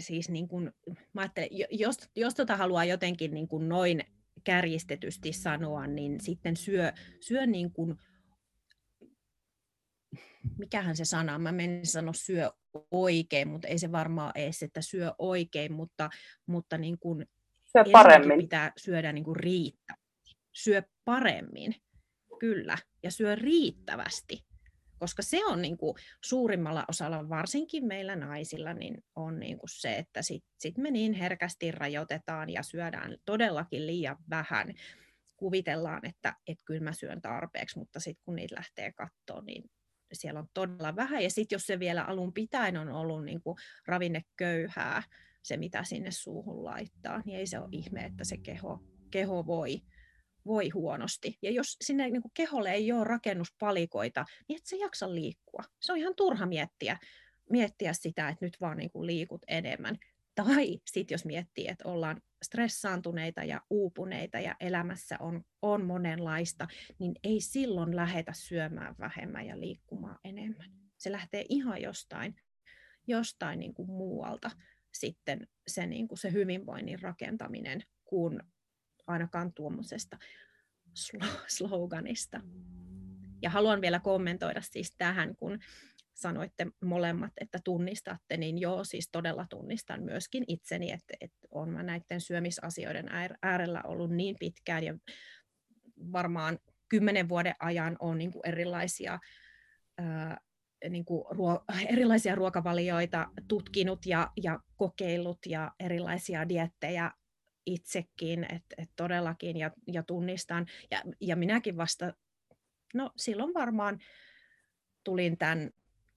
siis 0.00 0.28
niin 0.28 0.48
kuin, 0.48 0.72
mä 1.12 1.20
ajattelen, 1.20 1.48
jos, 1.70 1.96
jos 2.16 2.34
tota 2.34 2.56
haluaa 2.56 2.84
jotenkin 2.84 3.34
niin 3.34 3.48
kuin 3.48 3.68
noin 3.68 4.04
kärjistetysti 4.44 5.32
sanoa, 5.32 5.86
niin 5.86 6.20
sitten 6.20 6.56
syö, 6.56 6.92
syö 7.20 7.46
niin 7.46 7.72
kuin, 7.72 7.96
mikähän 10.58 10.96
se 10.96 11.04
sana, 11.04 11.38
mä 11.38 11.52
menisin 11.52 11.92
sanoa 11.92 12.12
syö 12.12 12.50
oikein, 12.90 13.48
mutta 13.48 13.68
ei 13.68 13.78
se 13.78 13.92
varmaan 13.92 14.32
edes, 14.34 14.62
että 14.62 14.80
syö 14.80 15.12
oikein, 15.18 15.72
mutta, 15.72 16.10
mutta 16.46 16.78
niin 16.78 16.98
kuin 16.98 17.26
syö 17.64 17.84
paremmin. 17.92 18.38
pitää 18.38 18.72
syödä 18.76 19.12
niin 19.12 19.24
kuin 19.24 19.36
riittää 19.36 19.96
syö 20.56 20.82
paremmin, 21.04 21.74
kyllä, 22.38 22.78
ja 23.02 23.10
syö 23.10 23.34
riittävästi, 23.34 24.44
koska 24.98 25.22
se 25.22 25.46
on 25.46 25.62
niin 25.62 25.76
kuin 25.76 25.94
suurimmalla 26.24 26.84
osalla, 26.88 27.28
varsinkin 27.28 27.86
meillä 27.86 28.16
naisilla, 28.16 28.74
niin 28.74 29.04
on 29.16 29.40
niin 29.40 29.58
kuin 29.58 29.70
se, 29.70 29.96
että 29.96 30.22
sitten 30.22 30.50
sit 30.60 30.78
me 30.78 30.90
niin 30.90 31.12
herkästi 31.12 31.70
rajoitetaan 31.70 32.50
ja 32.50 32.62
syödään 32.62 33.16
todellakin 33.24 33.86
liian 33.86 34.16
vähän. 34.30 34.74
Kuvitellaan, 35.36 36.06
että, 36.06 36.34
että 36.46 36.64
kyllä 36.64 36.80
mä 36.80 36.92
syön 36.92 37.22
tarpeeksi, 37.22 37.78
mutta 37.78 38.00
sitten 38.00 38.24
kun 38.24 38.36
niitä 38.36 38.54
lähtee 38.54 38.92
katsoa, 38.92 39.42
niin 39.42 39.70
siellä 40.12 40.40
on 40.40 40.48
todella 40.54 40.96
vähän. 40.96 41.22
Ja 41.22 41.30
sitten 41.30 41.56
jos 41.56 41.66
se 41.66 41.78
vielä 41.78 42.02
alun 42.02 42.32
pitäen 42.32 42.76
on 42.76 42.88
ollut 42.88 43.24
niin 43.24 43.42
kuin 43.42 43.56
ravinneköyhää, 43.86 45.02
se 45.42 45.56
mitä 45.56 45.84
sinne 45.84 46.10
suuhun 46.10 46.64
laittaa, 46.64 47.22
niin 47.24 47.38
ei 47.38 47.46
se 47.46 47.58
ole 47.58 47.68
ihme, 47.72 48.04
että 48.04 48.24
se 48.24 48.36
keho, 48.36 48.82
keho 49.10 49.46
voi 49.46 49.82
voi 50.46 50.68
huonosti. 50.68 51.38
Ja 51.42 51.50
jos 51.50 51.76
sinne 51.84 52.10
niin 52.10 52.22
kuin 52.22 52.32
keholle 52.34 52.72
ei 52.72 52.92
ole 52.92 53.04
rakennuspalikoita, 53.04 54.24
niin 54.48 54.56
et 54.56 54.66
se 54.66 54.76
jaksa 54.76 55.14
liikkua. 55.14 55.62
Se 55.80 55.92
on 55.92 55.98
ihan 55.98 56.14
turha 56.16 56.46
miettiä, 56.46 56.98
miettiä 57.50 57.92
sitä, 57.92 58.28
että 58.28 58.44
nyt 58.44 58.56
vaan 58.60 58.76
niin 58.76 58.90
kuin 58.90 59.06
liikut 59.06 59.42
enemmän. 59.46 59.98
Tai 60.36 60.80
sitten 60.86 61.14
jos 61.14 61.24
miettii, 61.24 61.68
että 61.68 61.88
ollaan 61.88 62.20
stressaantuneita 62.42 63.44
ja 63.44 63.60
uupuneita 63.70 64.40
ja 64.40 64.56
elämässä 64.60 65.16
on, 65.20 65.42
on 65.62 65.84
monenlaista, 65.84 66.68
niin 66.98 67.14
ei 67.24 67.40
silloin 67.40 67.96
lähetä 67.96 68.32
syömään 68.32 68.94
vähemmän 68.98 69.46
ja 69.46 69.60
liikkumaan 69.60 70.18
enemmän. 70.24 70.70
Se 70.98 71.12
lähtee 71.12 71.44
ihan 71.48 71.82
jostain, 71.82 72.36
jostain 73.06 73.58
niin 73.58 73.74
kuin 73.74 73.90
muualta 73.90 74.50
sitten 74.94 75.48
se, 75.68 75.86
niin 75.86 76.08
kuin 76.08 76.18
se 76.18 76.32
hyvinvoinnin 76.32 77.02
rakentaminen, 77.02 77.82
kun 78.04 78.42
ainakaan 79.06 79.52
tuommoisesta 79.52 80.18
sloganista. 81.46 82.40
Ja 83.42 83.50
haluan 83.50 83.80
vielä 83.80 84.00
kommentoida 84.00 84.60
siis 84.62 84.94
tähän, 84.98 85.36
kun 85.36 85.58
sanoitte 86.16 86.66
molemmat, 86.84 87.32
että 87.40 87.58
tunnistatte, 87.64 88.36
niin 88.36 88.58
joo, 88.58 88.84
siis 88.84 89.08
todella 89.12 89.46
tunnistan 89.50 90.02
myöskin 90.02 90.44
itseni, 90.48 90.92
että, 90.92 91.14
että 91.20 91.38
olen 91.50 91.68
mä 91.68 91.82
näiden 91.82 92.20
syömisasioiden 92.20 93.08
äärellä 93.42 93.82
ollut 93.84 94.10
niin 94.10 94.36
pitkään 94.40 94.84
ja 94.84 94.98
varmaan 96.12 96.58
kymmenen 96.88 97.28
vuoden 97.28 97.54
ajan 97.58 97.96
on 98.00 98.18
niin 98.18 98.32
erilaisia 98.44 99.18
niin 100.90 101.04
ruo- 101.30 101.64
erilaisia 101.92 102.34
ruokavalioita 102.34 103.26
tutkinut 103.48 104.06
ja, 104.06 104.32
ja 104.42 104.60
kokeillut 104.76 105.38
ja 105.46 105.72
erilaisia 105.80 106.48
diettejä 106.48 107.10
itsekin, 107.66 108.44
että 108.44 108.74
et 108.78 108.90
todellakin 108.96 109.56
ja, 109.56 109.70
ja 109.86 110.02
tunnistan. 110.02 110.66
Ja, 110.90 111.02
ja 111.20 111.36
minäkin 111.36 111.76
vasta, 111.76 112.12
no 112.94 113.10
silloin 113.16 113.54
varmaan 113.54 113.98
tulin 115.04 115.38
tämän 115.38 115.70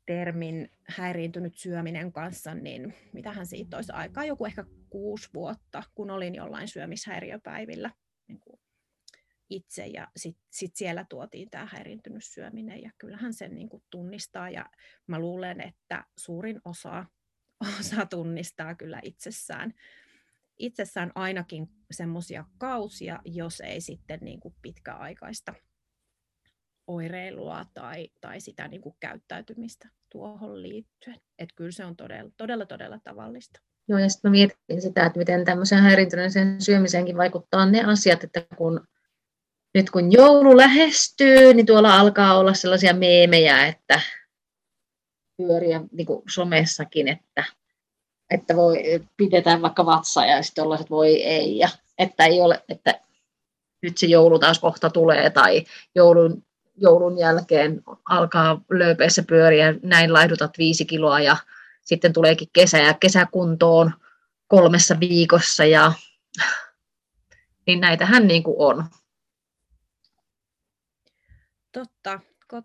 termin 0.09 0.71
häiriintynyt 0.87 1.55
syöminen 1.55 2.11
kanssa, 2.11 2.53
niin 2.55 2.93
mitähän 3.13 3.45
siitä 3.45 3.77
olisi 3.77 3.91
aikaa, 3.91 4.25
joku 4.25 4.45
ehkä 4.45 4.65
kuusi 4.89 5.29
vuotta, 5.33 5.83
kun 5.95 6.11
olin 6.11 6.35
jollain 6.35 6.67
syömishäiriöpäivillä 6.67 7.91
niin 8.27 8.39
kuin 8.39 8.59
itse 9.49 9.85
ja 9.87 10.07
sitten 10.17 10.45
sit 10.49 10.75
siellä 10.75 11.05
tuotiin 11.09 11.49
tämä 11.49 11.67
häiriintynyt 11.71 12.23
syöminen 12.23 12.81
ja 12.81 12.91
kyllähän 12.97 13.33
sen 13.33 13.55
niin 13.55 13.69
kuin 13.69 13.83
tunnistaa 13.89 14.49
ja 14.49 14.65
mä 15.07 15.19
luulen, 15.19 15.61
että 15.61 16.05
suurin 16.17 16.61
osa, 16.65 17.05
osa 17.79 18.05
tunnistaa 18.05 18.75
kyllä 18.75 18.99
itsessään 19.03 19.73
itsessään 20.59 21.11
ainakin 21.15 21.69
semmoisia 21.91 22.45
kausia, 22.57 23.19
jos 23.25 23.61
ei 23.61 23.81
sitten 23.81 24.19
niin 24.21 24.39
kuin 24.39 24.55
pitkäaikaista 24.61 25.53
oireilua 26.87 27.65
tai, 27.73 28.09
tai 28.21 28.41
sitä 28.41 28.67
niin 28.67 28.81
kuin 28.81 28.95
käyttäytymistä 28.99 29.98
tuohon 30.11 30.61
liittyen. 30.61 31.21
Että 31.39 31.55
kyllä 31.55 31.71
se 31.71 31.85
on 31.85 31.95
todella, 31.95 32.31
todella, 32.37 32.65
todella 32.65 32.99
tavallista. 33.03 33.59
Joo, 33.87 33.99
ja 33.99 34.09
sitten 34.09 34.29
mä 34.29 34.31
mietin 34.31 34.81
sitä, 34.81 35.05
että 35.05 35.19
miten 35.19 35.45
tämmöisen 35.45 35.79
häiriintyneeseen 35.79 36.61
syömiseenkin 36.61 37.17
vaikuttaa 37.17 37.65
ne 37.65 37.83
asiat, 37.83 38.23
että 38.23 38.45
kun 38.57 38.87
nyt 39.73 39.89
kun 39.89 40.11
joulu 40.11 40.57
lähestyy, 40.57 41.53
niin 41.53 41.65
tuolla 41.65 41.99
alkaa 41.99 42.37
olla 42.37 42.53
sellaisia 42.53 42.93
meemejä, 42.93 43.67
että 43.67 44.01
pyöriä 45.37 45.81
niin 45.91 46.07
kuin 46.07 46.23
somessakin, 46.33 47.07
että, 47.07 47.43
että 48.29 48.55
voi, 48.55 48.83
pidetään 49.17 49.61
vaikka 49.61 49.85
vatsaa 49.85 50.25
ja 50.25 50.43
sitten 50.43 50.63
ollaan, 50.63 50.81
että 50.81 50.89
voi 50.89 51.23
ei, 51.23 51.57
ja 51.57 51.69
että 51.97 52.25
ei 52.25 52.41
ole, 52.41 52.63
että 52.69 53.01
nyt 53.81 53.97
se 53.97 54.05
joulu 54.05 54.39
taas 54.39 54.59
kohta 54.59 54.89
tulee, 54.89 55.29
tai 55.29 55.63
joulun, 55.95 56.43
joulun 56.81 57.17
jälkeen 57.17 57.81
alkaa 58.05 58.61
lööpeissä 58.69 59.23
pyöriä, 59.27 59.73
näin 59.83 60.13
laihdutat 60.13 60.57
viisi 60.57 60.85
kiloa, 60.85 61.19
ja 61.19 61.37
sitten 61.81 62.13
tuleekin 62.13 62.47
kesä 62.53 62.77
ja 62.77 62.93
kesäkuntoon 62.93 63.91
kolmessa 64.47 64.99
viikossa, 64.99 65.65
ja 65.65 65.93
niin 67.67 67.81
näitähän 67.81 68.27
niin 68.27 68.43
kuin 68.43 68.55
on. 68.59 68.85
Totta, 71.71 72.19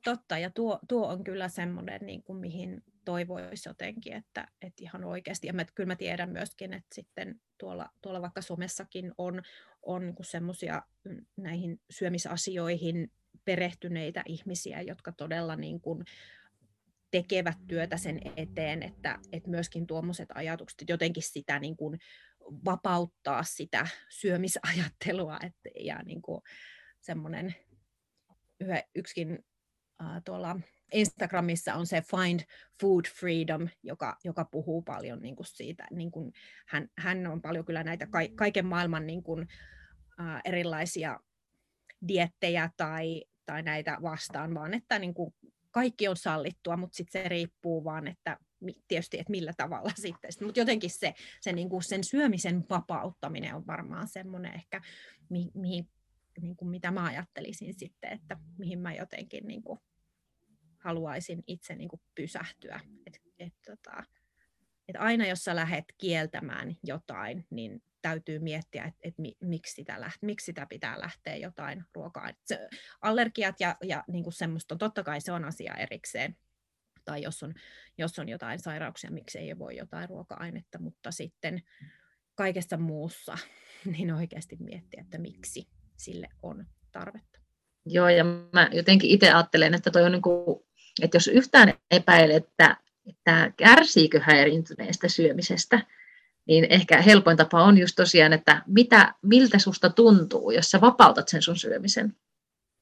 totta. 0.04 0.38
Ja 0.38 0.50
tuo, 0.50 0.78
tuo 0.88 1.08
on 1.08 1.24
kyllä 1.24 1.48
semmoinen, 1.48 2.00
niin 2.06 2.22
kuin 2.22 2.38
mihin 2.38 2.82
toivoisi 3.04 3.68
jotenkin, 3.68 4.12
että, 4.12 4.48
että 4.62 4.82
ihan 4.82 5.04
oikeasti. 5.04 5.46
Ja 5.46 5.52
mä, 5.52 5.64
kyllä 5.74 5.86
mä 5.86 5.96
tiedän 5.96 6.30
myöskin, 6.30 6.72
että 6.72 6.94
sitten 6.94 7.40
tuolla, 7.58 7.88
tuolla 8.02 8.22
vaikka 8.22 8.42
somessakin 8.42 9.12
on, 9.18 9.42
on 9.82 10.02
niin 10.02 10.16
semmoisia 10.22 10.82
mm, 11.04 11.26
näihin 11.36 11.80
syömisasioihin 11.90 13.12
perehtyneitä 13.45 14.22
ihmisiä, 14.26 14.80
jotka 14.80 15.12
todella 15.12 15.57
niin 15.57 15.80
kuin 15.80 16.05
tekevät 17.11 17.59
työtä 17.66 17.97
sen 17.97 18.20
eteen, 18.37 18.82
että, 18.82 19.18
että 19.32 19.51
myöskin 19.51 19.87
tuommoiset 19.87 20.28
ajatukset 20.35 20.89
jotenkin 20.89 21.22
sitä 21.22 21.59
niin 21.59 21.76
kuin 21.76 21.99
vapauttaa 22.64 23.43
sitä 23.43 23.87
syömisajattelua 24.09 25.39
että, 25.43 25.68
ja 25.80 26.03
niin 26.03 26.22
kuin 26.22 26.41
semmoinen 27.01 27.55
yksikin 28.95 29.39
äh, 30.03 30.22
tuolla 30.24 30.57
Instagramissa 30.93 31.74
on 31.74 31.87
se 31.87 32.03
Find 32.03 32.41
Food 32.80 33.05
Freedom, 33.18 33.68
joka, 33.82 34.16
joka 34.24 34.45
puhuu 34.45 34.82
paljon 34.82 35.22
niin 35.22 35.37
kuin 35.37 35.47
siitä. 35.47 35.87
Niin 35.91 36.11
kuin 36.11 36.32
hän, 36.66 36.89
hän 36.99 37.26
on 37.26 37.43
paljon 37.43 37.64
kyllä 37.64 37.85
näitä 37.85 38.07
ka, 38.07 38.18
kaiken 38.35 38.66
maailman 38.66 39.07
niin 39.07 39.22
kuin, 39.22 39.49
äh, 40.20 40.41
erilaisia 40.45 41.20
diettejä 42.09 42.70
tai, 42.76 43.24
tai 43.46 43.62
näitä 43.62 43.98
vastaan, 44.02 44.55
vaan 44.55 44.74
että 44.74 44.98
niin 44.98 45.14
kuin 45.14 45.34
kaikki 45.70 46.09
on 46.09 46.16
sallittua, 46.16 46.76
mutta 46.76 46.96
sitten 46.96 47.22
se 47.22 47.28
riippuu 47.28 47.84
vaan, 47.84 48.07
että 48.09 48.38
tietysti, 48.88 49.18
että 49.18 49.30
millä 49.30 49.52
tavalla 49.57 49.90
sitten. 50.07 50.30
Mutta 50.44 50.61
jotenkin 50.61 50.90
se, 50.90 51.14
se 51.40 51.52
niin 51.52 51.68
kuin 51.68 51.82
sen 51.82 52.05
syömisen 52.05 52.64
vapauttaminen 52.70 53.55
on 53.55 53.66
varmaan 53.66 54.09
semmoinen 54.09 54.55
ehkä, 54.55 54.80
mi, 55.28 55.50
mihin, 55.55 55.88
niin 56.40 56.57
kuin 56.57 56.68
mitä 56.68 56.90
mä 56.90 57.05
ajattelisin 57.05 57.74
sitten, 57.78 58.12
että 58.12 58.36
mihin 58.59 58.78
mä 58.78 58.94
jotenkin 58.94 59.46
niin 59.46 59.62
kuin 59.62 59.78
haluaisin 60.78 61.42
itse 61.46 61.74
niin 61.74 61.88
kuin 61.88 62.02
pysähtyä. 62.14 62.80
Et, 63.07 63.20
et, 63.38 63.55
tota, 63.66 64.05
et 64.88 64.96
aina 64.98 65.26
jos 65.26 65.44
sä 65.44 65.57
lähdet 65.57 65.84
kieltämään 65.98 66.76
jotain, 66.82 67.46
niin 67.50 67.82
täytyy 68.05 68.38
miettiä, 68.38 68.84
että 68.84 69.00
et 69.02 69.14
miksi, 69.40 69.74
sitä 69.74 70.00
läht, 70.00 70.16
miksi 70.22 70.44
sitä 70.44 70.66
pitää 70.66 71.00
lähteä 71.00 71.36
jotain 71.36 71.84
ruokaa. 71.94 72.30
Se, 72.44 72.68
allergiat 73.02 73.61
ja, 73.61 73.76
ja 73.82 74.05
niin 74.09 74.24
kuin 74.24 74.34
semmoista, 74.34 74.76
totta 74.76 75.02
kai 75.02 75.20
se 75.20 75.32
on 75.32 75.44
asia 75.44 75.74
erikseen, 75.74 76.36
tai 77.05 77.22
jos 77.22 77.42
on, 77.42 77.55
jos 77.98 78.18
on 78.18 78.28
jotain 78.28 78.59
sairauksia, 78.59 79.11
miksi 79.11 79.38
ei 79.38 79.59
voi 79.59 79.76
jotain 79.76 80.09
ruoka-ainetta, 80.09 80.78
mutta 80.78 81.11
sitten 81.11 81.62
kaikessa 82.34 82.76
muussa, 82.76 83.38
niin 83.98 84.12
oikeasti 84.12 84.57
miettiä, 84.61 85.00
että 85.00 85.18
miksi 85.18 85.68
sille 85.96 86.28
on 86.42 86.66
tarvetta. 86.92 87.38
Joo, 87.86 88.09
ja 88.09 88.24
mä 88.24 88.68
jotenkin 88.72 89.11
itse 89.11 89.30
ajattelen, 89.30 89.74
että 89.74 89.90
toi 89.90 90.02
on 90.02 90.12
niin 90.12 90.22
kuin, 90.22 90.64
että 91.02 91.16
jos 91.16 91.28
yhtään 91.28 91.74
epäilee, 91.90 92.36
että, 92.36 92.76
että 93.07 93.52
kärsiikö 93.57 94.20
häiriintyneestä 94.20 95.09
syömisestä, 95.09 95.80
niin 96.47 96.66
ehkä 96.70 97.03
helpoin 97.03 97.36
tapa 97.36 97.62
on 97.62 97.78
just 97.78 97.97
tosiaan, 97.97 98.32
että 98.32 98.62
mitä, 98.66 99.14
miltä 99.22 99.59
susta 99.59 99.90
tuntuu, 99.90 100.51
jos 100.51 100.70
sä 100.70 100.80
vapautat 100.80 101.28
sen 101.28 101.42
sun 101.42 101.57
syömisen. 101.57 102.16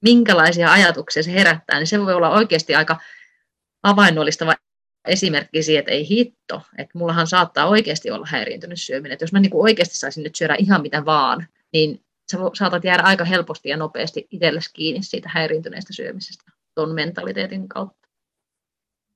Minkälaisia 0.03 0.73
ajatuksia 0.73 1.23
se 1.23 1.33
herättää, 1.33 1.79
niin 1.79 1.87
se 1.87 2.01
voi 2.01 2.15
olla 2.15 2.31
oikeasti 2.31 2.75
aika 2.75 3.01
avainnollistava 3.83 4.55
esimerkki 5.09 5.63
siitä, 5.63 5.79
että 5.79 5.93
ei 5.93 6.09
hitto, 6.09 6.63
että 6.79 6.99
mullahan 6.99 7.27
saattaa 7.27 7.67
oikeasti 7.67 8.11
olla 8.11 8.27
häiriintynyt 8.31 8.81
syöminen. 8.81 9.13
Että 9.13 9.23
jos 9.23 9.33
mä 9.33 9.41
niin 9.41 9.51
oikeasti 9.55 9.97
saisin 9.97 10.23
nyt 10.23 10.37
syödä 10.37 10.57
ihan 10.59 10.83
mitä 10.83 11.05
vaan, 11.05 11.47
niin 11.73 12.05
sä 12.33 12.39
saatat 12.59 12.85
jäädä 12.85 13.03
aika 13.03 13.25
helposti 13.25 13.69
ja 13.69 13.77
nopeasti 13.77 14.27
itsellesi 14.31 14.71
kiinni 14.73 15.03
siitä 15.03 15.29
häiriintyneestä 15.33 15.93
syömisestä 15.93 16.53
tuon 16.75 16.95
mentaliteetin 16.95 17.69
kautta. 17.69 18.09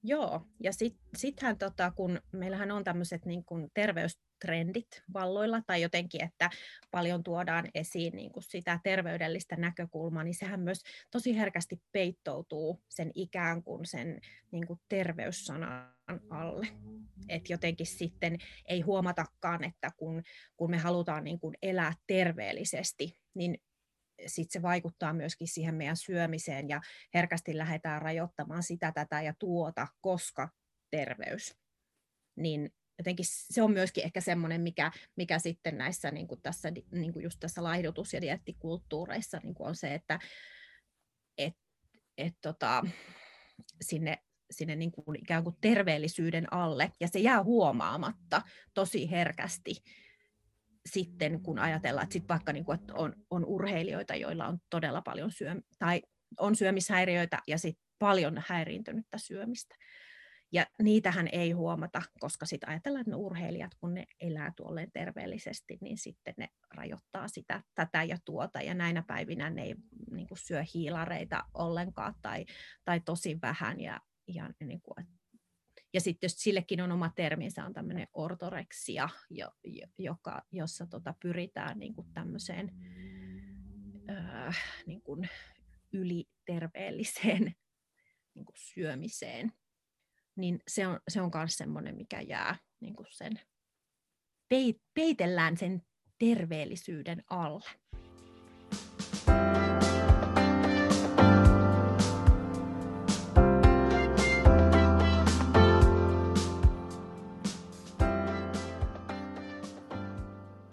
Joo, 0.03 0.43
ja 0.61 0.73
sittenhän 0.73 1.55
sit 1.57 1.59
tota, 1.59 1.93
kun 1.97 2.21
meillähän 2.33 2.71
on 2.71 2.85
tämmöiset 2.85 3.25
niin 3.25 3.45
terveys, 3.75 4.19
trendit 4.41 5.03
valloilla 5.15 5.63
tai 5.67 5.83
jotenkin, 5.83 6.25
että 6.25 6.51
paljon 6.91 7.23
tuodaan 7.23 7.69
esiin 7.75 8.17
niin 8.17 8.33
kuin 8.33 8.43
sitä 8.43 8.81
terveydellistä 8.85 9.57
näkökulmaa, 9.57 10.25
niin 10.25 10.35
sehän 10.35 10.61
myös 10.61 10.83
tosi 11.11 11.37
herkästi 11.37 11.83
peittoutuu 11.93 12.83
sen 12.89 13.11
ikään 13.15 13.63
kuin 13.63 13.87
sen 13.87 14.21
niin 14.51 14.67
kuin 14.67 14.81
terveyssanan 14.89 15.95
alle. 16.31 16.67
Et 17.29 17.51
jotenkin 17.51 17.87
sitten 17.87 18.39
ei 18.65 18.81
huomatakaan, 18.81 19.65
että 19.65 19.91
kun, 19.97 20.23
kun 20.57 20.71
me 20.71 20.79
halutaan 20.79 21.25
niin 21.25 21.41
kuin 21.41 21.55
elää 21.63 21.93
terveellisesti, 22.07 23.21
niin 23.35 23.59
sitten 24.27 24.53
se 24.53 24.63
vaikuttaa 24.63 25.13
myöskin 25.13 25.49
siihen 25.49 25.75
meidän 25.75 25.97
syömiseen 25.97 26.69
ja 26.69 26.81
herkästi 27.15 27.59
lähdetään 27.59 28.03
rajoittamaan 28.03 28.63
sitä, 28.63 28.93
tätä 28.93 29.23
ja 29.23 29.35
tuota, 29.39 29.87
koska 30.01 30.49
terveys. 30.91 31.57
Niin 32.37 32.71
jotenkin 32.99 33.27
se 33.29 33.63
on 33.63 33.73
myöskin 33.73 34.05
ehkä 34.05 34.21
semmoinen, 34.21 34.61
mikä, 34.61 34.93
mikä 35.17 35.39
sitten 35.39 35.79
näissä 35.79 36.11
niin 36.11 36.27
kuin 36.27 36.43
tässä, 36.43 36.73
niin 36.91 37.13
kuin 37.13 37.23
just 37.23 37.41
tässä 37.41 37.63
laihdutus- 37.63 38.15
ja 38.15 38.21
diettikulttuureissa 38.21 39.41
niin 39.43 39.55
kuin 39.55 39.69
on 39.69 39.77
se, 39.77 39.95
että 39.95 40.19
et, 41.39 41.55
et, 42.19 42.35
tota, 42.41 42.87
sinne, 43.81 44.19
sinne 44.51 44.77
niin 44.77 44.93
kuin 44.93 45.19
ikään 45.21 45.45
kuin 45.45 45.57
terveellisyyden 45.61 46.53
alle, 46.53 46.93
ja 47.01 47.09
se 47.09 47.19
jää 47.19 47.43
huomaamatta 47.43 48.43
tosi 48.75 49.11
herkästi 49.11 49.75
sitten, 50.87 51.43
kun 51.43 51.59
ajatellaan, 51.59 52.05
että 52.05 52.13
sit 52.13 52.29
vaikka 52.29 52.53
niin 52.53 52.65
kuin, 52.65 52.81
että 52.81 52.95
on, 52.95 53.15
on 53.31 53.45
urheilijoita, 53.45 54.15
joilla 54.15 54.47
on 54.47 54.59
todella 54.71 55.03
paljon 55.03 55.31
syö, 55.31 55.55
tai 55.79 56.03
on 56.41 56.57
syömishäiriöitä 56.57 57.39
ja 57.47 57.59
sit 57.59 57.79
paljon 57.99 58.43
häiriintynyttä 58.47 59.19
syömistä, 59.19 59.75
ja 60.53 60.67
niitähän 60.83 61.29
ei 61.33 61.53
huomata, 61.53 62.03
koska 62.21 62.47
sitten 62.47 62.69
ajatellaan, 62.69 63.01
että 63.01 63.11
ne 63.11 63.17
urheilijat, 63.17 63.75
kun 63.75 63.95
ne 63.95 64.05
elää 64.21 64.53
tuolleen 64.57 64.91
terveellisesti, 64.93 65.79
niin 65.81 65.99
sitten 65.99 66.35
ne 66.37 66.49
rajoittaa 66.75 67.29
sitä, 67.29 67.63
tätä 67.75 68.03
ja 68.03 68.19
tuota. 68.25 68.63
Ja 68.63 68.75
näinä 68.75 69.03
päivinä 69.07 69.51
ne 69.51 69.63
ei 69.63 69.75
niin 70.11 70.29
kuin, 70.29 70.39
syö 70.39 70.65
hiilareita 70.75 71.45
ollenkaan 71.55 72.15
tai, 72.23 72.45
tai 72.85 73.01
tosi 73.01 73.39
vähän. 73.43 73.81
Ja, 73.81 74.01
ja, 74.29 74.51
niin 74.61 74.81
kuin, 74.81 75.07
ja 75.95 76.01
sitten 76.01 76.31
sillekin 76.31 76.81
on 76.81 76.93
oma 76.93 77.11
terminsä, 77.17 77.65
on 77.65 77.73
tämmöinen 77.73 78.09
ortoreksia, 78.13 79.09
jo, 79.31 79.51
jo, 79.65 79.87
joka, 79.99 80.43
jossa 80.53 80.87
tota, 80.87 81.15
pyritään 81.23 81.79
niin 81.79 81.95
kuin 81.95 82.13
tämmöiseen 82.15 82.71
äh, 84.11 84.59
niin 84.87 85.03
kuin 85.03 85.29
yliterveelliseen 85.93 87.55
niin 88.35 88.45
kuin 88.45 88.57
syömiseen 88.57 89.53
niin 90.37 90.59
se 90.69 90.87
on, 90.87 91.01
se 91.09 91.21
on 91.21 91.31
myös 91.35 91.55
semmoinen, 91.55 91.97
mikä 91.97 92.21
jää 92.21 92.57
niin 92.81 92.97
kuin 92.97 93.07
sen, 93.11 93.41
peitellään 94.95 95.57
sen 95.57 95.83
terveellisyyden 96.19 97.23
alle. 97.31 97.65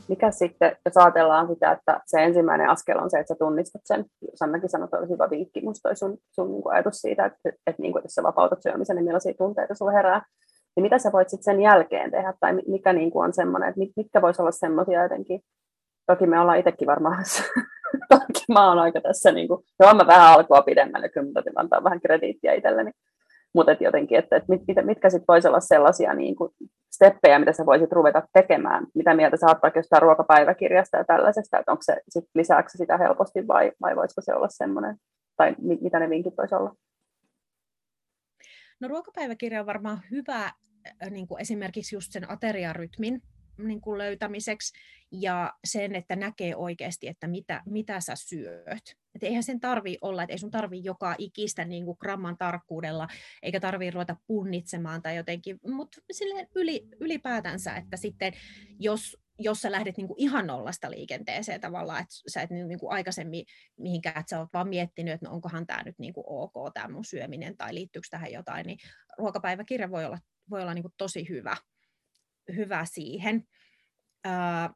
Mikä 0.08 0.32
sitten, 0.32 0.76
jos 0.86 0.98
ajatellaan 0.98 1.48
sitä, 1.48 1.72
että 1.72 2.02
se 2.06 2.24
ensimmäinen 2.24 2.70
askel 2.70 3.00
on 3.00 3.10
se, 3.10 3.20
että 3.20 3.34
sä 3.34 3.38
tunnistat 3.40 3.82
sen, 3.86 4.06
Sannakin 4.36 4.70
sanoi, 4.70 4.86
että 4.86 4.98
olisi 4.98 5.14
hyvä 5.14 5.30
vinkki, 5.30 5.62
musta 5.62 5.90
toi 5.90 5.96
sun, 5.96 6.18
sun 6.32 6.52
niin 6.52 6.62
ajatus 6.72 6.96
siitä, 6.96 7.26
että, 7.26 7.40
että, 7.46 7.62
että 7.68 7.82
niin 7.82 7.92
kuin, 7.92 8.04
jos 8.04 8.12
sä 8.12 8.24
vapautat 8.24 8.62
syömisen, 8.62 8.96
niin 8.96 9.06
millaisia 9.06 9.34
tunteita 9.38 9.76
sulla 9.76 9.92
herää, 9.92 10.22
niin 10.76 10.82
mitä 10.84 10.98
sä 10.98 11.12
voit 11.12 11.30
sitten 11.30 11.44
sen 11.44 11.62
jälkeen 11.62 12.12
tehdä, 12.12 12.34
tai 12.40 12.54
mikä 12.68 12.94
niin 12.94 13.12
kuin 13.12 13.26
on 13.26 13.34
semmoinen, 13.34 13.70
että 13.70 13.82
mitkä 13.96 14.22
voisi 14.22 14.42
olla 14.42 14.52
semmoisia 14.52 15.04
jotenkin, 15.04 15.42
toki 16.08 16.28
me 16.28 16.40
ollaan 16.40 16.60
itsekin 16.60 16.88
varmaan, 16.88 17.24
toki 18.10 18.44
mä 18.54 18.70
oon 18.70 18.80
aika 18.80 19.02
tässä, 19.02 19.32
niin 19.32 19.48
kuin, 19.48 19.64
no 19.80 19.94
mä 19.94 20.08
vähän 20.08 20.34
alkua 20.34 20.62
pidemmälle, 20.62 21.10
kyllä 21.10 21.28
mä 21.28 21.42
antaa 21.56 21.84
vähän 21.84 22.02
krediittiä 22.02 22.54
itselleni, 22.54 22.92
mutta 23.54 23.72
et 23.72 23.82
jotenkin, 23.82 24.20
että, 24.20 24.36
että 24.36 24.50
mit, 24.50 24.62
mitkä 24.84 25.10
sitten 25.10 25.28
voisi 25.28 25.48
olla 25.48 25.60
sellaisia 25.60 26.14
niin 26.14 26.36
kuin 26.36 26.52
steppejä, 26.94 27.40
mitä 27.40 27.54
sä 27.54 27.66
voisit 27.66 27.92
ruveta 27.92 28.28
tekemään, 28.34 28.88
mitä 28.96 29.16
mieltä 29.16 29.38
sä 29.38 29.46
oot 29.48 29.76
jostain 29.76 30.02
ruokapäiväkirjasta 30.02 30.98
ja 30.98 31.04
tällaisesta, 31.04 31.60
että 31.60 31.72
onko 31.72 31.82
se 31.84 32.02
sit 32.10 32.26
lisäksi 32.36 32.78
sitä 32.78 32.98
helposti 32.98 33.48
vai, 33.48 33.72
vai 33.82 33.96
voisiko 33.96 34.22
se 34.22 34.36
olla 34.36 34.48
semmoinen, 34.50 34.98
tai 35.38 35.56
mit, 35.62 35.82
mitä 35.82 36.00
ne 36.00 36.10
vinkit 36.10 36.34
voisi 36.38 36.56
olla? 36.56 36.76
No 38.80 38.88
ruokapäiväkirja 38.88 39.60
on 39.60 39.66
varmaan 39.66 40.02
hyvä 40.12 40.52
niin 41.10 41.28
kuin 41.28 41.42
esimerkiksi 41.42 41.96
just 41.96 42.12
sen 42.12 42.32
ateriarytmin 42.32 43.22
niin 43.58 43.82
kuin 43.82 43.98
löytämiseksi 43.98 44.74
ja 45.12 45.54
sen, 45.66 45.96
että 45.96 46.16
näkee 46.16 46.56
oikeasti, 46.56 47.08
että 47.08 47.28
mitä, 47.28 47.62
mitä 47.66 48.00
sä 48.00 48.16
syöt. 48.16 48.98
Et 49.16 49.24
eihän 49.24 49.44
sen 49.44 49.60
tarvi 49.60 49.98
olla, 50.02 50.24
että 50.24 50.34
ei 50.34 50.38
sun 50.38 50.52
tarvi 50.52 50.84
joka 50.84 51.16
ikistä 51.18 51.66
niin 51.66 51.86
kuin 51.86 51.98
gramman 52.00 52.38
tarkkuudella, 52.38 53.08
eikä 53.44 53.60
tarvi 53.60 53.92
ruveta 53.92 54.16
punnitsemaan 54.28 55.02
tai 55.02 55.16
jotenkin, 55.16 55.60
mutta 55.68 56.02
yli, 56.56 56.88
ylipäätänsä, 57.00 57.76
että 57.76 57.98
sitten 57.98 58.34
jos, 58.80 59.18
jos 59.40 59.62
sä 59.62 59.72
lähdet 59.72 59.98
niin 59.98 60.08
kuin 60.08 60.20
ihan 60.20 60.48
nollasta 60.48 60.92
liikenteeseen 60.92 61.62
tavallaan, 61.62 62.02
että 62.02 62.16
sä 62.28 62.42
et 62.42 62.50
niin 62.50 62.80
kuin 62.80 62.94
aikaisemmin 62.94 63.46
mihinkään, 63.80 64.20
että 64.20 64.30
sä 64.30 64.40
oot 64.40 64.54
vaan 64.54 64.70
miettinyt, 64.70 65.14
että 65.14 65.28
no 65.28 65.34
onkohan 65.34 65.68
tämä 65.68 65.84
nyt 65.84 66.00
niin 66.00 66.14
kuin 66.14 66.26
ok, 66.28 66.54
tämä 66.74 66.88
mun 66.88 67.06
syöminen, 67.06 67.58
tai 67.58 67.76
liittyykö 67.76 68.08
tähän 68.12 68.32
jotain, 68.32 68.66
niin 68.66 68.78
ruokapäiväkirja 69.18 69.92
voi 69.92 70.06
olla, 70.06 70.20
voi 70.50 70.62
olla 70.62 70.74
niin 70.74 70.84
kuin 70.84 70.94
tosi 70.98 71.30
hyvä, 71.30 71.58
hyvä 72.56 72.86
siihen. 72.86 73.48
Uh, 74.28 74.76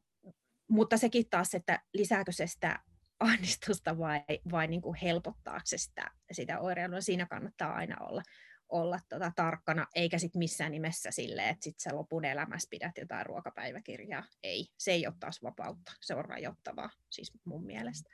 mutta 0.70 0.98
sekin 0.98 1.30
taas, 1.30 1.56
että 1.56 1.80
lisääkö 1.94 2.32
se 2.32 2.48
sitä 2.48 2.80
ahdistusta 3.20 3.98
vai, 3.98 4.22
vai 4.52 4.68
niin 4.68 4.82
kuin 4.82 4.98
helpottaako 5.04 5.62
se 5.66 5.78
sitä, 5.78 6.12
sitä 6.32 6.60
oireilua, 6.60 7.02
siinä 7.02 7.26
kannattaa 7.26 7.74
aina 7.74 7.96
olla, 8.00 8.22
olla 8.70 9.00
tota 9.10 9.32
tarkkana, 9.36 9.88
eikä 9.96 10.18
sit 10.18 10.36
missään 10.36 10.72
nimessä 10.72 11.12
silleen, 11.12 11.50
että 11.50 11.64
sit 11.64 11.80
sä 11.80 11.96
lopun 11.96 12.26
elämässä 12.26 12.68
pidät 12.70 12.98
jotain 12.98 13.26
ruokapäiväkirjaa. 13.26 14.24
Ei, 14.44 14.68
se 14.78 14.92
ei 14.92 15.08
ole 15.08 15.16
taas 15.20 15.44
vapautta, 15.44 15.92
se 16.02 16.16
on 16.16 16.26
rajoittavaa, 16.26 16.90
siis 17.10 17.32
mun 17.46 17.66
mielestä. 17.66 18.10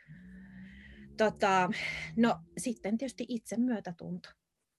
Tota, 1.18 1.70
no 2.18 2.40
sitten 2.58 2.98
tietysti 2.98 3.26
itse 3.30 3.58
myötätunto. 3.58 4.30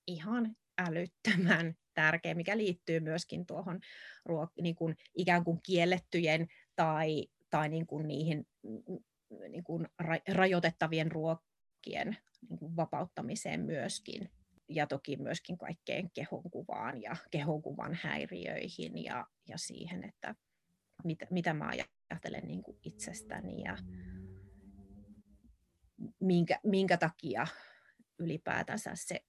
Ihan 0.07 0.57
älyttömän 0.79 1.75
tärkeä, 1.95 2.35
mikä 2.35 2.57
liittyy 2.57 3.01
myöskin 3.01 3.47
tuohon 3.47 3.81
ruok- 4.29 4.63
niin 4.63 4.75
kuin 4.75 4.97
ikään 5.15 5.45
kuin 5.45 5.61
kiellettyjen 5.63 6.47
tai, 6.77 7.27
tai 7.51 7.69
niin 7.69 7.87
kuin 7.87 8.09
niihin 8.09 8.47
niin 9.49 9.65
kuin 9.65 9.87
ra- 10.03 10.35
rajoitettavien 10.35 11.13
ruokien 11.13 12.17
niin 12.49 12.59
kuin 12.59 12.77
vapauttamiseen 12.77 13.61
myöskin. 13.61 14.31
Ja 14.69 14.87
toki 14.87 15.17
myöskin 15.17 15.59
kaikkeen 15.59 16.11
kehonkuvaan 16.11 17.03
ja 17.03 17.17
kehonkuvan 17.31 17.99
häiriöihin 18.03 19.05
ja, 19.05 19.27
ja 19.49 19.59
siihen, 19.59 20.05
että 20.05 20.35
mit, 21.05 21.19
mitä 21.31 21.55
mä 21.55 21.69
ajattelen 21.69 22.47
niin 22.47 22.63
kuin 22.63 22.79
itsestäni 22.83 23.63
ja 23.63 23.77
minkä, 26.21 26.61
minkä 26.63 26.97
takia 26.97 27.47
ylipäätänsä 28.19 28.91
se 28.95 29.21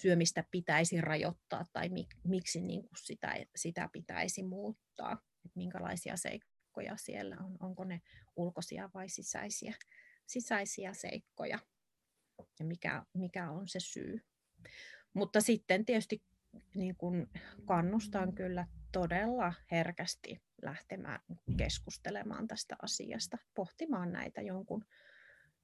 syömistä 0.00 0.44
pitäisi 0.50 1.00
rajoittaa 1.00 1.64
tai 1.72 1.88
mik, 1.88 2.08
miksi 2.24 2.60
niin 2.60 2.82
kuin 2.82 2.98
sitä, 3.02 3.34
sitä 3.56 3.88
pitäisi 3.92 4.42
muuttaa, 4.42 5.12
että 5.44 5.56
minkälaisia 5.56 6.16
seikkoja 6.16 6.96
siellä 6.96 7.36
on, 7.40 7.56
onko 7.60 7.84
ne 7.84 8.00
ulkoisia 8.36 8.90
vai 8.94 9.08
sisäisiä, 9.08 9.74
sisäisiä 10.26 10.92
seikkoja? 10.92 11.58
Ja 12.58 12.64
mikä, 12.64 13.02
mikä 13.14 13.50
on 13.50 13.68
se 13.68 13.80
syy. 13.80 14.20
Mutta 15.14 15.40
sitten 15.40 15.84
tietysti 15.84 16.22
niin 16.74 16.96
kuin 16.96 17.26
kannustan 17.64 18.34
kyllä 18.34 18.66
todella 18.92 19.52
herkästi 19.70 20.42
lähtemään 20.62 21.20
keskustelemaan 21.56 22.48
tästä 22.48 22.76
asiasta, 22.82 23.38
pohtimaan 23.54 24.12
näitä 24.12 24.40
jonkun, 24.40 24.84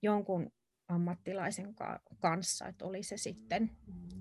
jonkun 0.02 0.52
ammattilaisen 0.88 1.74
kanssa, 2.20 2.68
että 2.68 2.84
oli 2.84 3.02
se 3.02 3.16
sitten, 3.16 3.70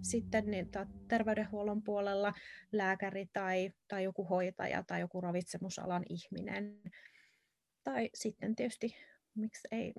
sitten 0.01 0.51
niin, 0.51 0.69
terveydenhuollon 1.07 1.83
puolella 1.83 2.33
lääkäri 2.71 3.25
tai, 3.33 3.71
tai 3.87 4.03
joku 4.03 4.23
hoitaja 4.23 4.83
tai 4.83 4.99
joku 4.99 5.21
ravitsemusalan 5.21 6.03
ihminen. 6.09 6.81
Tai 7.83 8.09
sitten 8.13 8.55
tietysti, 8.55 8.95
miksi 9.35 9.67
ei, 9.71 9.93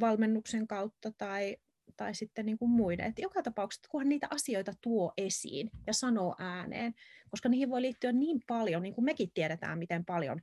valmennuksen 0.00 0.66
kautta 0.66 1.12
tai, 1.18 1.56
tai 1.96 2.14
sitten 2.14 2.46
niin 2.46 2.58
kuin 2.58 2.70
muiden. 2.70 3.06
Et 3.06 3.18
joka 3.18 3.42
tapauksessa, 3.42 3.88
kunhan 3.90 4.08
niitä 4.08 4.26
asioita 4.30 4.72
tuo 4.80 5.12
esiin 5.16 5.70
ja 5.86 5.92
sanoo 5.92 6.36
ääneen, 6.38 6.94
koska 7.30 7.48
niihin 7.48 7.70
voi 7.70 7.82
liittyä 7.82 8.12
niin 8.12 8.40
paljon, 8.46 8.82
niin 8.82 8.94
kuin 8.94 9.04
mekin 9.04 9.30
tiedetään, 9.34 9.78
miten 9.78 10.04
paljon 10.04 10.40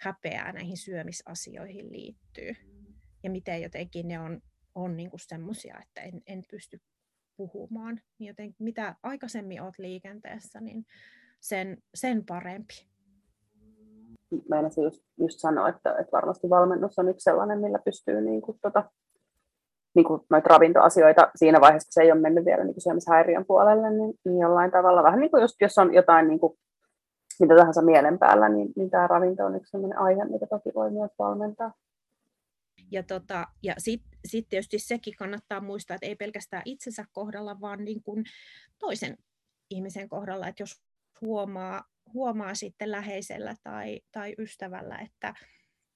häpeää 0.00 0.52
näihin 0.52 0.76
syömisasioihin 0.76 1.92
liittyy 1.92 2.54
ja 3.22 3.30
miten 3.30 3.62
jotenkin 3.62 4.08
ne 4.08 4.18
on 4.18 4.42
on 4.74 4.96
niin 4.96 5.10
semmoisia, 5.16 5.76
että 5.82 6.00
en, 6.00 6.22
en 6.26 6.42
pysty 6.50 6.80
puhumaan. 7.36 8.00
Niin 8.18 8.28
joten 8.28 8.54
mitä 8.58 8.94
aikaisemmin 9.02 9.62
olet 9.62 9.78
liikenteessä, 9.78 10.60
niin 10.60 10.84
sen, 11.40 11.78
sen 11.94 12.24
parempi. 12.24 12.74
Meinasin 14.50 14.84
just, 14.84 15.02
just 15.18 15.38
sanoa, 15.38 15.68
että, 15.68 15.90
että 15.90 16.12
varmasti 16.12 16.50
valmennus 16.50 16.98
on 16.98 17.08
yksi 17.08 17.24
sellainen, 17.24 17.60
millä 17.60 17.78
pystyy 17.84 18.20
niin 18.20 18.42
tota, 18.62 18.90
niin 19.94 20.06
noita 20.30 20.48
ravintoasioita 20.48 21.30
siinä 21.36 21.60
vaiheessa, 21.60 21.86
kun 21.86 21.92
se 21.92 22.02
ei 22.02 22.12
ole 22.12 22.20
mennyt 22.20 22.44
vielä 22.44 22.64
niin 22.64 22.80
syömishäiriön 22.80 23.44
puolelle, 23.46 23.90
niin, 23.90 24.14
niin 24.24 24.38
jollain 24.38 24.70
tavalla 24.70 25.02
vähän 25.02 25.20
niin 25.20 25.30
kuin 25.30 25.40
just, 25.40 25.56
jos 25.60 25.78
on 25.78 25.94
jotain 25.94 26.28
niin 26.28 26.40
mitä 27.40 27.56
tahansa 27.56 27.82
mielen 27.82 28.18
päällä, 28.18 28.48
niin, 28.48 28.72
niin 28.76 28.90
tämä 28.90 29.06
ravinto 29.06 29.44
on 29.44 29.56
yksi 29.56 29.70
sellainen 29.70 29.98
aihe, 29.98 30.24
mitä 30.24 30.46
toki 30.46 30.70
voi 30.74 30.90
myös 30.90 31.10
valmentaa. 31.18 31.72
Ja, 32.92 33.02
tota, 33.02 33.46
ja 33.62 33.74
sitten 33.78 34.18
sit 34.24 34.48
tietysti 34.48 34.78
sekin 34.78 35.16
kannattaa 35.16 35.60
muistaa, 35.60 35.94
että 35.94 36.06
ei 36.06 36.16
pelkästään 36.16 36.62
itsensä 36.64 37.04
kohdalla, 37.12 37.60
vaan 37.60 37.84
niin 37.84 38.02
kuin 38.02 38.24
toisen 38.78 39.16
ihmisen 39.70 40.08
kohdalla, 40.08 40.48
että 40.48 40.62
jos 40.62 40.82
huomaa, 41.20 41.84
huomaa 42.12 42.54
sitten 42.54 42.90
läheisellä 42.90 43.54
tai, 43.62 44.00
tai 44.12 44.34
ystävällä, 44.38 44.98
että, 44.98 45.34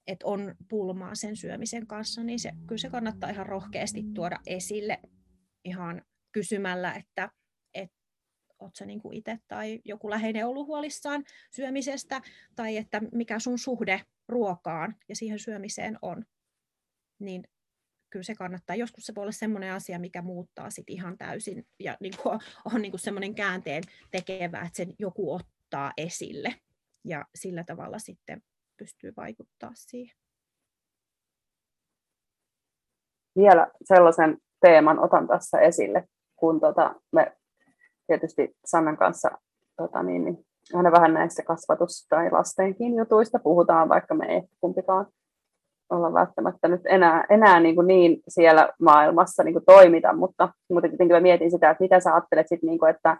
että 0.06 0.26
on 0.26 0.54
pulmaa 0.68 1.14
sen 1.14 1.36
syömisen 1.36 1.86
kanssa, 1.86 2.22
niin 2.22 2.38
se, 2.38 2.52
kyllä 2.66 2.78
se 2.78 2.90
kannattaa 2.90 3.30
ihan 3.30 3.46
rohkeasti 3.46 4.04
tuoda 4.14 4.38
esille 4.46 4.98
ihan 5.64 6.02
kysymällä, 6.32 6.92
että 6.94 7.30
et, 7.74 7.90
oletko 8.58 8.84
niin 8.84 9.00
itse 9.12 9.38
tai 9.48 9.80
joku 9.84 10.10
läheinen 10.10 10.46
ollut 10.46 10.66
huolissaan 10.66 11.24
syömisestä, 11.50 12.22
tai 12.56 12.76
että 12.76 13.00
mikä 13.12 13.38
sun 13.38 13.58
suhde 13.58 14.00
ruokaan 14.28 14.96
ja 15.08 15.16
siihen 15.16 15.38
syömiseen 15.38 15.98
on 16.02 16.24
niin 17.18 17.44
kyllä 18.10 18.22
se 18.22 18.34
kannattaa. 18.34 18.76
Joskus 18.76 19.04
se 19.04 19.14
voi 19.14 19.22
olla 19.22 19.32
sellainen 19.32 19.72
asia, 19.72 19.98
mikä 19.98 20.22
muuttaa 20.22 20.70
sit 20.70 20.90
ihan 20.90 21.18
täysin 21.18 21.66
ja 21.80 21.96
niin 22.02 22.14
kuin 22.22 22.40
on 22.74 22.82
niin 22.82 22.92
kuin 22.92 23.00
semmoinen 23.00 23.34
käänteen 23.34 23.82
tekevä, 24.10 24.60
että 24.60 24.76
sen 24.76 24.94
joku 24.98 25.34
ottaa 25.34 25.92
esille 25.96 26.54
ja 27.04 27.24
sillä 27.34 27.64
tavalla 27.64 27.98
sitten 27.98 28.42
pystyy 28.76 29.12
vaikuttaa 29.16 29.70
siihen. 29.74 30.16
Vielä 33.36 33.66
sellaisen 33.84 34.38
teeman 34.60 34.98
otan 34.98 35.28
tässä 35.28 35.58
esille, 35.58 36.08
kun 36.36 36.60
tota, 36.60 36.94
me 37.12 37.36
tietysti 38.06 38.56
Sannan 38.64 38.96
kanssa 38.96 39.30
tota 39.76 40.02
niin, 40.02 40.24
niin, 40.24 40.46
aina 40.74 40.92
vähän 40.92 41.14
näistä 41.14 41.42
kasvatus- 41.42 42.06
tai 42.08 42.30
lastenkin 42.30 42.94
jutuista 42.94 43.38
puhutaan, 43.38 43.88
vaikka 43.88 44.14
me 44.14 44.26
ei 44.26 44.42
kumpikaan 44.60 45.06
olla 45.90 46.12
välttämättä 46.12 46.68
nyt 46.68 46.80
enää, 46.84 47.24
enää 47.30 47.60
niin, 47.60 47.74
kuin 47.74 47.86
niin 47.86 48.22
siellä 48.28 48.68
maailmassa 48.80 49.42
niin 49.42 49.52
kuin 49.52 49.64
toimita, 49.64 50.12
mutta, 50.12 50.48
mutta 50.70 50.88
tietenkin 50.88 51.16
mä 51.16 51.20
mietin 51.20 51.50
sitä, 51.50 51.70
että 51.70 51.84
mitä 51.84 52.00
sä 52.00 52.14
ajattelet 52.14 52.48
sit, 52.48 52.62
niin 52.62 52.78
kuin, 52.78 52.90
että, 52.90 53.16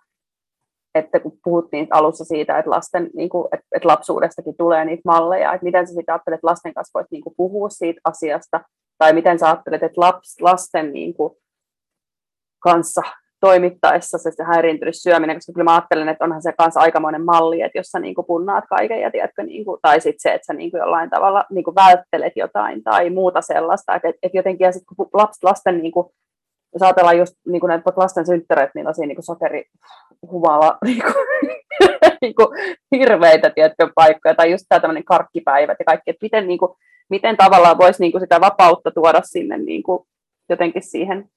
että 0.94 1.20
kun 1.20 1.38
puhuttiin 1.44 1.86
alussa 1.90 2.24
siitä, 2.24 2.58
että, 2.58 2.70
lasten, 2.70 3.10
niin 3.14 3.28
kuin, 3.28 3.48
että, 3.52 3.66
että 3.76 3.88
lapsuudestakin 3.88 4.54
tulee 4.58 4.84
niitä 4.84 5.02
malleja, 5.04 5.54
että 5.54 5.64
miten 5.64 5.86
sä 5.86 5.94
sitten 5.94 6.12
ajattelet, 6.12 6.38
että 6.38 6.46
lasten 6.46 6.74
kanssa 6.74 6.98
voit 6.98 7.10
niin 7.10 7.22
kuin 7.22 7.34
puhua 7.36 7.68
siitä 7.68 8.00
asiasta, 8.04 8.60
tai 8.98 9.12
miten 9.12 9.38
sä 9.38 9.46
ajattelet, 9.46 9.82
että 9.82 10.00
laps, 10.00 10.40
lasten 10.40 10.92
niin 10.92 11.14
kuin, 11.14 11.34
kanssa 12.62 13.02
toimittaessa 13.47 14.18
se, 14.18 14.30
se 14.30 14.44
häiriintynyt 14.44 14.94
syöminen, 14.97 15.36
koska 15.36 15.53
kyllä 15.53 15.64
mä 15.64 15.74
ajattelen, 15.74 16.09
että 16.09 16.24
onhan 16.24 16.42
se 16.42 16.53
kanssa 16.53 16.80
aikamoinen 16.80 17.24
malli, 17.24 17.62
että 17.62 17.78
jos 17.78 17.86
sä 17.86 17.99
niin 17.99 18.14
kuin 18.14 18.26
punnaat 18.26 18.64
kaiken 18.68 19.01
ja 19.01 19.11
tiedätkö, 19.11 19.42
niin 19.42 19.64
kuin, 19.64 19.78
tai 19.82 20.01
sitten 20.01 20.20
se, 20.20 20.34
että 20.34 20.47
sä 20.47 20.53
niin 20.53 20.70
kuin 20.70 20.78
jollain 20.78 21.11
tavalla 21.11 21.44
niin 21.51 21.64
kuin 21.64 21.74
välttelet 21.74 22.32
jotain 22.36 22.82
tai 22.82 23.11
muuta 23.11 23.40
sellaista, 23.40 23.94
että, 23.94 24.09
että, 24.09 24.18
että 24.22 24.38
jotenkin 24.38 24.64
ja 24.64 24.72
sit, 24.72 24.82
kun 24.97 25.09
lapset, 25.12 25.44
lasten 25.44 25.78
niin 25.78 25.92
kuin, 25.92 26.07
jos 26.74 26.82
ajatellaan 26.82 27.18
just 27.18 27.34
niin 27.47 27.61
kuin 27.61 27.68
näitä 27.68 27.92
lasten 27.97 28.26
synttäreitä, 28.26 28.72
niin 28.74 28.94
siinä 28.94 29.14
niin 29.14 29.22
sokeri 29.22 29.64
humala 30.30 30.78
niin 30.86 31.03
kuin, 31.03 31.14
niin 32.22 32.34
kuin, 32.34 32.49
hirveitä 32.97 33.51
tiedätkö, 33.51 33.88
paikkoja, 33.94 34.34
tai 34.34 34.51
just 34.51 34.64
tämä 34.68 34.80
tämmöinen 34.80 35.05
karkkipäivät 35.05 35.76
ja 35.78 35.84
kaikki, 35.84 36.11
että 36.11 36.24
miten, 36.24 36.47
niin 36.47 36.59
kuin, 36.59 36.72
miten 37.11 37.36
tavallaan 37.36 37.78
voisi 37.78 38.03
niin 38.03 38.12
kuin 38.12 38.22
sitä 38.22 38.40
vapautta 38.40 38.90
tuoda 38.90 39.20
sinne 39.24 39.59
niin 39.59 39.82
kuin, 39.82 40.03
jotenkin 40.49 40.82
siihen 40.82 41.28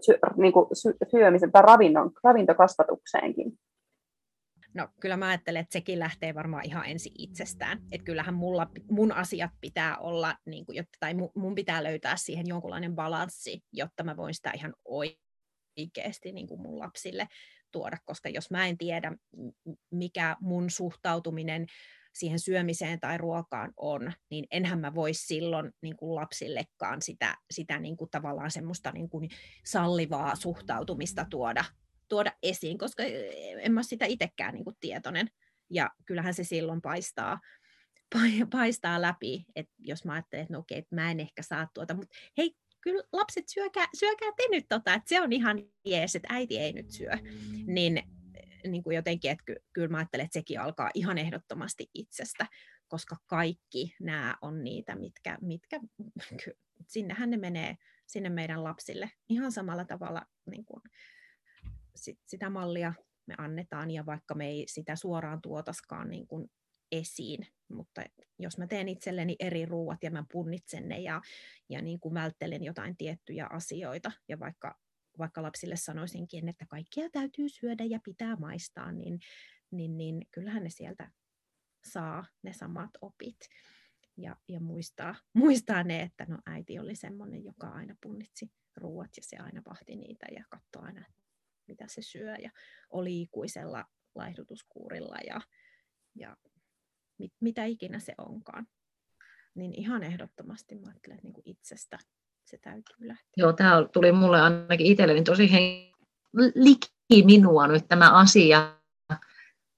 sy, 0.00 0.18
niin 0.36 0.52
kuin 0.52 0.66
syömisen 1.10 1.52
tai 1.52 1.62
ravinnon, 1.62 2.10
ravintokasvatukseenkin? 2.24 3.58
No 4.74 4.88
kyllä 5.00 5.16
mä 5.16 5.28
ajattelen, 5.28 5.60
että 5.60 5.72
sekin 5.72 5.98
lähtee 5.98 6.34
varmaan 6.34 6.64
ihan 6.66 6.86
ensi 6.86 7.10
itsestään. 7.18 7.78
Että 7.92 8.04
kyllähän 8.04 8.34
mulla, 8.34 8.66
mun 8.90 9.12
asiat 9.12 9.50
pitää 9.60 9.96
olla, 9.96 10.36
niin 10.46 10.66
kuin, 10.66 10.76
jotta, 10.76 10.96
tai 11.00 11.14
mun 11.34 11.54
pitää 11.54 11.84
löytää 11.84 12.16
siihen 12.16 12.46
jonkunlainen 12.46 12.94
balanssi, 12.94 13.60
jotta 13.72 14.04
mä 14.04 14.16
voin 14.16 14.34
sitä 14.34 14.50
ihan 14.54 14.74
oikeasti 14.84 16.32
niin 16.32 16.48
kuin 16.48 16.60
mun 16.60 16.78
lapsille 16.78 17.28
tuoda, 17.70 17.96
koska 18.04 18.28
jos 18.28 18.50
mä 18.50 18.66
en 18.66 18.78
tiedä, 18.78 19.12
mikä 19.90 20.36
mun 20.40 20.70
suhtautuminen 20.70 21.66
siihen 22.12 22.38
syömiseen 22.38 23.00
tai 23.00 23.18
ruokaan 23.18 23.72
on, 23.76 24.12
niin 24.30 24.46
enhän 24.50 24.80
mä 24.80 24.94
voi 24.94 25.14
silloin 25.14 25.72
niin 25.82 25.96
kuin 25.96 26.14
lapsillekaan 26.14 27.02
sitä, 27.02 27.36
sitä 27.50 27.78
niin 27.78 27.96
kuin 27.96 28.10
tavallaan 28.10 28.50
semmoista 28.50 28.92
niin 28.92 29.08
kuin 29.08 29.28
sallivaa 29.66 30.36
suhtautumista 30.36 31.26
tuoda, 31.30 31.64
tuoda 32.08 32.32
esiin, 32.42 32.78
koska 32.78 33.02
en 33.60 33.72
mä 33.72 33.82
sitä 33.82 34.06
itsekään 34.06 34.54
niin 34.54 34.64
kuin 34.64 34.76
tietoinen. 34.80 35.30
Ja 35.70 35.90
kyllähän 36.06 36.34
se 36.34 36.44
silloin 36.44 36.82
paistaa, 36.82 37.40
paistaa 38.52 39.02
läpi, 39.02 39.44
että 39.56 39.72
jos 39.78 40.04
mä 40.04 40.12
ajattelen, 40.12 40.42
että 40.42 40.54
no 40.54 40.60
okei, 40.60 40.78
että 40.78 40.94
mä 40.94 41.10
en 41.10 41.20
ehkä 41.20 41.42
saa 41.42 41.68
tuota, 41.74 41.94
mutta 41.94 42.16
hei, 42.38 42.54
kyllä 42.80 43.02
lapset 43.12 43.48
syökää, 43.48 43.86
syökää 43.98 44.28
te 44.36 44.42
nyt 44.50 44.64
tota, 44.68 44.94
että 44.94 45.08
se 45.08 45.20
on 45.20 45.32
ihan 45.32 45.62
jees, 45.84 46.16
että 46.16 46.28
äiti 46.30 46.58
ei 46.58 46.72
nyt 46.72 46.90
syö. 46.90 47.12
Niin, 47.66 48.02
niin 48.68 48.82
kuin 48.82 48.96
jotenkin, 48.96 49.30
että 49.30 49.44
ky, 49.46 49.54
kyllä 49.72 49.88
mä 49.88 49.98
ajattelen, 49.98 50.24
että 50.24 50.38
sekin 50.38 50.60
alkaa 50.60 50.90
ihan 50.94 51.18
ehdottomasti 51.18 51.90
itsestä, 51.94 52.46
koska 52.88 53.16
kaikki 53.26 53.94
nämä 54.00 54.36
on 54.42 54.64
niitä, 54.64 54.96
mitkä, 54.96 55.38
mitkä 55.40 55.80
sinnehän 56.92 57.30
ne 57.30 57.36
menee 57.36 57.76
sinne 58.06 58.28
meidän 58.28 58.64
lapsille 58.64 59.10
ihan 59.28 59.52
samalla 59.52 59.84
tavalla 59.84 60.22
niin 60.50 60.64
kuin 60.64 60.82
sit, 61.96 62.18
sitä 62.26 62.50
mallia 62.50 62.92
me 63.26 63.34
annetaan, 63.38 63.90
ja 63.90 64.06
vaikka 64.06 64.34
me 64.34 64.48
ei 64.48 64.64
sitä 64.68 64.96
suoraan 64.96 65.42
tuotaskaan 65.42 66.10
niin 66.10 66.26
kuin 66.26 66.50
esiin, 66.92 67.46
mutta 67.68 68.02
jos 68.38 68.58
mä 68.58 68.66
teen 68.66 68.88
itselleni 68.88 69.36
eri 69.40 69.66
ruuat 69.66 69.98
ja 70.02 70.10
mä 70.10 70.24
punnitsen 70.32 70.88
ne 70.88 70.98
ja, 70.98 71.20
ja 71.68 71.82
niin 71.82 72.00
kuin 72.00 72.14
välttelen 72.14 72.64
jotain 72.64 72.96
tiettyjä 72.96 73.46
asioita, 73.50 74.12
ja 74.28 74.38
vaikka, 74.38 74.78
vaikka 75.20 75.42
lapsille 75.42 75.76
sanoisinkin, 75.76 76.48
että 76.48 76.66
kaikkia 76.68 77.10
täytyy 77.10 77.48
syödä 77.48 77.84
ja 77.84 78.00
pitää 78.04 78.36
maistaa, 78.36 78.92
niin, 78.92 79.18
niin, 79.70 79.96
niin 79.96 80.26
kyllähän 80.30 80.64
ne 80.64 80.70
sieltä 80.70 81.10
saa 81.84 82.24
ne 82.42 82.52
samat 82.52 82.90
opit. 83.00 83.38
Ja, 84.16 84.36
ja 84.48 84.60
muistaa, 84.60 85.14
muistaa 85.34 85.82
ne, 85.82 86.02
että 86.02 86.26
no 86.28 86.38
äiti 86.46 86.78
oli 86.78 86.94
semmoinen, 86.94 87.44
joka 87.44 87.68
aina 87.68 87.96
punnitsi 88.02 88.50
ruuat 88.76 89.10
ja 89.16 89.22
se 89.22 89.36
aina 89.36 89.62
vahti 89.68 89.96
niitä 89.96 90.26
ja 90.32 90.44
katsoi 90.50 90.82
aina, 90.82 91.04
mitä 91.66 91.84
se 91.88 92.02
syö 92.02 92.36
ja 92.36 92.50
oli 92.90 93.22
ikuisella 93.22 93.84
laihdutuskuurilla 94.14 95.16
ja, 95.26 95.40
ja 96.14 96.36
mit, 97.18 97.32
mitä 97.40 97.64
ikinä 97.64 97.98
se 97.98 98.14
onkaan. 98.18 98.66
Niin 99.54 99.74
ihan 99.74 100.02
ehdottomasti 100.02 100.74
mä 100.74 100.88
ajattelen, 100.88 101.14
että 101.14 101.26
niin 101.26 101.34
kuin 101.34 101.48
itsestä 101.48 101.98
se 102.50 102.58
täytyy 102.58 102.96
lähteä. 103.08 103.32
Joo, 103.36 103.52
tämä 103.52 103.84
tuli 103.92 104.12
mulle 104.12 104.40
ainakin 104.40 104.86
itselleni 104.86 105.22
tosi 105.22 105.52
hen... 105.52 105.62
liki 106.54 107.24
minua 107.24 107.66
nyt 107.66 107.88
tämä 107.88 108.10
asia 108.10 108.72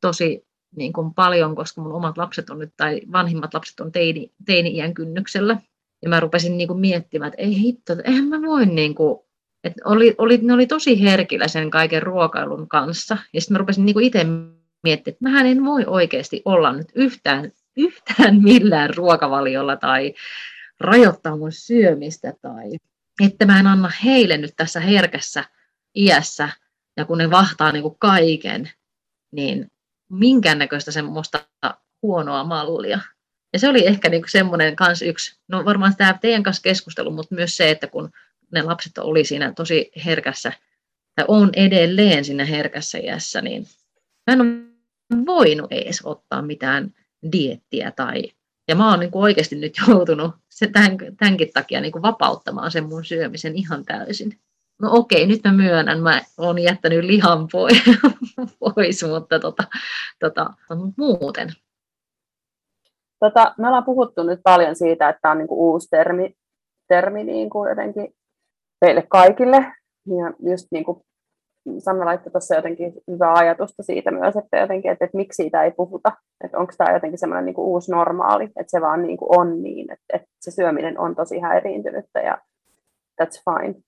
tosi 0.00 0.46
niin 0.76 0.92
kuin 0.92 1.14
paljon, 1.14 1.54
koska 1.54 1.80
mun 1.80 1.92
omat 1.92 2.18
lapset 2.18 2.50
on 2.50 2.58
nyt, 2.58 2.72
tai 2.76 3.00
vanhimmat 3.12 3.54
lapset 3.54 3.80
on 3.80 3.92
teini, 3.92 4.32
teini-iän 4.46 4.94
kynnyksellä. 4.94 5.56
Ja 6.02 6.08
mä 6.08 6.20
rupesin 6.20 6.58
niin 6.58 6.68
kuin 6.68 6.80
miettimään, 6.80 7.28
että 7.28 7.42
ei 7.42 7.58
hitto, 7.58 7.96
eihän 8.04 8.24
mä 8.24 8.42
voi 8.42 8.66
niin 8.66 8.94
kuin, 8.94 9.18
että 9.64 9.82
oli, 9.84 10.14
oli, 10.18 10.38
ne 10.42 10.52
oli 10.54 10.66
tosi 10.66 11.02
herkillä 11.02 11.48
sen 11.48 11.70
kaiken 11.70 12.02
ruokailun 12.02 12.68
kanssa. 12.68 13.16
Ja 13.32 13.40
sitten 13.40 13.54
mä 13.54 13.58
rupesin 13.58 13.86
niin 13.86 13.94
kuin 13.94 14.06
itse 14.06 14.26
miettiä, 14.82 15.10
että 15.12 15.24
mähän 15.24 15.46
en 15.46 15.64
voi 15.64 15.84
oikeasti 15.86 16.42
olla 16.44 16.72
nyt 16.72 16.88
yhtään, 16.94 17.52
yhtään 17.76 18.42
millään 18.42 18.94
ruokavaliolla 18.94 19.76
tai 19.76 20.14
rajoittaa 20.82 21.36
mun 21.36 21.52
syömistä 21.52 22.34
tai 22.42 22.64
että 23.22 23.46
mä 23.46 23.60
en 23.60 23.66
anna 23.66 23.90
heille 24.04 24.36
nyt 24.36 24.52
tässä 24.56 24.80
herkässä 24.80 25.44
iässä 25.96 26.48
ja 26.96 27.04
kun 27.04 27.18
ne 27.18 27.30
vahtaa 27.30 27.72
niin 27.72 27.82
kuin 27.82 27.96
kaiken, 27.98 28.70
niin 29.32 29.70
minkäännäköistä 30.10 30.92
semmoista 30.92 31.46
huonoa 32.02 32.44
mallia. 32.44 33.00
Ja 33.52 33.58
se 33.58 33.68
oli 33.68 33.86
ehkä 33.86 34.08
niin 34.08 34.22
semmoinen 34.28 34.76
kans 34.76 35.02
yksi, 35.02 35.38
no 35.48 35.64
varmaan 35.64 35.96
tämä 35.96 36.18
teidän 36.20 36.42
kanssa 36.42 36.62
keskustelu, 36.62 37.10
mutta 37.10 37.34
myös 37.34 37.56
se, 37.56 37.70
että 37.70 37.86
kun 37.86 38.10
ne 38.52 38.62
lapset 38.62 38.98
oli 38.98 39.24
siinä 39.24 39.52
tosi 39.52 39.90
herkässä, 40.04 40.52
tai 41.14 41.24
on 41.28 41.50
edelleen 41.56 42.24
siinä 42.24 42.44
herkässä 42.44 42.98
iässä, 42.98 43.42
niin 43.42 43.66
mä 44.26 44.32
en 44.32 44.40
ole 44.40 45.26
voinut 45.26 45.72
edes 45.72 46.00
ottaa 46.04 46.42
mitään 46.42 46.94
diettiä 47.32 47.90
tai 47.90 48.22
ja 48.68 48.76
mä 48.76 48.90
oon 48.90 49.00
niin 49.00 49.10
kuin 49.10 49.22
oikeasti 49.22 49.56
nyt 49.56 49.74
joutunut 49.88 50.34
se 50.48 50.66
tämän, 50.66 50.98
tämänkin 51.18 51.52
takia 51.54 51.80
niin 51.80 51.92
kuin 51.92 52.02
vapauttamaan 52.02 52.70
sen 52.70 52.88
mun 52.88 53.04
syömisen 53.04 53.56
ihan 53.56 53.84
täysin. 53.84 54.38
No 54.82 54.88
okei, 54.92 55.26
nyt 55.26 55.40
mä 55.44 55.52
myönnän, 55.52 56.02
mä 56.02 56.20
oon 56.38 56.58
jättänyt 56.58 57.04
lihan 57.04 57.48
pois, 57.52 57.82
pois 58.60 59.04
mutta 59.08 59.40
tota, 59.40 59.64
tota, 60.20 60.50
muuten. 60.96 61.48
Tota, 63.20 63.54
me 63.58 63.66
ollaan 63.66 63.84
puhuttu 63.84 64.22
nyt 64.22 64.40
paljon 64.44 64.76
siitä, 64.76 65.08
että 65.08 65.20
tämä 65.22 65.32
on 65.32 65.38
niin 65.38 65.48
kuin 65.48 65.58
uusi 65.58 65.88
termi, 65.90 66.36
termi 66.88 67.24
niin 67.24 67.50
kuin 67.50 67.68
jotenkin 67.68 68.14
meille 68.80 69.02
kaikille. 69.08 69.56
Ja 70.06 70.50
just 70.50 70.66
niin 70.70 70.84
kuin 70.84 71.00
Sanna 71.78 72.04
laittoi 72.04 72.32
tuossa 72.32 72.54
jotenkin 72.54 72.92
hyvää 73.10 73.34
ajatusta 73.34 73.82
siitä 73.82 74.10
myös, 74.10 74.36
että, 74.36 74.56
jotenkin, 74.58 74.90
että, 74.90 75.04
että 75.04 75.16
miksi 75.16 75.36
siitä 75.36 75.62
ei 75.62 75.70
puhuta, 75.70 76.12
että 76.44 76.58
onko 76.58 76.72
tämä 76.78 76.94
jotenkin 76.94 77.18
semmoinen 77.18 77.44
niin 77.44 77.54
uusi 77.58 77.90
normaali, 77.90 78.44
että 78.44 78.64
se 78.66 78.80
vaan 78.80 79.02
niin 79.02 79.16
kuin 79.16 79.40
on 79.40 79.62
niin, 79.62 79.92
että, 79.92 80.04
että 80.12 80.28
se 80.40 80.50
syöminen 80.50 80.98
on 80.98 81.16
tosi 81.16 81.40
häiriintynyttä 81.40 82.20
ja 82.20 82.38
that's 83.22 83.42
fine. 83.44 83.82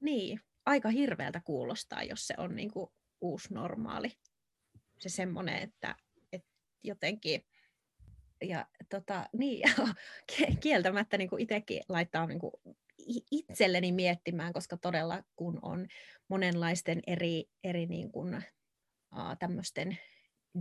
Niin, 0.00 0.40
aika 0.66 0.88
hirveältä 0.88 1.40
kuulostaa, 1.44 2.02
jos 2.02 2.26
se 2.26 2.34
on 2.38 2.56
niin 2.56 2.70
kuin 2.70 2.90
uusi 3.20 3.54
normaali. 3.54 4.08
Se 4.98 5.08
semmoinen, 5.08 5.62
että, 5.62 5.94
että 6.32 6.48
jotenkin 6.84 7.44
ja 8.44 8.66
tota, 8.88 9.24
niin, 9.32 9.70
kieltämättä 10.62 11.18
niin 11.18 11.30
kuin 11.30 11.42
itsekin 11.42 11.82
laittaa 11.88 12.26
niin 12.26 12.38
kuin 12.38 12.52
itselleni 13.30 13.92
miettimään, 13.92 14.52
koska 14.52 14.76
todella 14.76 15.22
kun 15.36 15.58
on 15.62 15.86
monenlaisten 16.28 17.00
eri, 17.06 17.44
eri 17.64 17.86
niin 17.86 18.12
kuin, 18.12 18.34
uh, 19.14 19.36
tämmöisten 19.38 19.98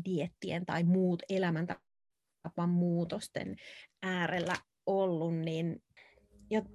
diettien 0.06 0.66
tai 0.66 0.84
muut 0.84 1.24
elämäntapan 1.30 2.70
muutosten 2.70 3.56
äärellä 4.04 4.56
ollut, 4.86 5.36
niin 5.36 5.84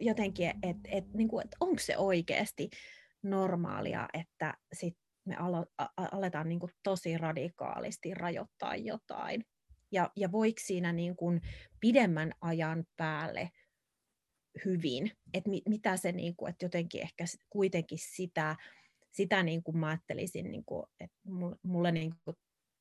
jotenkin, 0.01 0.51
että 0.63 0.89
et, 0.93 1.13
niin 1.15 1.29
kuin, 1.29 1.45
et 1.45 1.57
onko 1.61 1.79
se 1.79 1.99
oikeasti 1.99 2.71
normaalia, 3.23 4.09
että 4.13 4.55
sit 4.73 4.97
me 5.25 5.37
alo, 5.37 5.67
a, 5.79 5.87
aletaan 6.13 6.49
niin 6.49 6.61
kuin 6.61 6.73
tosi 6.83 7.19
radikaalisti 7.19 8.15
rajoittaa 8.15 8.77
jotain. 8.77 9.45
Ja, 9.93 10.11
ja 10.17 10.33
voiko 10.33 10.61
siinä 10.65 10.93
niin 10.93 11.17
kuin 11.17 11.41
pidemmän 11.81 12.33
ajan 12.41 12.85
päälle 12.97 13.51
hyvin, 14.65 15.11
että 15.35 15.51
mit, 15.51 15.63
mitä 15.69 15.97
se, 15.97 16.13
niin 16.13 16.37
kuin, 16.37 16.51
että 16.51 16.65
jotenkin 16.65 17.03
ehkä 17.03 17.25
kuitenkin 17.51 17.99
sitä, 18.03 18.57
sitä 19.13 19.43
niin 19.43 19.63
kuin 19.63 19.77
mä 19.77 19.89
ajattelisin, 19.89 20.51
niin 20.51 20.65
kuin, 20.65 20.87
että 21.01 21.17
mulle 21.63 21.93
niin 21.93 22.15
kuin 22.25 22.37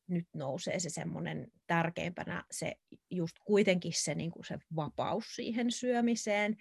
nyt 0.08 0.28
nousee 0.36 0.80
se 0.80 0.90
semmoinen 0.90 1.52
tärkeimpänä 1.68 2.44
se 2.52 2.76
just 3.10 3.36
kuitenkin 3.46 3.94
se, 3.96 4.16
niin 4.16 4.32
kuin 4.32 4.46
se 4.46 4.60
vapaus 4.76 5.36
siihen 5.36 5.72
syömiseen 5.72 6.58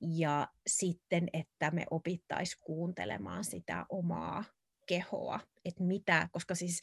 ja 0.00 0.48
sitten, 0.66 1.28
että 1.32 1.70
me 1.70 1.84
opittaisiin 1.90 2.60
kuuntelemaan 2.64 3.44
sitä 3.44 3.86
omaa 3.88 4.44
kehoa, 4.86 5.40
että 5.64 5.82
mitä, 5.82 6.28
koska 6.32 6.54
siis 6.54 6.80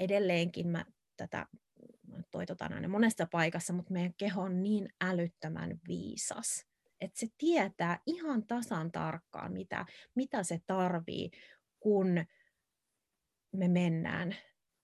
edelleenkin 0.00 0.68
mä 0.68 0.84
tätä 1.16 1.46
toitotan 2.30 2.72
aina 2.72 2.88
monessa 2.88 3.26
paikassa, 3.30 3.72
mutta 3.72 3.92
meidän 3.92 4.14
keho 4.14 4.42
on 4.42 4.62
niin 4.62 4.88
älyttömän 5.00 5.80
viisas, 5.88 6.66
että 7.00 7.20
se 7.20 7.26
tietää 7.38 8.00
ihan 8.06 8.46
tasan 8.46 8.92
tarkkaan, 8.92 9.52
mitä, 9.52 9.86
mitä 10.14 10.42
se 10.42 10.60
tarvii, 10.66 11.30
kun 11.80 12.24
me 13.52 13.68
mennään 13.68 14.36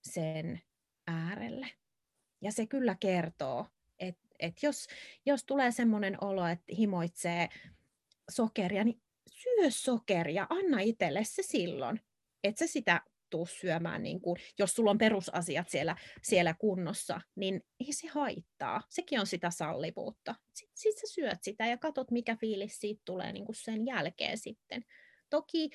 sen 0.03 0.61
äärelle. 1.07 1.67
Ja 2.41 2.51
se 2.51 2.67
kyllä 2.67 2.95
kertoo, 2.99 3.65
että, 3.99 4.27
että 4.39 4.65
jos, 4.65 4.87
jos 5.25 5.43
tulee 5.43 5.71
sellainen 5.71 6.23
olo, 6.23 6.47
että 6.47 6.75
himoitsee 6.77 7.49
sokeria, 8.31 8.83
niin 8.83 9.01
syö 9.31 9.69
sokeria, 9.69 10.47
anna 10.49 10.79
itselle 10.79 11.23
se 11.23 11.43
silloin. 11.43 12.01
että 12.43 12.59
se 12.59 12.67
sitä 12.67 13.01
tuu 13.29 13.45
syömään, 13.45 14.03
niin 14.03 14.21
kuin, 14.21 14.37
jos 14.59 14.73
sulla 14.73 14.91
on 14.91 14.97
perusasiat 14.97 15.69
siellä, 15.69 15.95
siellä 16.21 16.53
kunnossa, 16.53 17.21
niin 17.35 17.61
ei 17.79 17.93
se 17.93 18.07
haittaa. 18.07 18.81
Sekin 18.89 19.19
on 19.19 19.27
sitä 19.27 19.49
sallivuutta. 19.49 20.35
Sitten 20.53 20.77
sit 20.77 20.97
sä 20.97 21.13
syöt 21.13 21.43
sitä 21.43 21.67
ja 21.67 21.77
katsot, 21.77 22.11
mikä 22.11 22.35
fiilis 22.35 22.79
siitä 22.79 23.01
tulee 23.05 23.33
niin 23.33 23.45
kuin 23.45 23.55
sen 23.55 23.85
jälkeen 23.85 24.37
sitten. 24.37 24.85
Toki 25.29 25.69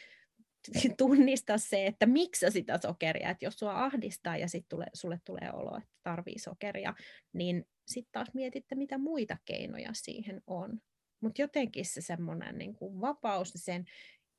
tunnista 0.98 1.58
se, 1.58 1.86
että 1.86 2.06
miksi 2.06 2.40
sä 2.40 2.50
sitä 2.50 2.78
sokeria, 2.78 3.30
että 3.30 3.44
jos 3.44 3.54
sua 3.54 3.84
ahdistaa 3.84 4.36
ja 4.36 4.48
sitten 4.48 4.68
tule, 4.68 4.86
sulle 4.94 5.20
tulee 5.24 5.50
olo, 5.52 5.76
että 5.76 5.90
tarvii 6.02 6.38
sokeria, 6.38 6.94
niin 7.32 7.64
sitten 7.86 8.12
taas 8.12 8.28
mietitte, 8.34 8.74
mitä 8.74 8.98
muita 8.98 9.36
keinoja 9.44 9.90
siihen 9.92 10.42
on. 10.46 10.80
Mutta 11.20 11.42
jotenkin 11.42 11.84
se 11.84 12.00
semmoinen 12.00 12.58
niin 12.58 12.74
vapaus, 12.80 13.52
sen 13.56 13.84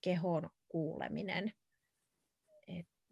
kehon 0.01 0.49
kuuleminen, 0.67 1.53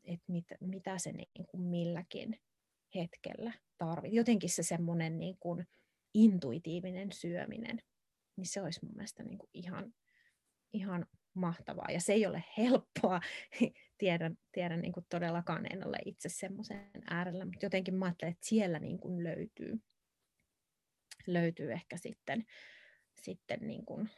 et 0.03 0.19
mit, 0.27 0.45
mitä 0.59 0.97
se 0.97 1.11
niin 1.11 1.47
kuin 1.47 1.61
milläkin 1.61 2.41
hetkellä 2.95 3.53
tarvitsee. 3.77 4.17
Jotenkin 4.17 4.49
se 4.49 4.63
semmoinen 4.63 5.19
niin 5.19 5.37
kuin 5.39 5.67
intuitiivinen 6.13 7.11
syöminen, 7.11 7.81
niin 8.35 8.47
se 8.47 8.61
olisi 8.61 8.85
mun 8.85 8.95
mielestä 8.95 9.23
niin 9.23 9.37
kuin 9.37 9.49
ihan, 9.53 9.93
ihan 10.73 11.05
mahtavaa. 11.33 11.91
Ja 11.91 12.01
se 12.01 12.13
ei 12.13 12.25
ole 12.25 12.43
helppoa, 12.57 13.21
tiedän, 13.97 14.37
tiedän 14.51 14.81
niin 14.81 14.93
kuin 14.93 15.05
todellakaan, 15.09 15.73
en 15.73 15.87
ole 15.87 15.97
itse 16.05 16.29
semmoisen 16.29 16.91
äärellä, 17.09 17.45
mutta 17.45 17.65
jotenkin 17.65 17.95
mä 17.95 18.05
ajattelen, 18.05 18.31
että 18.31 18.47
siellä 18.47 18.79
niin 18.79 18.99
kuin 18.99 19.23
löytyy, 19.23 19.79
löytyy 21.27 21.71
ehkä 21.71 21.97
sitten, 21.97 22.45
sitten 23.21 23.59
niin 23.61 23.85
kuin 23.85 24.09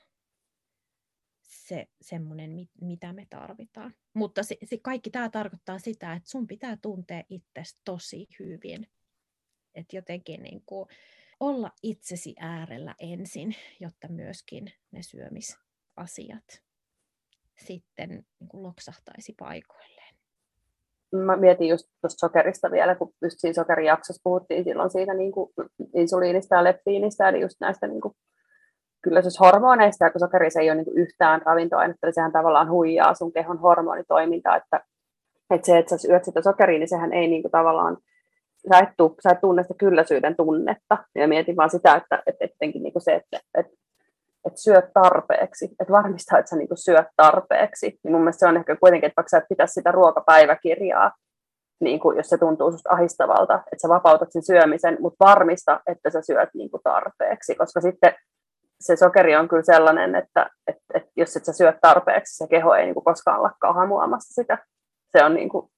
se 1.54 1.88
semmoinen, 2.02 2.52
mitä 2.82 3.14
me 3.14 3.28
tarvitaan. 3.30 3.94
Mutta 4.14 4.44
se, 4.44 4.58
se 4.64 4.78
kaikki 4.78 5.10
tämä 5.10 5.30
tarkoittaa 5.30 5.80
sitä, 5.80 6.14
että 6.14 6.30
sun 6.30 6.48
pitää 6.48 6.78
tuntea 6.82 7.24
itsesi 7.30 7.78
tosi 7.86 8.28
hyvin. 8.40 8.88
Että 9.76 9.96
jotenkin 9.96 10.44
niin 10.44 10.64
kuin 10.66 10.90
olla 11.40 11.72
itsesi 11.84 12.36
äärellä 12.40 12.96
ensin, 13.00 13.56
jotta 13.80 14.08
myöskin 14.08 14.72
ne 14.92 15.02
syömisasiat 15.04 16.64
sitten 17.66 18.10
niin 18.10 18.50
kuin 18.50 18.64
loksahtaisi 18.64 19.34
paikoilleen. 19.40 20.16
Mä 21.16 21.38
mietin 21.38 21.68
just 21.68 21.88
tuosta 22.02 22.28
sokerista 22.28 22.72
vielä, 22.72 22.96
kun 22.96 23.14
just 23.22 23.40
siinä 23.40 23.54
sokerijaksossa 23.54 24.22
puhuttiin 24.24 24.64
silloin 24.64 24.92
siitä 24.92 25.14
niin 25.14 25.32
kuin 25.32 25.50
insuliinista 25.96 26.56
ja 26.56 26.64
leptiinistä, 26.64 27.30
eli 27.30 27.42
just 27.42 27.56
näistä 27.60 27.88
niin 27.88 28.02
kuin 28.02 28.14
hormoneista, 29.40 30.06
ja 30.06 30.12
kun 30.12 30.20
sokeri 30.20 30.52
se 30.52 30.60
ei 30.60 30.72
ole 30.72 30.76
niin 30.76 30.98
yhtään 30.98 31.42
ravintoainetta, 31.46 32.08
niin 32.08 32.14
sehän 32.14 32.32
tavallaan 32.32 32.70
huijaa 32.70 33.14
sun 33.14 33.34
kehon 33.34 33.60
hormonitoimintaa, 33.60 34.56
että, 34.56 34.82
että 35.50 35.66
se, 35.66 35.78
että 35.78 35.90
sä 35.90 35.98
syöt 35.98 36.24
sitä 36.24 36.42
sokeria, 36.42 36.80
niin 36.80 36.90
sehän 36.90 37.14
ei 37.14 37.28
niin 37.28 37.42
kuin 37.42 37.52
tavallaan, 37.52 37.98
sä 38.70 38.80
et, 38.80 38.90
tuu, 38.98 39.16
sä 39.24 39.30
et 39.30 39.42
tunne 39.42 39.64
sitä 39.64 39.74
kylläisyyden 39.78 40.36
tunnetta, 40.36 40.98
ja 41.16 41.28
mietin 41.28 41.56
vaan 41.56 41.70
sitä, 41.70 41.96
että, 41.96 42.24
että 42.26 42.46
etenkin 42.46 42.84
niin 42.84 42.94
kuin 42.94 43.04
se, 43.04 43.14
että, 43.14 43.40
että 43.58 43.74
että 44.46 44.62
syöt 44.62 44.86
tarpeeksi, 44.94 45.66
että 45.66 45.94
varmistaa, 45.94 46.40
että 46.40 46.50
sä 46.50 46.56
niin 46.56 46.68
syöt 46.76 47.08
tarpeeksi. 47.16 48.00
Niin 48.04 48.12
mun 48.12 48.22
mielestä 48.22 48.40
se 48.40 48.48
on 48.48 48.58
ehkä 48.58 48.76
kuitenkin, 48.76 49.08
että 49.08 49.14
vaikka 49.18 49.30
sä 49.30 49.38
et 49.38 49.50
pitäisi 49.50 49.74
sitä 49.74 49.92
ruokapäiväkirjaa, 49.92 51.12
niin 51.82 52.00
kuin, 52.00 52.18
jos 52.18 52.30
se 52.30 52.38
tuntuu 52.38 52.72
susta 52.72 52.90
ahistavalta, 52.90 53.56
että 53.56 53.82
sä 53.82 53.90
vapautat 53.90 54.32
sen 54.32 54.46
syömisen, 54.46 54.98
mutta 55.00 55.26
varmista, 55.26 55.80
että 55.88 56.10
sä 56.10 56.22
syöt 56.22 56.50
niin 56.54 56.72
kuin 56.72 56.82
tarpeeksi, 56.84 57.56
koska 57.56 57.82
sitten 57.82 58.14
se 58.86 58.96
sokeri 58.96 59.36
on 59.36 59.48
kyllä 59.48 59.64
sellainen, 59.64 60.16
että, 60.16 60.50
että, 60.68 60.84
että 60.94 61.12
jos 61.16 61.36
et 61.36 61.46
sä 61.46 61.54
syöt 61.54 61.76
tarpeeksi, 61.82 62.38
se 62.38 62.48
keho 62.48 62.74
ei 62.74 62.86
niin 62.86 62.94
kuin 62.94 63.04
koskaan 63.04 63.44
lakkaa 63.44 63.74
hamuamassa 63.74 64.42
sitä. 64.42 64.58
Se 65.18 65.24
on 65.26 65.34
niin 65.34 65.50
kuin, 65.50 65.70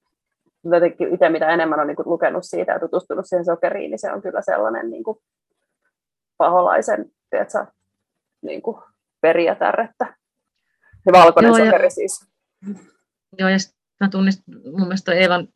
jotenkin 0.64 1.14
itse 1.14 1.28
mitä 1.28 1.48
enemmän 1.48 1.80
on 1.80 1.86
niin 1.86 1.96
kuin 1.96 2.08
lukenut 2.08 2.44
siitä 2.44 2.72
ja 2.72 2.80
tutustunut 2.80 3.26
siihen 3.26 3.44
sokeriin, 3.44 3.90
niin 3.90 3.98
se 3.98 4.12
on 4.12 4.22
kyllä 4.22 4.42
sellainen 4.42 4.90
niin 4.90 5.04
kuin 5.04 5.18
paholaisen 6.36 7.10
tiedätkö, 7.30 7.66
niin 8.42 8.62
kuin 8.62 8.76
perijätärrettä. 9.20 10.16
Se 11.04 11.12
valkoinen 11.12 11.48
Joo, 11.48 11.64
sokeri 11.64 11.86
ja, 11.86 11.90
siis. 11.90 12.26
Joo, 13.38 13.48
ja 13.48 13.56
mä 14.00 14.08
tunnistin, 14.08 14.54
mun 14.64 14.80
mielestä 14.80 15.12
Eevan, 15.12 15.48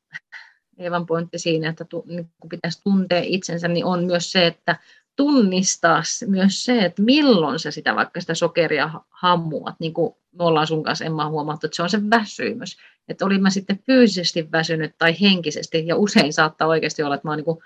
Eevan 0.78 1.06
pointti 1.06 1.38
siinä, 1.38 1.68
että 1.68 1.84
tu, 1.84 2.04
niin 2.06 2.30
kun 2.40 2.48
pitäisi 2.48 2.82
tuntea 2.84 3.20
itsensä, 3.22 3.68
niin 3.68 3.84
on 3.84 4.04
myös 4.04 4.32
se, 4.32 4.46
että 4.46 4.76
tunnistaa 5.20 6.02
myös 6.26 6.64
se, 6.64 6.78
että 6.78 7.02
milloin 7.02 7.58
se 7.58 7.70
sitä 7.70 7.94
vaikka 7.94 8.20
sitä 8.20 8.34
sokeria 8.34 8.90
hammuat, 9.10 9.74
niin 9.80 9.94
kuin 9.94 10.14
me 10.32 10.44
ollaan 10.44 10.66
sun 10.66 10.82
kanssa 10.82 11.04
Emma 11.04 11.28
huomattu, 11.28 11.66
että 11.66 11.76
se 11.76 11.82
on 11.82 11.90
se 11.90 12.10
väsymys. 12.10 12.76
Että 13.08 13.24
olin 13.24 13.42
mä 13.42 13.50
sitten 13.50 13.78
fyysisesti 13.86 14.52
väsynyt 14.52 14.94
tai 14.98 15.20
henkisesti, 15.20 15.86
ja 15.86 15.96
usein 15.96 16.32
saattaa 16.32 16.68
oikeasti 16.68 17.02
olla, 17.02 17.14
että 17.14 17.28
mä 17.28 17.32
oon 17.32 17.38
niin 17.38 17.58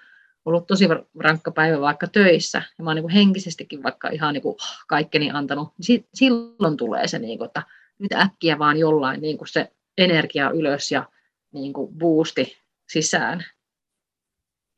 ollut 0.45 0.67
tosi 0.67 0.89
rankka 1.19 1.51
päivä 1.51 1.81
vaikka 1.81 2.07
töissä, 2.07 2.63
ja 2.79 2.85
mä 2.85 2.91
oon 2.91 2.97
niin 2.97 3.09
henkisestikin 3.09 3.83
vaikka 3.83 4.09
ihan 4.09 4.35
niin 4.35 4.43
kuin 4.43 4.57
kaikkeni 4.87 5.31
antanut, 5.31 5.69
niin 5.89 6.07
silloin 6.15 6.77
tulee 6.77 7.09
se, 7.09 7.19
niin 7.19 7.39
kuin, 7.39 7.47
että 7.47 7.63
nyt 7.99 8.13
äkkiä 8.13 8.59
vaan 8.59 8.77
jollain 8.77 9.21
niin 9.21 9.39
kuin 9.39 9.49
se 9.49 9.73
energia 9.99 10.51
ylös 10.51 10.93
ja 10.93 11.09
niin 11.53 11.73
kuin 11.73 11.95
boosti 11.99 12.57
sisään. 12.89 13.45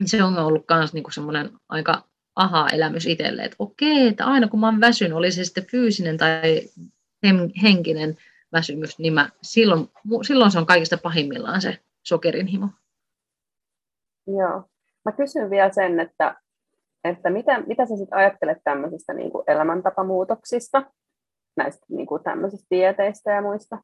Se 0.05 0.23
on 0.23 0.39
ollut 0.39 0.65
myös 0.71 0.93
niin 0.93 1.05
semmoinen 1.13 1.51
aika 1.69 2.03
aha-elämys 2.37 3.07
itselle, 3.07 3.43
että 3.43 3.57
okei, 3.59 4.09
että 4.09 4.25
aina 4.25 4.49
kun 4.49 4.61
mä 4.61 4.67
oon 4.67 4.81
väsynyt, 4.81 5.17
oli 5.17 5.33
se 5.33 5.45
sitten 5.45 5.67
fyysinen 5.67 6.17
tai 6.17 6.63
henkinen 7.63 8.17
väsymys, 8.53 8.99
niin 8.99 9.13
mä, 9.13 9.31
silloin, 9.43 9.89
silloin 10.23 10.51
se 10.51 10.59
on 10.59 10.67
kaikista 10.67 10.99
pahimmillaan 10.99 11.61
se 11.61 11.79
sokerinhimo. 12.03 12.69
Joo. 14.27 14.65
Mä 15.05 15.13
kysyn 15.13 15.51
vielä 15.51 15.73
sen, 15.73 16.01
että, 16.01 16.41
että 17.05 17.31
mitä, 17.31 17.61
mitä 17.61 17.87
sä 17.87 17.97
sitten 17.97 18.19
ajattelet 18.19 18.59
tämmöisistä 18.65 19.15
niin 19.15 19.31
kuin 19.31 19.45
elämäntapamuutoksista, 19.47 20.91
näistä 21.57 21.87
niin 21.89 22.07
kuin 22.07 22.23
tämmöisistä 22.23 22.67
dieteistä 22.71 23.31
ja 23.31 23.43
muista? 23.43 23.83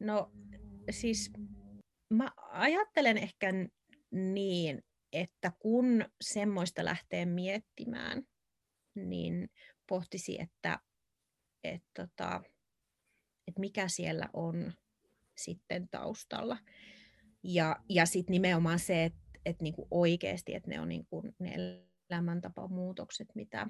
No 0.00 0.30
siis 0.90 1.32
mä 2.10 2.28
ajattelen 2.50 3.18
ehkä 3.18 3.52
niin, 4.10 4.82
että 5.12 5.52
kun 5.58 6.04
semmoista 6.20 6.84
lähtee 6.84 7.26
miettimään, 7.26 8.22
niin 8.94 9.50
pohtisi, 9.88 10.40
että, 10.40 10.78
että, 11.64 12.06
tota, 12.06 12.42
että 13.48 13.60
mikä 13.60 13.88
siellä 13.88 14.28
on 14.32 14.72
sitten 15.36 15.88
taustalla. 15.88 16.58
Ja, 17.42 17.76
ja 17.88 18.06
sitten 18.06 18.32
nimenomaan 18.32 18.78
se, 18.78 19.04
että, 19.04 19.20
että 19.44 19.62
niinku 19.62 19.88
oikeasti, 19.90 20.54
että 20.54 20.70
ne 20.70 20.80
on 20.80 20.88
niinku 20.88 21.22
ne 21.38 21.54
elämäntapamuutokset, 22.10 23.28
mitä 23.34 23.66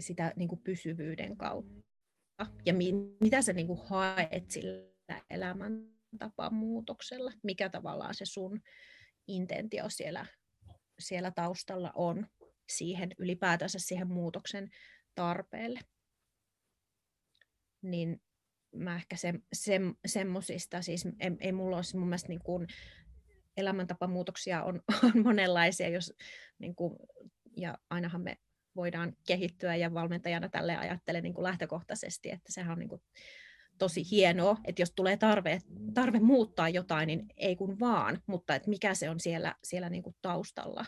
sitä 0.00 0.32
niinku 0.36 0.56
pysyvyyden 0.56 1.36
kautta. 1.36 1.82
Ja 2.66 2.74
mi, 2.74 2.92
mitä 3.20 3.42
sä 3.42 3.52
niinku 3.52 3.76
haet 3.76 4.50
sillä 4.50 5.22
elämäntapamuutoksella, 5.30 7.32
mikä 7.42 7.68
tavallaan 7.68 8.14
se 8.14 8.24
sun 8.24 8.60
intentio 9.28 9.84
siellä, 9.88 10.26
siellä 10.98 11.30
taustalla 11.30 11.92
on 11.94 12.26
siihen 12.68 13.10
ylipäätänsä 13.18 13.78
siihen 13.78 14.08
muutoksen 14.08 14.70
tarpeelle. 15.14 15.80
Niin 17.82 18.22
mä 18.76 18.96
ehkä 18.96 19.16
se, 19.16 19.34
se, 19.52 19.80
semmosista, 20.06 20.82
siis 20.82 21.06
ei, 21.20 21.30
ei 21.40 21.52
mulla 21.52 21.76
olisi 21.76 21.96
mun 21.96 22.08
mielestä 22.08 22.28
niin 22.28 22.42
kuin, 22.44 22.66
elämäntapamuutoksia 23.56 24.64
on, 24.64 24.82
on 25.04 25.22
monenlaisia, 25.22 25.88
jos, 25.88 26.14
niin 26.58 26.74
kuin, 26.74 26.96
ja 27.56 27.78
ainahan 27.90 28.20
me 28.20 28.36
voidaan 28.76 29.16
kehittyä 29.26 29.76
ja 29.76 29.94
valmentajana 29.94 30.48
tälle 30.48 30.76
ajattelen 30.76 31.22
niin 31.22 31.34
kuin 31.34 31.42
lähtökohtaisesti, 31.42 32.30
että 32.30 32.52
sehän 32.52 32.72
on 32.72 32.78
niin 32.78 32.88
kuin, 32.88 33.02
tosi 33.78 34.10
hienoa, 34.10 34.56
että 34.64 34.82
jos 34.82 34.92
tulee 34.96 35.16
tarve, 35.16 35.60
tarve 35.94 36.20
muuttaa 36.20 36.68
jotain, 36.68 37.06
niin 37.06 37.26
ei 37.36 37.56
kun 37.56 37.80
vaan, 37.80 38.22
mutta 38.26 38.54
että 38.54 38.70
mikä 38.70 38.94
se 38.94 39.10
on 39.10 39.20
siellä, 39.20 39.54
siellä 39.64 39.90
niin 39.90 40.02
kuin 40.02 40.16
taustalla 40.22 40.84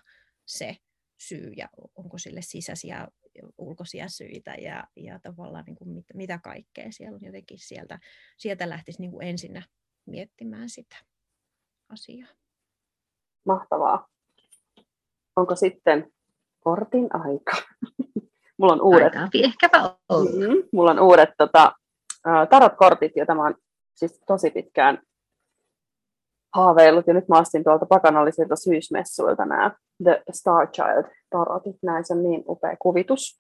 se 0.47 0.77
syy 1.21 1.53
ja 1.57 1.69
onko 1.95 2.19
sille 2.19 2.43
sisäisiä 2.43 3.09
ulkoisia 3.59 4.09
syitä 4.09 4.55
ja, 4.55 4.85
ja 4.97 5.19
tavallaan 5.19 5.65
niin 5.65 5.77
kuin 5.77 5.91
mit, 5.91 6.05
mitä 6.15 6.39
kaikkea 6.39 6.87
siellä 6.91 7.15
on 7.15 7.21
jotenkin 7.23 7.59
sieltä, 7.59 7.99
sieltä 8.37 8.69
lähtisi 8.69 9.01
niin 9.01 9.11
kuin 9.11 9.27
ensinnä 9.27 9.63
miettimään 10.07 10.69
sitä 10.69 10.97
asiaa. 11.89 12.29
Mahtavaa. 13.47 14.09
Onko 15.37 15.57
sitten 15.57 16.13
kortin 16.61 17.09
aika? 17.13 17.53
Mulla 18.59 18.73
on 18.73 18.83
uudet, 18.83 19.13
ehkäpä 19.35 19.79
mm-hmm. 19.79 20.69
Mulla 20.73 20.91
on 20.91 21.01
uudet 21.01 21.31
tota, 21.39 21.73
tarot-kortit, 22.51 23.13
joita 23.17 23.35
mä 23.35 23.43
oon 23.43 23.55
siis 23.95 24.21
tosi 24.27 24.51
pitkään 24.51 25.03
haaveillut, 26.55 27.07
ja 27.07 27.15
nyt 27.15 27.29
mä 27.29 27.39
astin 27.39 27.65
tuolta 27.65 27.87
pakanallisilta 27.87 28.57
syysmessuilta 28.57 29.45
nämä 29.45 29.77
The 30.03 30.23
Star 30.33 30.71
Child 30.71 31.05
tarotit, 31.31 31.77
näissä 31.83 32.15
on 32.15 32.23
niin 32.23 32.45
upea 32.49 32.77
kuvitus. 32.79 33.39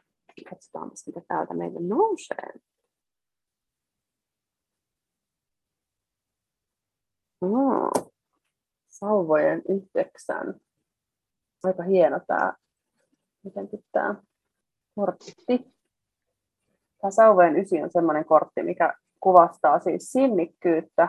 Katsotaan, 0.51 0.91
mitä 1.07 1.20
täältä 1.28 1.55
meille 1.55 1.81
nousee. 1.81 2.53
Oh. 7.41 8.12
Sauvojen 8.89 9.62
yhdeksän. 9.68 10.61
Aika 11.64 11.83
hieno 11.83 12.20
tämä, 12.26 12.55
miten 13.45 13.68
tämä 13.93 14.14
kortti. 14.95 15.74
Tämä 17.01 17.11
Sauvojen 17.11 17.57
ysi 17.57 17.82
on 17.82 17.90
sellainen 17.90 18.24
kortti, 18.24 18.62
mikä 18.62 18.94
kuvastaa 19.20 19.78
siis 19.78 20.12
sinnikkyyttä 20.12 21.09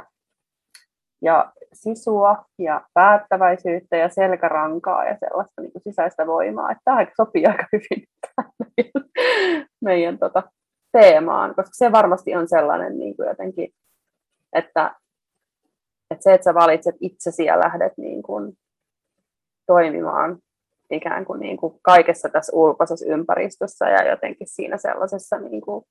ja 1.21 1.51
sisua 1.73 2.45
ja 2.59 2.85
päättäväisyyttä 2.93 3.97
ja 3.97 4.09
selkärankaa 4.09 5.05
ja 5.05 5.17
sellaista 5.19 5.61
niin 5.61 5.71
kuin 5.71 5.81
sisäistä 5.81 6.27
voimaa. 6.27 6.71
Että 6.71 6.81
tämä 6.85 7.05
sopii 7.17 7.45
aika 7.45 7.65
hyvin 7.73 8.07
meidän, 8.77 9.09
meidän 9.81 10.17
tota, 10.17 10.43
teemaan, 10.91 11.55
koska 11.55 11.71
se 11.71 11.91
varmasti 11.91 12.35
on 12.35 12.47
sellainen 12.47 12.99
niin 12.99 13.15
kuin 13.15 13.27
jotenkin, 13.27 13.69
että 14.53 14.95
että 16.11 16.23
se, 16.23 16.33
että 16.33 16.45
sä 16.45 16.53
valitset 16.53 16.95
itsesi 16.99 17.45
ja 17.45 17.59
lähdet 17.59 17.93
niin 17.97 18.23
kuin 18.23 18.53
toimimaan 19.65 20.37
ikään 20.93 21.25
kuin, 21.25 21.39
niin 21.39 21.57
kuin 21.57 21.79
kaikessa 21.81 22.29
tässä 22.29 22.55
ulkoisessa 22.55 23.05
ympäristössä 23.13 23.89
ja 23.89 24.09
jotenkin 24.09 24.47
siinä 24.47 24.77
sellaisessa, 24.77 25.39
niin 25.39 25.61
kuin, 25.61 25.85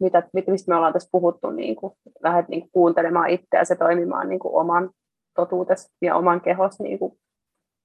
mitä, 0.00 0.22
mistä 0.46 0.70
me 0.70 0.76
ollaan 0.76 0.92
tässä 0.92 1.08
puhuttu, 1.12 1.50
niin 1.50 1.76
kuin, 1.76 1.92
lähdet 2.22 2.48
niin 2.48 2.60
kuin 2.60 2.70
kuuntelemaan 2.72 3.30
itseäsi 3.30 3.72
ja 3.72 3.76
toimimaan 3.76 4.28
niin 4.28 4.38
kuin 4.38 4.54
oman 4.54 4.90
totuutesi 5.34 5.88
ja 6.02 6.16
oman 6.16 6.40
kehos 6.40 6.80
niin 6.80 6.98
kuin 6.98 7.12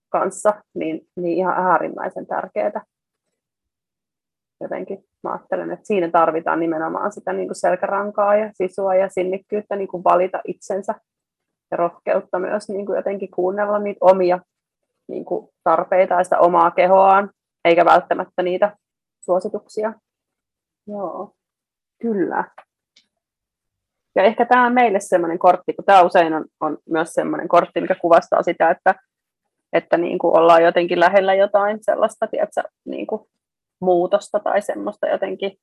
kanssa, 0.10 0.54
niin, 0.76 1.02
niin 1.16 1.38
ihan 1.38 1.68
äärimmäisen 1.68 2.28
tärkeää. 2.28 2.86
Jotenkin 4.62 5.04
mä 5.24 5.32
ajattelen, 5.32 5.72
että 5.72 5.88
siinä 5.88 6.10
tarvitaan 6.10 6.60
nimenomaan 6.60 7.12
sitä 7.12 7.34
niin 7.34 7.48
kuin 7.48 7.56
selkärankaa 7.56 8.36
ja 8.36 8.52
sisua 8.54 8.96
ja 8.96 9.10
sinnikkyyttä 9.10 9.76
niin 9.76 9.88
kuin 9.88 10.04
valita 10.04 10.42
itsensä 10.48 10.96
ja 11.72 11.78
rohkeutta 11.78 12.40
myös 12.40 12.70
niin 12.70 12.86
kuin 12.86 12.96
jotenkin 12.96 13.32
kuunnella 13.32 13.80
niitä 13.80 14.00
omia 14.02 14.40
niin 15.12 15.26
kuin 15.26 15.50
tarpeita 15.64 16.14
ja 16.14 16.24
sitä 16.24 16.40
omaa 16.40 16.72
kehoaan, 16.72 17.30
eikä 17.66 17.86
välttämättä 17.86 18.44
niitä 18.44 18.78
suosituksia. 19.26 19.94
Joo, 20.88 21.34
kyllä. 22.02 22.44
Ja 24.16 24.24
ehkä 24.24 24.46
tämä 24.46 24.66
on 24.66 24.74
meille 24.74 25.00
semmoinen 25.00 25.40
kortti, 25.40 25.74
kun 25.74 25.86
tämä 25.86 26.02
usein 26.02 26.34
on, 26.34 26.46
on 26.60 26.78
myös 26.90 27.14
semmoinen 27.14 27.48
kortti, 27.48 27.82
mikä 27.82 27.96
kuvastaa 27.96 28.44
sitä, 28.44 28.70
että, 28.70 28.96
että 29.74 29.98
niin 29.98 30.20
kuin 30.20 30.38
ollaan 30.38 30.64
jotenkin 30.64 31.00
lähellä 31.00 31.34
jotain 31.34 31.78
sellaista, 31.82 32.28
tiedätkö, 32.28 32.62
niin 32.86 33.08
kuin 33.08 33.22
muutosta 33.82 34.40
tai 34.40 34.62
semmoista 34.62 35.08
jotenkin, 35.08 35.58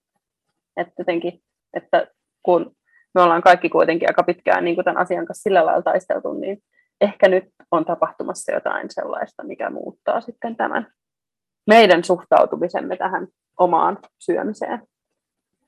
että, 0.77 0.93
jotenkin, 0.99 1.41
että 1.75 2.07
kun 2.43 2.73
me 3.15 3.23
ollaan 3.23 3.43
kaikki 3.43 3.69
kuitenkin 3.69 4.09
aika 4.09 4.23
pitkään 4.23 4.65
niin 4.65 4.75
kuin 4.75 4.85
tämän 4.85 5.03
asian 5.03 5.27
kanssa 5.27 5.43
sillä 5.43 5.67
lailla 5.67 5.83
taisteltu, 5.83 6.33
niin 6.33 6.59
ehkä 7.01 7.29
nyt 7.29 7.45
on 7.71 7.85
tapahtumassa 7.85 8.53
jotain 8.53 8.91
sellaista, 8.91 9.45
mikä 9.45 9.71
muuttaa 9.71 10.21
sitten 10.21 10.57
tämän 10.57 10.93
meidän 11.67 12.05
suhtautumisemme 12.05 12.97
tähän 12.97 13.29
omaan 13.59 13.99
syömiseen. 14.19 14.83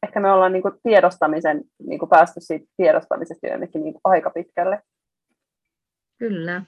Ehkä 0.02 0.20
me 0.20 0.32
ollaan 0.32 0.52
niin 0.52 0.62
kuin 0.62 0.74
tiedostamisen, 0.82 1.64
niin 1.82 1.98
kuin 1.98 2.08
päästy 2.08 2.40
siitä 2.40 2.66
tiedostamisesta 2.76 3.46
jonnekin 3.46 3.84
niin 3.84 3.94
aika 4.04 4.30
pitkälle. 4.30 4.82
Kyllä. 6.18 6.62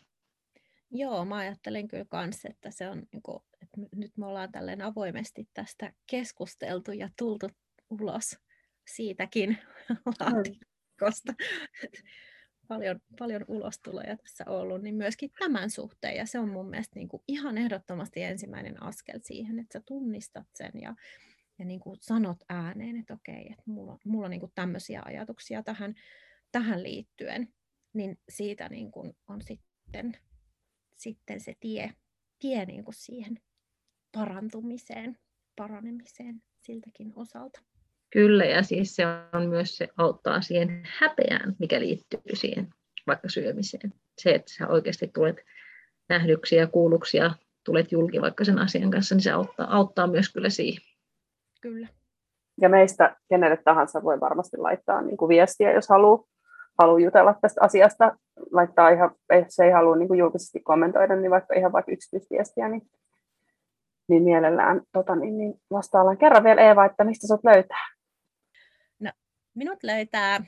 Joo, 0.91 1.25
mä 1.25 1.37
ajattelen 1.37 1.89
kyllä 1.89 2.05
myös, 2.13 2.45
että 2.45 2.71
se 2.71 2.89
on, 2.89 3.03
niin 3.13 3.23
kuin, 3.23 3.43
että 3.63 3.97
nyt 3.97 4.11
me 4.17 4.27
ollaan 4.27 4.53
tälleen 4.53 4.83
avoimesti 4.83 5.49
tästä 5.55 5.93
keskusteltu 6.11 6.93
ja 6.93 7.09
tultu 7.19 7.49
ulos 7.91 8.39
siitäkin 8.87 9.59
laatikosta. 10.21 11.33
Paljon, 12.73 13.01
paljon 13.19 13.45
ulostuloja 13.49 14.17
tässä 14.17 14.45
ollut, 14.47 14.83
niin 14.83 14.95
myöskin 14.95 15.31
tämän 15.39 15.71
suhteen. 15.71 16.17
Ja 16.17 16.27
se 16.27 16.39
on 16.39 16.49
mun 16.49 16.71
mielestä 16.71 16.99
niin 16.99 17.09
kuin 17.09 17.23
ihan 17.29 17.59
ehdottomasti 17.59 18.23
ensimmäinen 18.23 18.83
askel 18.83 19.21
siihen, 19.23 19.59
että 19.59 19.79
sä 19.79 19.83
tunnistat 19.87 20.47
sen 20.55 20.71
ja, 20.75 20.95
ja 21.59 21.65
niin 21.65 21.81
kuin 21.81 21.97
sanot 22.01 22.37
ääneen, 22.49 22.97
että 22.97 23.15
okei, 23.15 23.47
että 23.51 23.63
mulla, 23.67 23.99
mulla 24.05 24.25
on 24.25 24.31
niin 24.31 24.41
kuin 24.41 24.53
tämmöisiä 24.55 25.03
ajatuksia 25.05 25.63
tähän, 25.63 25.95
tähän 26.53 26.83
liittyen. 26.83 27.49
Niin 27.93 28.19
siitä 28.29 28.69
niin 28.69 28.91
kuin 28.91 29.17
on 29.29 29.43
sitten, 29.43 30.17
sitten 30.97 31.41
se 31.41 31.55
tie, 31.61 31.93
tie 32.39 32.65
niin 32.65 32.85
kuin 32.85 32.95
siihen 32.95 33.41
parantumiseen, 34.13 35.19
paranemiseen 35.57 36.43
siltäkin 36.61 37.13
osalta. 37.17 37.63
Kyllä, 38.13 38.45
ja 38.45 38.63
siis 38.63 38.97
se 38.97 39.03
on 39.33 39.49
myös 39.49 39.77
se 39.77 39.89
auttaa 39.97 40.41
siihen 40.41 40.83
häpeään, 40.99 41.57
mikä 41.59 41.81
liittyy 41.81 42.21
siihen 42.35 42.69
vaikka 43.07 43.29
syömiseen. 43.29 43.93
Se, 44.19 44.31
että 44.31 44.53
sä 44.53 44.69
oikeasti 44.69 45.11
tulet 45.15 45.37
nähdyksi 46.09 46.57
ja 46.57 46.67
kuulluksi 46.67 47.17
ja 47.17 47.31
tulet 47.65 47.93
julki 47.93 48.21
vaikka 48.21 48.45
sen 48.45 48.59
asian 48.59 48.91
kanssa, 48.91 49.15
niin 49.15 49.23
se 49.23 49.31
auttaa, 49.31 49.77
auttaa 49.77 50.07
myös 50.07 50.33
kyllä 50.33 50.51
siihen. 50.51 50.83
Kyllä. 51.61 51.89
Ja 52.61 52.69
meistä 52.69 53.17
kenelle 53.29 53.57
tahansa 53.65 54.03
voi 54.03 54.21
varmasti 54.21 54.57
laittaa 54.57 55.03
niin 55.03 55.17
kuin 55.17 55.29
viestiä, 55.29 55.73
jos 55.73 55.89
haluaa, 55.89 56.25
haluaa 56.79 57.01
jutella 57.01 57.35
tästä 57.41 57.61
asiasta, 57.65 58.17
laittaa 58.51 58.89
ihan, 58.89 59.11
jos 59.45 59.59
ei 59.59 59.71
halua 59.71 59.97
niin 59.97 60.09
kuin 60.09 60.19
julkisesti 60.19 60.61
kommentoida, 60.61 61.17
niin 61.17 61.31
vaikka 61.31 61.55
ihan 61.55 61.73
vaikka 61.73 61.93
yksityisviestiä, 61.93 62.69
niin, 62.69 62.83
niin 64.09 64.23
mielellään 64.23 64.83
tota, 64.93 65.17
niin, 65.17 65.39
niin 65.39 65.55
vastaillaan. 65.71 66.19
Kerran 66.19 66.45
vielä 66.45 66.63
Eeva, 66.63 66.85
että 66.85 67.05
mistä 67.05 67.27
sut 67.27 67.45
löytää? 67.45 68.02
Minut 69.55 69.83
löytää 69.83 70.35
äh, 70.35 70.45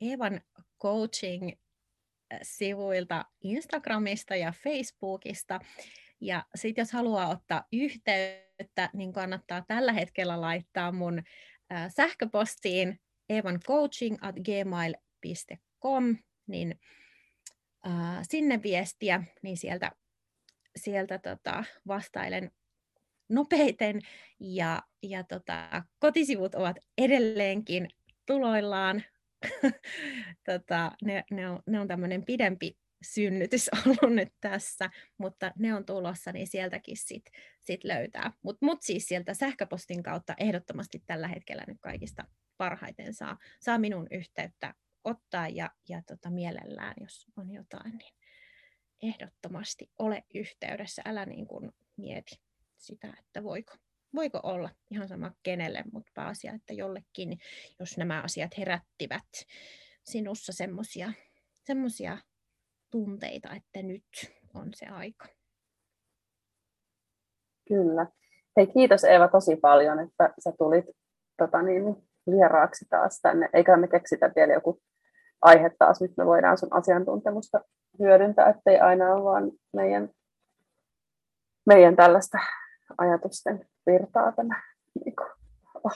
Eevan 0.00 0.40
coaching-sivuilta 0.82 3.24
Instagramista 3.40 4.36
ja 4.36 4.52
Facebookista. 4.52 5.60
Ja 6.20 6.44
sitten 6.54 6.82
jos 6.82 6.92
haluaa 6.92 7.28
ottaa 7.28 7.64
yhteyttä, 7.72 8.90
niin 8.92 9.12
kannattaa 9.12 9.64
tällä 9.68 9.92
hetkellä 9.92 10.40
laittaa 10.40 10.92
mun 10.92 11.22
äh, 11.72 11.94
sähköpostiin 11.96 13.00
evancoaching.gmail.com, 13.28 16.16
niin 16.46 16.80
äh, 17.86 18.18
sinne 18.22 18.62
viestiä, 18.62 19.24
niin 19.42 19.56
sieltä, 19.56 19.92
sieltä 20.76 21.18
tota, 21.18 21.64
vastailen 21.86 22.50
nopeiten 23.28 24.00
ja, 24.40 24.82
ja 25.02 25.24
tota, 25.24 25.82
kotisivut 25.98 26.54
ovat 26.54 26.76
edelleenkin 26.98 27.88
tuloillaan. 28.26 29.02
tota, 30.50 30.92
ne, 31.04 31.24
ne, 31.30 31.50
on, 31.50 31.62
ne 31.66 31.80
on 31.80 31.88
tämmöinen 31.88 32.24
pidempi 32.24 32.76
synnytys 33.02 33.70
ollut 33.86 34.14
nyt 34.14 34.32
tässä, 34.40 34.90
mutta 35.18 35.52
ne 35.58 35.74
on 35.74 35.84
tulossa, 35.84 36.32
niin 36.32 36.46
sieltäkin 36.46 36.96
sit, 36.96 37.24
sit 37.60 37.84
löytää. 37.84 38.32
Mutta 38.42 38.66
mut 38.66 38.82
siis 38.82 39.08
sieltä 39.08 39.34
sähköpostin 39.34 40.02
kautta 40.02 40.34
ehdottomasti 40.38 41.02
tällä 41.06 41.28
hetkellä 41.28 41.64
nyt 41.66 41.78
kaikista 41.80 42.24
parhaiten 42.56 43.14
saa, 43.14 43.38
saa 43.60 43.78
minun 43.78 44.06
yhteyttä 44.10 44.74
ottaa 45.04 45.48
ja, 45.48 45.70
ja 45.88 46.02
tota, 46.02 46.30
mielellään, 46.30 46.94
jos 47.00 47.26
on 47.36 47.50
jotain, 47.50 47.98
niin 47.98 48.14
ehdottomasti 49.02 49.90
ole 49.98 50.24
yhteydessä, 50.34 51.02
älä 51.04 51.26
niin 51.26 51.46
kuin 51.46 51.72
mieti 51.96 52.40
sitä, 52.78 53.08
että 53.18 53.42
voiko, 53.42 53.74
voiko 54.14 54.40
olla 54.42 54.70
ihan 54.90 55.08
sama 55.08 55.32
kenelle, 55.42 55.84
mutta 55.92 56.10
pääasia, 56.14 56.52
että 56.52 56.74
jollekin, 56.74 57.38
jos 57.80 57.98
nämä 57.98 58.22
asiat 58.22 58.58
herättivät 58.58 59.28
sinussa 60.04 60.52
semmoisia 60.52 61.12
semmosia 61.68 62.18
tunteita, 62.90 63.48
että 63.56 63.82
nyt 63.82 64.04
on 64.54 64.68
se 64.74 64.86
aika. 64.86 65.26
Kyllä. 67.68 68.06
Hei, 68.56 68.66
kiitos 68.66 69.04
Eeva 69.04 69.28
tosi 69.28 69.56
paljon, 69.56 69.98
että 69.98 70.34
sä 70.44 70.52
tulit 70.58 70.84
tota 71.36 71.62
niin, 71.62 71.82
vieraaksi 72.30 72.84
taas 72.90 73.20
tänne. 73.22 73.48
Eikä 73.52 73.76
me 73.76 73.88
keksitä 73.88 74.32
vielä 74.36 74.52
joku 74.52 74.80
aihe 75.42 75.70
taas, 75.78 76.00
nyt 76.00 76.16
me 76.16 76.26
voidaan 76.26 76.58
sun 76.58 76.72
asiantuntemusta 76.72 77.60
hyödyntää, 77.98 78.48
ettei 78.48 78.80
aina 78.80 79.14
ole 79.14 79.24
vaan 79.24 79.50
meidän, 79.72 80.10
meidän 81.66 81.96
tällaista 81.96 82.38
ajatusten 82.98 83.66
virtaa 83.86 84.32
tämä 84.32 84.62
niin 85.04 85.16
kuin, 85.16 85.28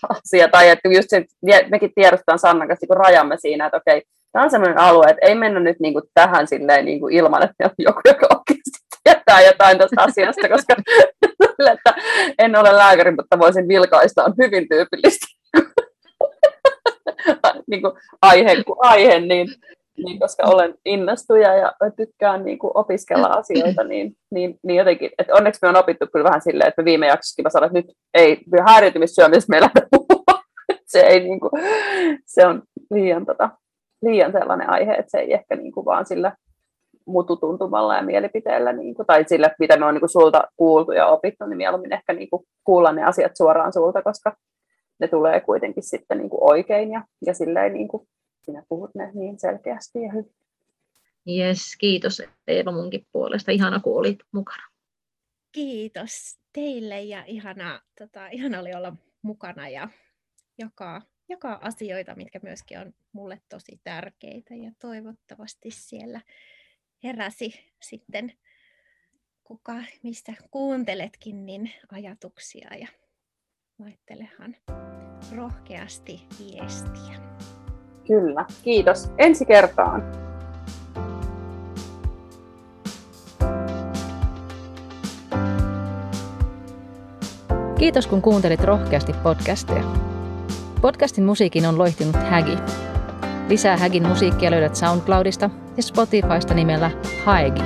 asia. 0.09 0.49
Tai 0.49 0.69
että 0.69 0.89
just 0.89 1.11
se, 1.11 1.25
mekin 1.71 1.93
tiedostetaan 1.95 2.39
Sannan 2.39 2.69
kanssa 2.69 2.87
niin 2.91 2.97
rajamme 2.97 3.37
siinä, 3.37 3.67
että 3.67 3.77
okei, 3.77 4.03
tämä 4.33 4.45
on 4.45 4.51
sellainen 4.51 4.79
alue, 4.79 5.07
että 5.07 5.27
ei 5.27 5.35
mennä 5.35 5.61
nyt 5.61 5.81
niin 5.81 5.93
kuin 5.93 6.05
tähän 6.15 6.49
silleen 6.49 6.85
niin 6.85 7.01
kuin 7.01 7.15
ilman, 7.15 7.43
että 7.43 7.65
on 7.65 7.71
joku, 7.79 8.01
joka 8.05 8.27
oikeasti 8.31 8.71
tietää 9.05 9.41
jotain 9.41 9.79
tästä 9.79 10.03
asiasta, 10.03 10.49
koska 10.49 10.75
että 11.73 11.95
en 12.39 12.57
ole 12.57 12.77
lääkäri, 12.77 13.11
mutta 13.11 13.39
voisin 13.39 13.69
vilkaista, 13.69 14.25
on 14.25 14.35
hyvin 14.39 14.69
tyypillistä 14.69 15.27
niin 17.71 17.83
kuin 17.83 17.93
aihe 18.23 18.65
kuin 18.65 18.79
aihe, 18.81 19.21
niin 19.21 19.49
niin 19.97 20.21
koska 20.21 20.43
olen 20.47 20.75
innostuja 20.85 21.55
ja 21.55 21.73
tykkään 21.97 22.45
niin 22.45 22.59
kuin 22.59 22.71
opiskella 22.75 23.27
asioita, 23.39 23.85
niin, 23.85 24.17
niin, 24.31 24.59
niin 24.63 24.77
jotenkin, 24.77 25.11
että 25.19 25.35
onneksi 25.35 25.59
me 25.63 25.69
on 25.69 25.77
opittu 25.77 26.07
kyllä 26.13 26.25
vähän 26.25 26.43
silleen, 26.43 26.69
että 26.69 26.83
me 26.83 26.85
viime 26.85 27.07
jaksossakin 27.07 27.43
mä 27.43 27.51
sanoin, 27.51 27.77
että 27.77 27.79
nyt 27.79 27.97
ei 28.15 28.39
häiriötymissyömisestä 28.67 29.51
meillä 29.51 29.71
se, 30.93 31.01
ei, 31.01 31.21
niin 31.21 31.41
kuin, 31.41 31.51
se 32.27 32.47
on 32.47 32.63
liian, 32.91 33.27
tota, 33.27 33.51
liian 34.03 34.33
sellainen 34.33 34.71
aihe, 34.71 34.93
että 34.93 35.11
se 35.11 35.19
ei 35.19 35.33
ehkä 35.33 35.57
niin 35.57 35.73
kuin 35.73 35.85
vaan 35.85 36.07
sillä 36.07 36.37
mututuntumalla 37.07 37.97
ja 37.97 38.03
mielipiteellä, 38.03 38.73
niin 38.73 38.95
kuin, 38.95 39.07
tai 39.07 39.25
sillä, 39.29 39.51
mitä 39.59 39.77
me 39.77 39.87
on 39.87 39.95
niin 39.95 40.01
kuin 40.01 40.11
sulta 40.11 40.45
kuultu 40.57 40.93
ja 40.93 41.07
opittu, 41.07 41.47
niin 41.47 41.57
mieluummin 41.57 41.93
ehkä 41.93 42.13
niin 42.13 42.31
kuin 42.31 42.43
kuulla 42.65 42.93
ne 42.93 43.05
asiat 43.05 43.33
suoraan 43.37 43.73
sulta, 43.73 44.03
koska 44.03 44.37
ne 45.01 45.09
tulee 45.09 45.41
kuitenkin 45.41 45.83
sitten 45.83 46.19
niin 46.19 46.31
kuin 46.31 46.53
oikein 46.53 46.91
ja, 46.91 47.03
ja 47.27 47.35
silleen 47.35 47.73
niin 47.73 47.89
kuin 47.89 48.09
sinä 48.43 48.63
puhut 48.69 48.95
ne 48.95 49.11
niin 49.15 49.41
selkeästi 49.41 50.03
ja 50.03 50.13
hyvin. 50.13 50.35
Yes, 51.29 51.77
kiitos 51.79 52.23
Eeva 52.49 52.73
munkin 52.73 53.07
puolesta. 53.13 53.53
Ihana, 53.53 53.81
kun 53.81 53.99
olit 53.99 54.19
mukana. 54.33 54.67
Kiitos 55.53 56.39
teille 56.53 57.03
ja 57.03 57.25
ihana, 57.27 57.81
tota, 57.99 58.29
ihana 58.29 58.61
oli 58.61 58.75
olla 58.75 58.97
mukana 59.23 59.69
ja 59.69 59.89
jakaa, 60.59 61.03
jakaa 61.29 61.59
asioita, 61.63 62.15
mitkä 62.15 62.41
myöskin 62.43 62.79
on 62.79 62.95
mulle 63.13 63.41
tosi 63.49 63.81
tärkeitä 63.85 64.55
ja 64.55 64.73
toivottavasti 64.81 65.71
siellä 65.71 66.21
heräsi 67.05 67.55
sitten 67.83 68.33
kuka, 69.45 69.75
mistä 70.03 70.33
kuunteletkin, 70.51 71.47
niin 71.47 71.71
ajatuksia 71.93 72.77
ja 72.81 72.89
laittelehan 73.79 74.57
rohkeasti 75.37 76.27
viestiä. 76.39 77.33
Kyllä, 78.07 78.45
kiitos. 78.63 79.11
Ensi 79.19 79.45
kertaan. 79.45 80.03
Kiitos 87.79 88.07
kun 88.07 88.23
kuuntelit 88.23 88.65
rohkeasti 88.65 89.13
podcastia. 89.13 89.83
Podcastin 90.81 91.25
musiikin 91.25 91.67
on 91.67 91.79
loihtinut 91.79 92.17
Hägi. 92.17 92.59
Lisää 93.49 93.77
Hägin 93.77 94.09
musiikkia 94.09 94.51
löydät 94.51 94.77
SoundCloudista 94.77 95.51
ja 95.77 95.83
Spotifysta 95.83 96.55
nimellä 96.55 96.91
Haegi. 97.25 97.63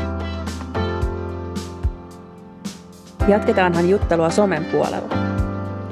Jatketaanhan 3.29 3.89
juttelua 3.89 4.31
somen 4.31 4.65
puolella. 4.65 5.09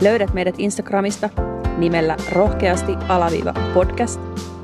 Löydät 0.00 0.34
meidät 0.34 0.54
Instagramista 0.58 1.30
nimellä 1.78 2.16
rohkeasti 2.32 2.96
alaviiva 3.08 3.54
podcast 3.74 4.20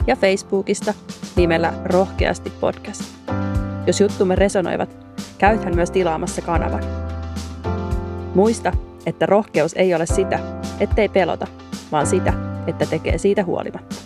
ja 0.06 0.16
Facebookista 0.16 0.94
nimellä 1.36 1.72
rohkeasti 1.84 2.52
podcast. 2.60 3.02
Jos 3.86 4.00
juttumme 4.00 4.34
resonoivat, 4.36 4.96
käythän 5.38 5.74
myös 5.74 5.90
tilaamassa 5.90 6.42
kanavan. 6.42 6.82
Muista, 8.34 8.72
että 9.06 9.26
rohkeus 9.26 9.72
ei 9.74 9.94
ole 9.94 10.06
sitä, 10.06 10.38
ettei 10.80 11.08
pelota, 11.08 11.46
vaan 11.92 12.06
sitä, 12.06 12.32
että 12.66 12.86
tekee 12.86 13.18
siitä 13.18 13.44
huolimatta. 13.44 13.99